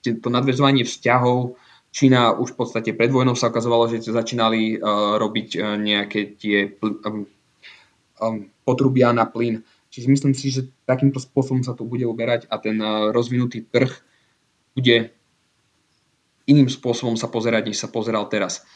to 0.03 0.29
nadvezovanie 0.29 0.85
vzťahov 0.85 1.57
Čína 1.95 2.35
už 2.35 2.53
v 2.53 2.59
podstate 2.59 2.91
pred 2.91 3.07
vojnou 3.07 3.39
sa 3.39 3.47
ukazovalo, 3.47 3.87
že 3.87 4.03
začínali 4.03 4.75
robiť 5.15 5.79
nejaké 5.79 6.35
tie 6.35 6.67
um, 8.21 8.49
potrubia 8.67 9.11
na 9.15 9.25
plyn. 9.25 9.63
Čiže 9.89 10.11
myslím 10.11 10.33
si, 10.35 10.51
že 10.51 10.67
takýmto 10.83 11.23
spôsobom 11.23 11.63
sa 11.63 11.71
to 11.71 11.87
bude 11.87 12.03
uberať 12.03 12.47
a 12.51 12.59
ten 12.59 12.75
uh, 12.79 13.11
rozvinutý 13.15 13.63
trh 13.63 13.91
bude 14.75 15.15
iným 16.45 16.69
spôsobom 16.69 17.17
sa 17.17 17.31
pozerať, 17.31 17.73
než 17.73 17.79
sa 17.81 17.89
pozeral 17.89 18.27
teraz. 18.29 18.67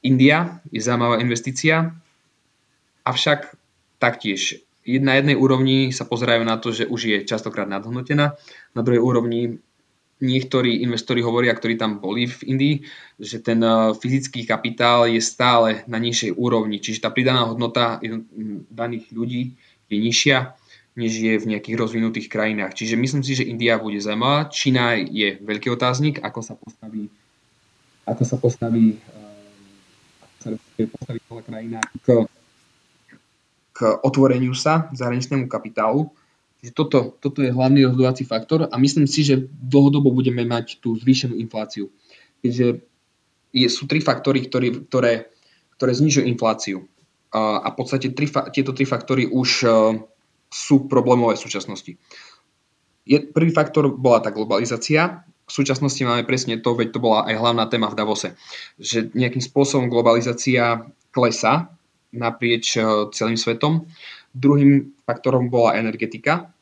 India 0.00 0.62
je 0.70 0.78
zaujímavá 0.78 1.18
investícia, 1.20 1.90
avšak 3.02 3.50
taktiež 3.98 4.62
na 4.88 5.20
jednej 5.20 5.36
úrovni 5.36 5.92
sa 5.92 6.08
pozerajú 6.08 6.48
na 6.48 6.56
to, 6.56 6.72
že 6.72 6.88
už 6.88 7.00
je 7.04 7.18
častokrát 7.28 7.68
nadhodnotená, 7.68 8.40
na 8.72 8.80
druhej 8.80 9.04
úrovni 9.04 9.60
niektorí 10.18 10.82
investori 10.82 11.22
hovoria, 11.22 11.54
ktorí 11.54 11.78
tam 11.78 12.02
boli 12.02 12.26
v 12.26 12.40
Indii, 12.54 12.74
že 13.18 13.38
ten 13.42 13.62
eh, 13.62 13.94
fyzický 13.94 14.46
kapitál 14.46 15.06
je 15.06 15.22
stále 15.22 15.86
na 15.86 15.98
nižšej 15.98 16.34
úrovni, 16.34 16.82
čiže 16.82 17.06
tá 17.06 17.10
pridaná 17.10 17.46
hodnota 17.46 18.02
daných 18.70 19.06
ľudí 19.14 19.42
je 19.88 19.96
nižšia 19.98 20.38
než 20.98 21.14
je 21.14 21.38
v 21.38 21.48
nejakých 21.54 21.78
rozvinutých 21.78 22.26
krajinách. 22.26 22.74
Čiže 22.74 22.98
myslím 22.98 23.22
si, 23.22 23.38
že 23.38 23.46
India 23.46 23.78
bude 23.78 24.02
zaujímavá. 24.02 24.50
Čína 24.50 24.98
je 24.98 25.38
veľký 25.38 25.70
otáznik, 25.70 26.18
ako 26.18 26.42
sa 26.42 26.58
postaví, 26.58 27.06
ako 28.02 28.22
sa 28.26 28.36
postaví, 28.42 28.98
uh, 28.98 29.38
sa 30.42 30.50
postaví 30.90 31.22
celá 31.22 31.42
krajina 31.46 31.78
k, 32.02 32.26
k 33.70 33.78
otvoreniu 34.02 34.58
sa 34.58 34.90
zahraničnému 34.90 35.46
kapitálu. 35.46 36.10
Toto, 36.74 37.14
toto 37.22 37.38
je 37.38 37.54
hlavný 37.54 37.86
rozhodovací 37.86 38.26
faktor 38.26 38.66
a 38.66 38.74
myslím 38.82 39.06
si, 39.06 39.22
že 39.22 39.46
dlhodobo 39.46 40.10
budeme 40.10 40.42
mať 40.42 40.82
tú 40.82 40.98
zvýšenú 40.98 41.38
infláciu. 41.38 41.86
Keďže 42.42 42.82
je, 43.54 43.68
sú 43.70 43.86
tri 43.86 44.02
faktory, 44.02 44.42
ktorý, 44.50 44.90
ktoré, 44.90 45.30
ktoré 45.78 45.92
znižujú 45.94 46.26
infláciu. 46.26 46.90
Uh, 47.28 47.62
a 47.62 47.70
v 47.70 47.76
podstate 47.78 48.10
tri, 48.10 48.26
tieto 48.50 48.74
tri 48.74 48.88
faktory 48.88 49.30
už 49.30 49.50
uh, 49.62 49.94
sú 50.48 50.88
problémové 50.90 51.36
v 51.38 51.44
súčasnosti. 51.44 51.92
Je, 53.06 53.18
prvý 53.22 53.54
faktor 53.54 53.94
bola 53.94 54.18
tá 54.18 54.34
globalizácia. 54.34 55.24
V 55.48 55.52
súčasnosti 55.52 56.00
máme 56.04 56.28
presne 56.28 56.60
to, 56.60 56.76
veď 56.76 56.92
to 56.92 57.00
bola 57.00 57.24
aj 57.24 57.40
hlavná 57.40 57.64
téma 57.72 57.88
v 57.88 57.96
Davose, 57.96 58.36
že 58.76 59.08
nejakým 59.16 59.40
spôsobom 59.40 59.88
globalizácia 59.88 60.84
klesa 61.08 61.72
naprieč 62.12 62.76
e, 62.76 63.08
celým 63.12 63.36
svetom. 63.36 63.88
Druhým 64.34 64.92
faktorom 65.08 65.48
bola 65.48 65.76
energetika. 65.76 66.52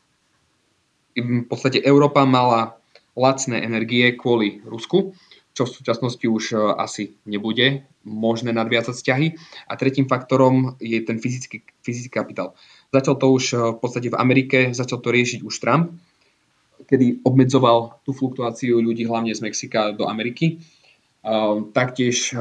V 1.16 1.48
podstate 1.48 1.80
Európa 1.82 2.28
mala 2.28 2.76
lacné 3.16 3.64
energie 3.64 4.12
kvôli 4.12 4.60
Rusku, 4.62 5.16
čo 5.56 5.64
v 5.64 5.72
súčasnosti 5.72 6.26
už 6.28 6.44
e, 6.52 6.56
asi 6.76 7.16
nebude 7.24 7.88
možné 8.04 8.52
nadviazať 8.52 8.92
vzťahy. 8.92 9.26
A 9.66 9.72
tretím 9.80 10.04
faktorom 10.04 10.76
je 10.76 11.00
ten 11.00 11.16
fyzický, 11.16 11.64
fyzický 11.80 12.12
kapitál. 12.12 12.52
Začal 12.92 13.16
to 13.16 13.26
už 13.32 13.44
eh, 13.52 13.58
v 13.72 13.78
podstate 13.80 14.08
v 14.12 14.20
Amerike, 14.20 14.58
začal 14.76 15.00
to 15.00 15.08
riešiť 15.08 15.40
už 15.42 15.54
Trump, 15.58 15.96
kedy 16.86 17.24
obmedzoval 17.24 18.04
tú 18.04 18.12
fluktuáciu 18.12 18.78
ľudí 18.78 19.08
hlavne 19.08 19.32
z 19.32 19.40
Mexika 19.42 19.96
do 19.96 20.06
Ameriky. 20.06 20.60
Ehm, 21.24 21.72
taktiež 21.72 22.36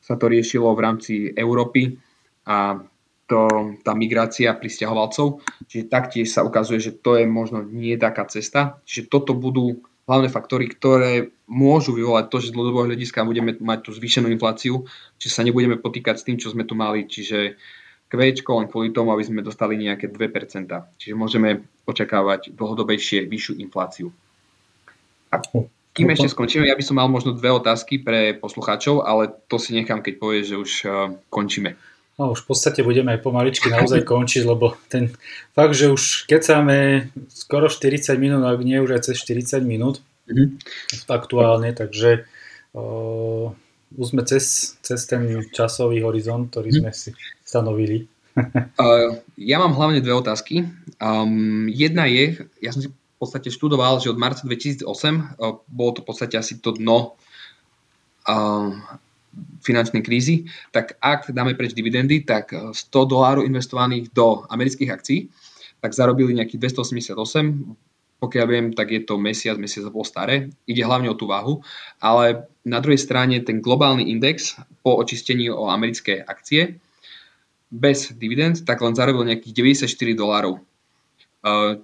sa 0.00 0.14
to 0.18 0.26
riešilo 0.26 0.74
v 0.74 0.80
rámci 0.84 1.14
Európy 1.32 1.96
a 2.44 2.82
to, 3.30 3.46
tá 3.86 3.94
migrácia 3.94 4.50
pristahovalcov. 4.50 5.46
Čiže 5.70 5.86
taktiež 5.86 6.26
sa 6.34 6.42
ukazuje, 6.42 6.82
že 6.82 6.92
to 6.98 7.14
je 7.14 7.30
možno 7.30 7.62
nie 7.62 7.94
taká 7.94 8.26
cesta. 8.26 8.82
Čiže 8.82 9.06
toto 9.06 9.38
budú 9.38 9.78
hlavné 10.10 10.26
faktory, 10.26 10.66
ktoré 10.66 11.30
môžu 11.46 11.94
vyvolať 11.94 12.26
to, 12.26 12.36
že 12.42 12.50
z 12.50 12.54
dlhodobého 12.58 12.90
hľadiska 12.90 13.22
budeme 13.22 13.54
mať 13.54 13.78
tú 13.86 13.90
zvýšenú 13.94 14.26
infláciu, 14.34 14.82
čiže 15.22 15.30
sa 15.38 15.46
nebudeme 15.46 15.78
potýkať 15.78 16.18
s 16.18 16.26
tým, 16.26 16.36
čo 16.42 16.50
sme 16.50 16.66
tu 16.66 16.74
mali. 16.74 17.06
Čiže 17.06 17.54
kvéčko 18.10 18.58
len 18.58 18.66
kvôli 18.66 18.90
tomu, 18.90 19.14
aby 19.14 19.22
sme 19.22 19.46
dostali 19.46 19.78
nejaké 19.78 20.10
2%. 20.10 20.66
Čiže 20.98 21.14
môžeme 21.14 21.62
očakávať 21.86 22.50
dlhodobejšie 22.58 23.30
vyššiu 23.30 23.62
infláciu. 23.62 24.10
A 25.30 25.38
kým 25.94 26.10
ešte 26.10 26.30
skončíme, 26.30 26.66
ja 26.66 26.74
by 26.74 26.82
som 26.82 26.98
mal 26.98 27.06
možno 27.06 27.38
dve 27.38 27.54
otázky 27.54 28.02
pre 28.02 28.34
poslucháčov, 28.34 29.06
ale 29.06 29.30
to 29.46 29.62
si 29.62 29.78
nechám, 29.78 30.02
keď 30.02 30.14
povieš, 30.18 30.44
že 30.46 30.56
už 30.58 30.72
uh, 30.86 30.90
končíme. 31.30 31.78
No 32.20 32.36
už 32.36 32.44
v 32.44 32.52
podstate 32.52 32.84
budeme 32.84 33.16
aj 33.16 33.24
pomaličky 33.24 33.72
naozaj 33.72 34.04
končiť, 34.04 34.44
lebo 34.44 34.76
ten 34.92 35.08
fakt, 35.56 35.72
že 35.72 35.88
už 35.88 36.28
kecáme 36.28 37.08
skoro 37.32 37.72
40 37.72 38.20
minút, 38.20 38.44
ak 38.44 38.60
nie 38.60 38.76
už 38.76 38.92
aj 38.92 39.08
cez 39.08 39.24
40 39.24 39.64
minút 39.64 40.04
mm-hmm. 40.28 40.60
aktuálne, 41.08 41.72
takže 41.72 42.28
uh, 42.76 43.48
už 43.96 44.06
sme 44.12 44.20
cez, 44.28 44.76
cez 44.84 45.00
ten 45.08 45.32
časový 45.48 46.04
horizont, 46.04 46.52
ktorý 46.52 46.68
mm-hmm. 46.76 46.84
sme 46.84 46.92
si 46.92 47.10
stanovili. 47.40 48.04
uh, 48.36 49.16
ja 49.40 49.56
mám 49.56 49.72
hlavne 49.72 50.04
dve 50.04 50.12
otázky. 50.12 50.68
Um, 51.00 51.72
jedna 51.72 52.04
je, 52.04 52.36
ja 52.60 52.76
som 52.76 52.84
si 52.84 52.92
v 52.92 53.16
podstate 53.16 53.48
študoval, 53.48 53.96
že 53.96 54.12
od 54.12 54.20
marca 54.20 54.44
2008 54.44 54.84
uh, 54.84 55.56
bolo 55.72 55.90
to 55.96 56.04
v 56.04 56.06
podstate 56.12 56.36
asi 56.36 56.60
to 56.60 56.76
dno 56.76 57.16
uh, 58.28 58.76
finančnej 59.60 60.00
krízy, 60.00 60.48
tak 60.72 60.96
ak 61.04 61.30
dáme 61.30 61.54
preč 61.54 61.76
dividendy, 61.76 62.24
tak 62.24 62.52
100 62.52 62.90
dolárov 62.92 63.44
investovaných 63.44 64.12
do 64.16 64.44
amerických 64.48 64.90
akcií, 64.90 65.28
tak 65.80 65.96
zarobili 65.96 66.36
nejakých 66.36 66.72
288, 66.76 68.20
pokiaľ 68.20 68.46
viem, 68.52 68.66
tak 68.76 68.92
je 68.92 69.00
to 69.00 69.16
mesiac, 69.16 69.56
mesiac 69.56 69.88
a 69.88 69.92
pol 69.92 70.04
staré. 70.04 70.52
Ide 70.68 70.84
hlavne 70.84 71.08
o 71.08 71.16
tú 71.16 71.24
váhu, 71.24 71.64
ale 72.04 72.44
na 72.68 72.76
druhej 72.84 73.00
strane 73.00 73.40
ten 73.40 73.64
globálny 73.64 74.12
index 74.12 74.60
po 74.84 75.00
očistení 75.00 75.48
o 75.48 75.72
americké 75.72 76.20
akcie 76.20 76.76
bez 77.72 78.12
dividend, 78.18 78.66
tak 78.68 78.84
len 78.84 78.92
zarobil 78.92 79.24
nejakých 79.24 79.86
94 79.86 80.20
dolárov. 80.20 80.60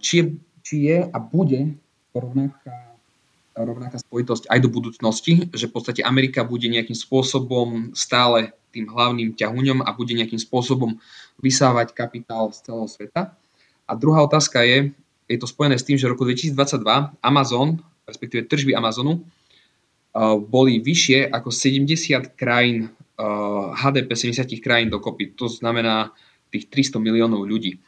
Či 0.02 0.12
je, 0.18 0.24
či 0.60 0.76
je 0.92 0.98
a 1.08 1.18
bude 1.22 1.72
rovnaká 2.12 2.95
rovnaká 3.56 3.96
spojitosť 3.96 4.52
aj 4.52 4.58
do 4.60 4.68
budúcnosti, 4.68 5.48
že 5.56 5.72
v 5.72 5.72
podstate 5.72 6.04
Amerika 6.04 6.44
bude 6.44 6.68
nejakým 6.68 6.96
spôsobom 6.96 7.96
stále 7.96 8.52
tým 8.76 8.92
hlavným 8.92 9.32
ťahuňom 9.32 9.80
a 9.80 9.96
bude 9.96 10.12
nejakým 10.12 10.36
spôsobom 10.36 11.00
vysávať 11.40 11.96
kapitál 11.96 12.52
z 12.52 12.68
celého 12.68 12.88
sveta. 12.90 13.32
A 13.88 13.92
druhá 13.96 14.20
otázka 14.20 14.60
je, 14.60 14.92
je 15.24 15.38
to 15.40 15.48
spojené 15.48 15.80
s 15.80 15.86
tým, 15.88 15.96
že 15.96 16.04
v 16.04 16.12
roku 16.12 16.28
2022 16.28 16.52
Amazon, 17.24 17.80
respektíve 18.04 18.44
tržby 18.44 18.76
Amazonu, 18.76 19.24
uh, 19.24 20.36
boli 20.36 20.76
vyššie 20.84 21.32
ako 21.32 21.48
70 21.48 22.36
krajín, 22.36 22.92
HDP 23.72 24.12
uh, 24.12 24.20
70 24.36 24.44
krajín 24.60 24.92
dokopy. 24.92 25.32
To 25.40 25.48
znamená 25.48 26.12
tých 26.52 26.68
300 26.68 27.00
miliónov 27.00 27.48
ľudí. 27.48 27.80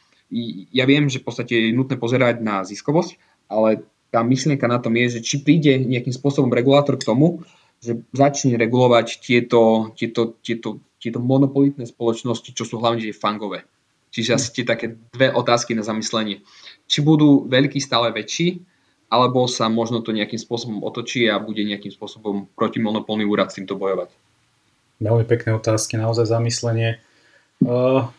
Ja 0.73 0.85
viem, 0.85 1.09
že 1.09 1.21
v 1.21 1.25
podstate 1.25 1.53
je 1.57 1.77
nutné 1.77 1.97
pozerať 1.97 2.41
na 2.41 2.61
ziskovosť, 2.61 3.17
ale 3.49 3.85
tá 4.09 4.25
myšlienka 4.25 4.65
na 4.65 4.81
tom 4.81 4.97
je, 4.97 5.17
že 5.17 5.25
či 5.25 5.35
príde 5.45 5.77
nejakým 5.77 6.13
spôsobom 6.13 6.49
regulátor 6.49 6.97
k 6.97 7.07
tomu, 7.07 7.45
že 7.79 8.03
začne 8.11 8.59
regulovať 8.59 9.23
tieto, 9.23 9.93
tieto, 9.95 10.35
tieto, 10.43 10.83
tieto 10.99 11.19
monopolitné 11.23 11.87
spoločnosti, 11.87 12.51
čo 12.51 12.67
sú 12.67 12.81
hlavne 12.81 13.05
tie 13.05 13.15
fangové. 13.15 13.63
Čiže 14.09 14.35
asi 14.35 14.47
tie 14.51 14.65
také 14.65 14.97
dve 15.13 15.29
otázky 15.31 15.77
na 15.77 15.85
zamyslenie. 15.85 16.41
Či 16.89 17.05
budú 17.05 17.45
veľkí 17.45 17.77
stále 17.77 18.09
väčší, 18.09 18.59
alebo 19.09 19.45
sa 19.49 19.69
možno 19.69 20.01
to 20.01 20.13
nejakým 20.13 20.37
spôsobom 20.37 20.81
otočí 20.85 21.29
a 21.29 21.41
bude 21.41 21.61
nejakým 21.65 21.93
spôsobom 21.93 22.49
protimonopolný 22.53 23.25
úrad 23.25 23.53
s 23.53 23.57
týmto 23.61 23.77
bojovať. 23.77 24.09
Veľmi 24.99 25.25
pekné 25.25 25.55
otázky, 25.55 25.95
naozaj 25.95 26.27
zamyslenie. 26.27 26.99
Uh, 27.63 28.09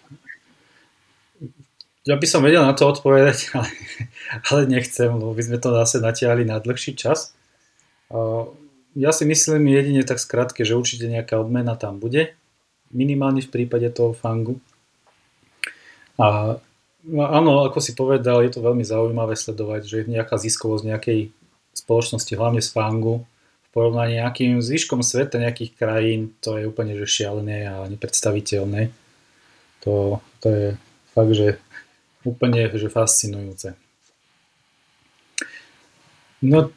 ja 2.11 2.19
by 2.19 2.27
som 2.27 2.43
vedel 2.43 2.67
na 2.67 2.75
to 2.75 2.91
odpovedať, 2.91 3.39
ale, 3.55 3.71
ale 4.51 4.61
nechcem, 4.67 5.15
lebo 5.15 5.31
by 5.31 5.43
sme 5.47 5.59
to 5.63 5.71
zase 5.79 6.03
natiahli 6.03 6.43
na 6.43 6.59
dlhší 6.59 6.99
čas. 6.99 7.31
Ja 8.99 9.15
si 9.15 9.23
myslím 9.23 9.71
jedine 9.71 10.03
tak 10.03 10.19
skratke, 10.19 10.67
že 10.67 10.75
určite 10.75 11.07
nejaká 11.07 11.39
odmena 11.39 11.79
tam 11.79 12.03
bude, 12.03 12.35
minimálne 12.91 13.39
v 13.39 13.53
prípade 13.55 13.87
toho 13.95 14.11
fangu. 14.11 14.59
A 16.19 16.59
áno, 17.07 17.53
ako 17.71 17.79
si 17.79 17.95
povedal, 17.95 18.43
je 18.43 18.59
to 18.59 18.67
veľmi 18.67 18.83
zaujímavé 18.83 19.39
sledovať, 19.39 19.87
že 19.87 19.97
je 20.03 20.13
nejaká 20.19 20.35
ziskovosť 20.35 20.85
nejakej 20.91 21.21
spoločnosti, 21.79 22.35
hlavne 22.35 22.59
z 22.59 22.75
fangu, 22.75 23.23
v 23.23 23.69
porovnaní 23.71 24.19
nejakým 24.19 24.59
zvyškom 24.59 25.07
sveta, 25.07 25.39
nejakých 25.39 25.79
krajín, 25.79 26.35
to 26.43 26.59
je 26.59 26.67
úplne 26.67 26.99
že 26.99 27.07
šialené 27.07 27.71
a 27.71 27.87
nepredstaviteľné. 27.87 28.91
To, 29.87 30.19
to 30.43 30.47
je 30.51 30.67
fakt, 31.15 31.33
že 31.39 31.63
úplne 32.25 32.69
že 32.73 32.93
fascinujúce. 32.93 33.77
No, 36.41 36.73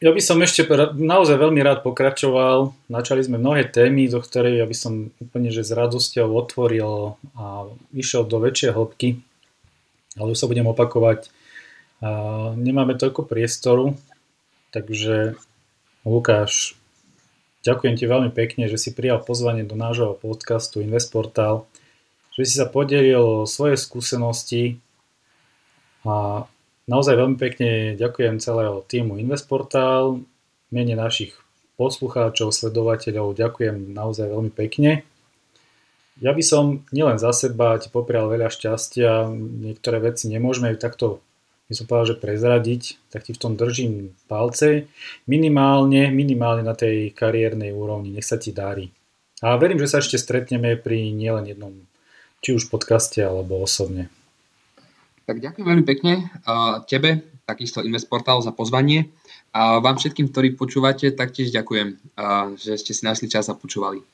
ja 0.00 0.16
by 0.16 0.22
som 0.24 0.40
ešte 0.40 0.64
naozaj 0.96 1.36
veľmi 1.36 1.60
rád 1.60 1.84
pokračoval. 1.84 2.72
Načali 2.88 3.20
sme 3.20 3.36
mnohé 3.36 3.68
témy, 3.68 4.08
do 4.08 4.24
ktorej 4.24 4.64
ja 4.64 4.66
by 4.68 4.76
som 4.76 5.12
úplne 5.20 5.52
že 5.52 5.60
s 5.60 5.76
radosťou 5.76 6.32
otvoril 6.32 7.20
a 7.36 7.68
išiel 7.92 8.24
do 8.24 8.40
väčšej 8.40 8.72
hĺbky, 8.72 9.20
ale 10.16 10.32
už 10.32 10.40
sa 10.40 10.48
budem 10.48 10.64
opakovať. 10.64 11.28
Nemáme 12.56 12.96
toľko 12.96 13.28
priestoru, 13.28 13.96
takže 14.72 15.36
Lukáš, 16.08 16.76
ďakujem 17.64 17.96
ti 18.00 18.04
veľmi 18.08 18.32
pekne, 18.32 18.68
že 18.72 18.80
si 18.80 18.96
prijal 18.96 19.20
pozvanie 19.20 19.68
do 19.68 19.76
nášho 19.76 20.16
podcastu 20.16 20.80
Investportal 20.80 21.68
že 22.34 22.42
si 22.42 22.54
sa 22.58 22.66
podelil 22.66 23.44
o 23.44 23.46
svoje 23.46 23.78
skúsenosti 23.78 24.82
a 26.02 26.44
naozaj 26.90 27.14
veľmi 27.14 27.38
pekne 27.38 27.70
ďakujem 27.94 28.42
celého 28.42 28.82
týmu 28.84 29.16
Investportal, 29.16 30.20
mene 30.74 30.94
našich 30.98 31.34
poslucháčov, 31.78 32.54
sledovateľov, 32.54 33.38
ďakujem 33.38 33.94
naozaj 33.94 34.30
veľmi 34.30 34.52
pekne. 34.54 35.02
Ja 36.22 36.30
by 36.30 36.44
som 36.46 36.86
nielen 36.94 37.18
za 37.18 37.34
seba 37.34 37.74
ti 37.82 37.90
poprial 37.90 38.30
veľa 38.30 38.46
šťastia, 38.50 39.26
niektoré 39.34 39.98
veci 39.98 40.30
nemôžeme 40.30 40.74
takto 40.78 41.22
by 41.64 41.72
som 41.72 41.88
povedal, 41.88 42.12
že 42.12 42.20
prezradiť, 42.20 42.82
tak 43.08 43.24
ti 43.24 43.32
v 43.32 43.40
tom 43.40 43.56
držím 43.56 44.12
palce. 44.28 44.84
Minimálne, 45.24 46.12
minimálne 46.12 46.60
na 46.60 46.76
tej 46.76 47.08
kariérnej 47.16 47.72
úrovni, 47.72 48.12
nech 48.12 48.28
sa 48.28 48.36
ti 48.36 48.52
darí. 48.52 48.92
A 49.40 49.56
verím, 49.56 49.80
že 49.80 49.88
sa 49.88 50.04
ešte 50.04 50.20
stretneme 50.20 50.76
pri 50.76 51.08
nielen 51.12 51.48
jednom 51.48 51.72
či 52.44 52.52
už 52.52 52.68
v 52.68 52.76
podcaste 52.76 53.24
alebo 53.24 53.64
osobne. 53.64 54.12
Tak 55.24 55.40
ďakujem 55.40 55.64
veľmi 55.64 55.86
pekne 55.88 56.28
tebe, 56.84 57.24
takisto 57.48 57.80
Investportal 57.80 58.44
za 58.44 58.52
pozvanie 58.52 59.08
a 59.56 59.80
vám 59.80 59.96
všetkým, 59.96 60.28
ktorí 60.28 60.52
počúvate, 60.52 61.08
taktiež 61.16 61.48
ďakujem, 61.48 61.96
že 62.60 62.76
ste 62.76 62.92
si 62.92 63.08
našli 63.08 63.32
čas 63.32 63.48
a 63.48 63.56
počúvali. 63.56 64.04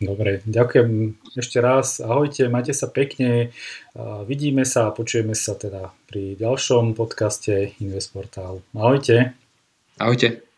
Dobre, 0.00 0.40
ďakujem 0.48 1.20
ešte 1.36 1.60
raz. 1.60 2.00
Ahojte, 2.00 2.48
majte 2.48 2.72
sa 2.72 2.88
pekne. 2.88 3.52
Vidíme 4.24 4.64
sa 4.64 4.88
a 4.88 4.94
počujeme 4.96 5.36
sa 5.36 5.54
teda 5.60 5.92
pri 6.08 6.40
ďalšom 6.40 6.96
podcaste 6.96 7.76
Investportal. 7.84 8.64
Ahojte. 8.72 9.36
Ahojte. 10.00 10.53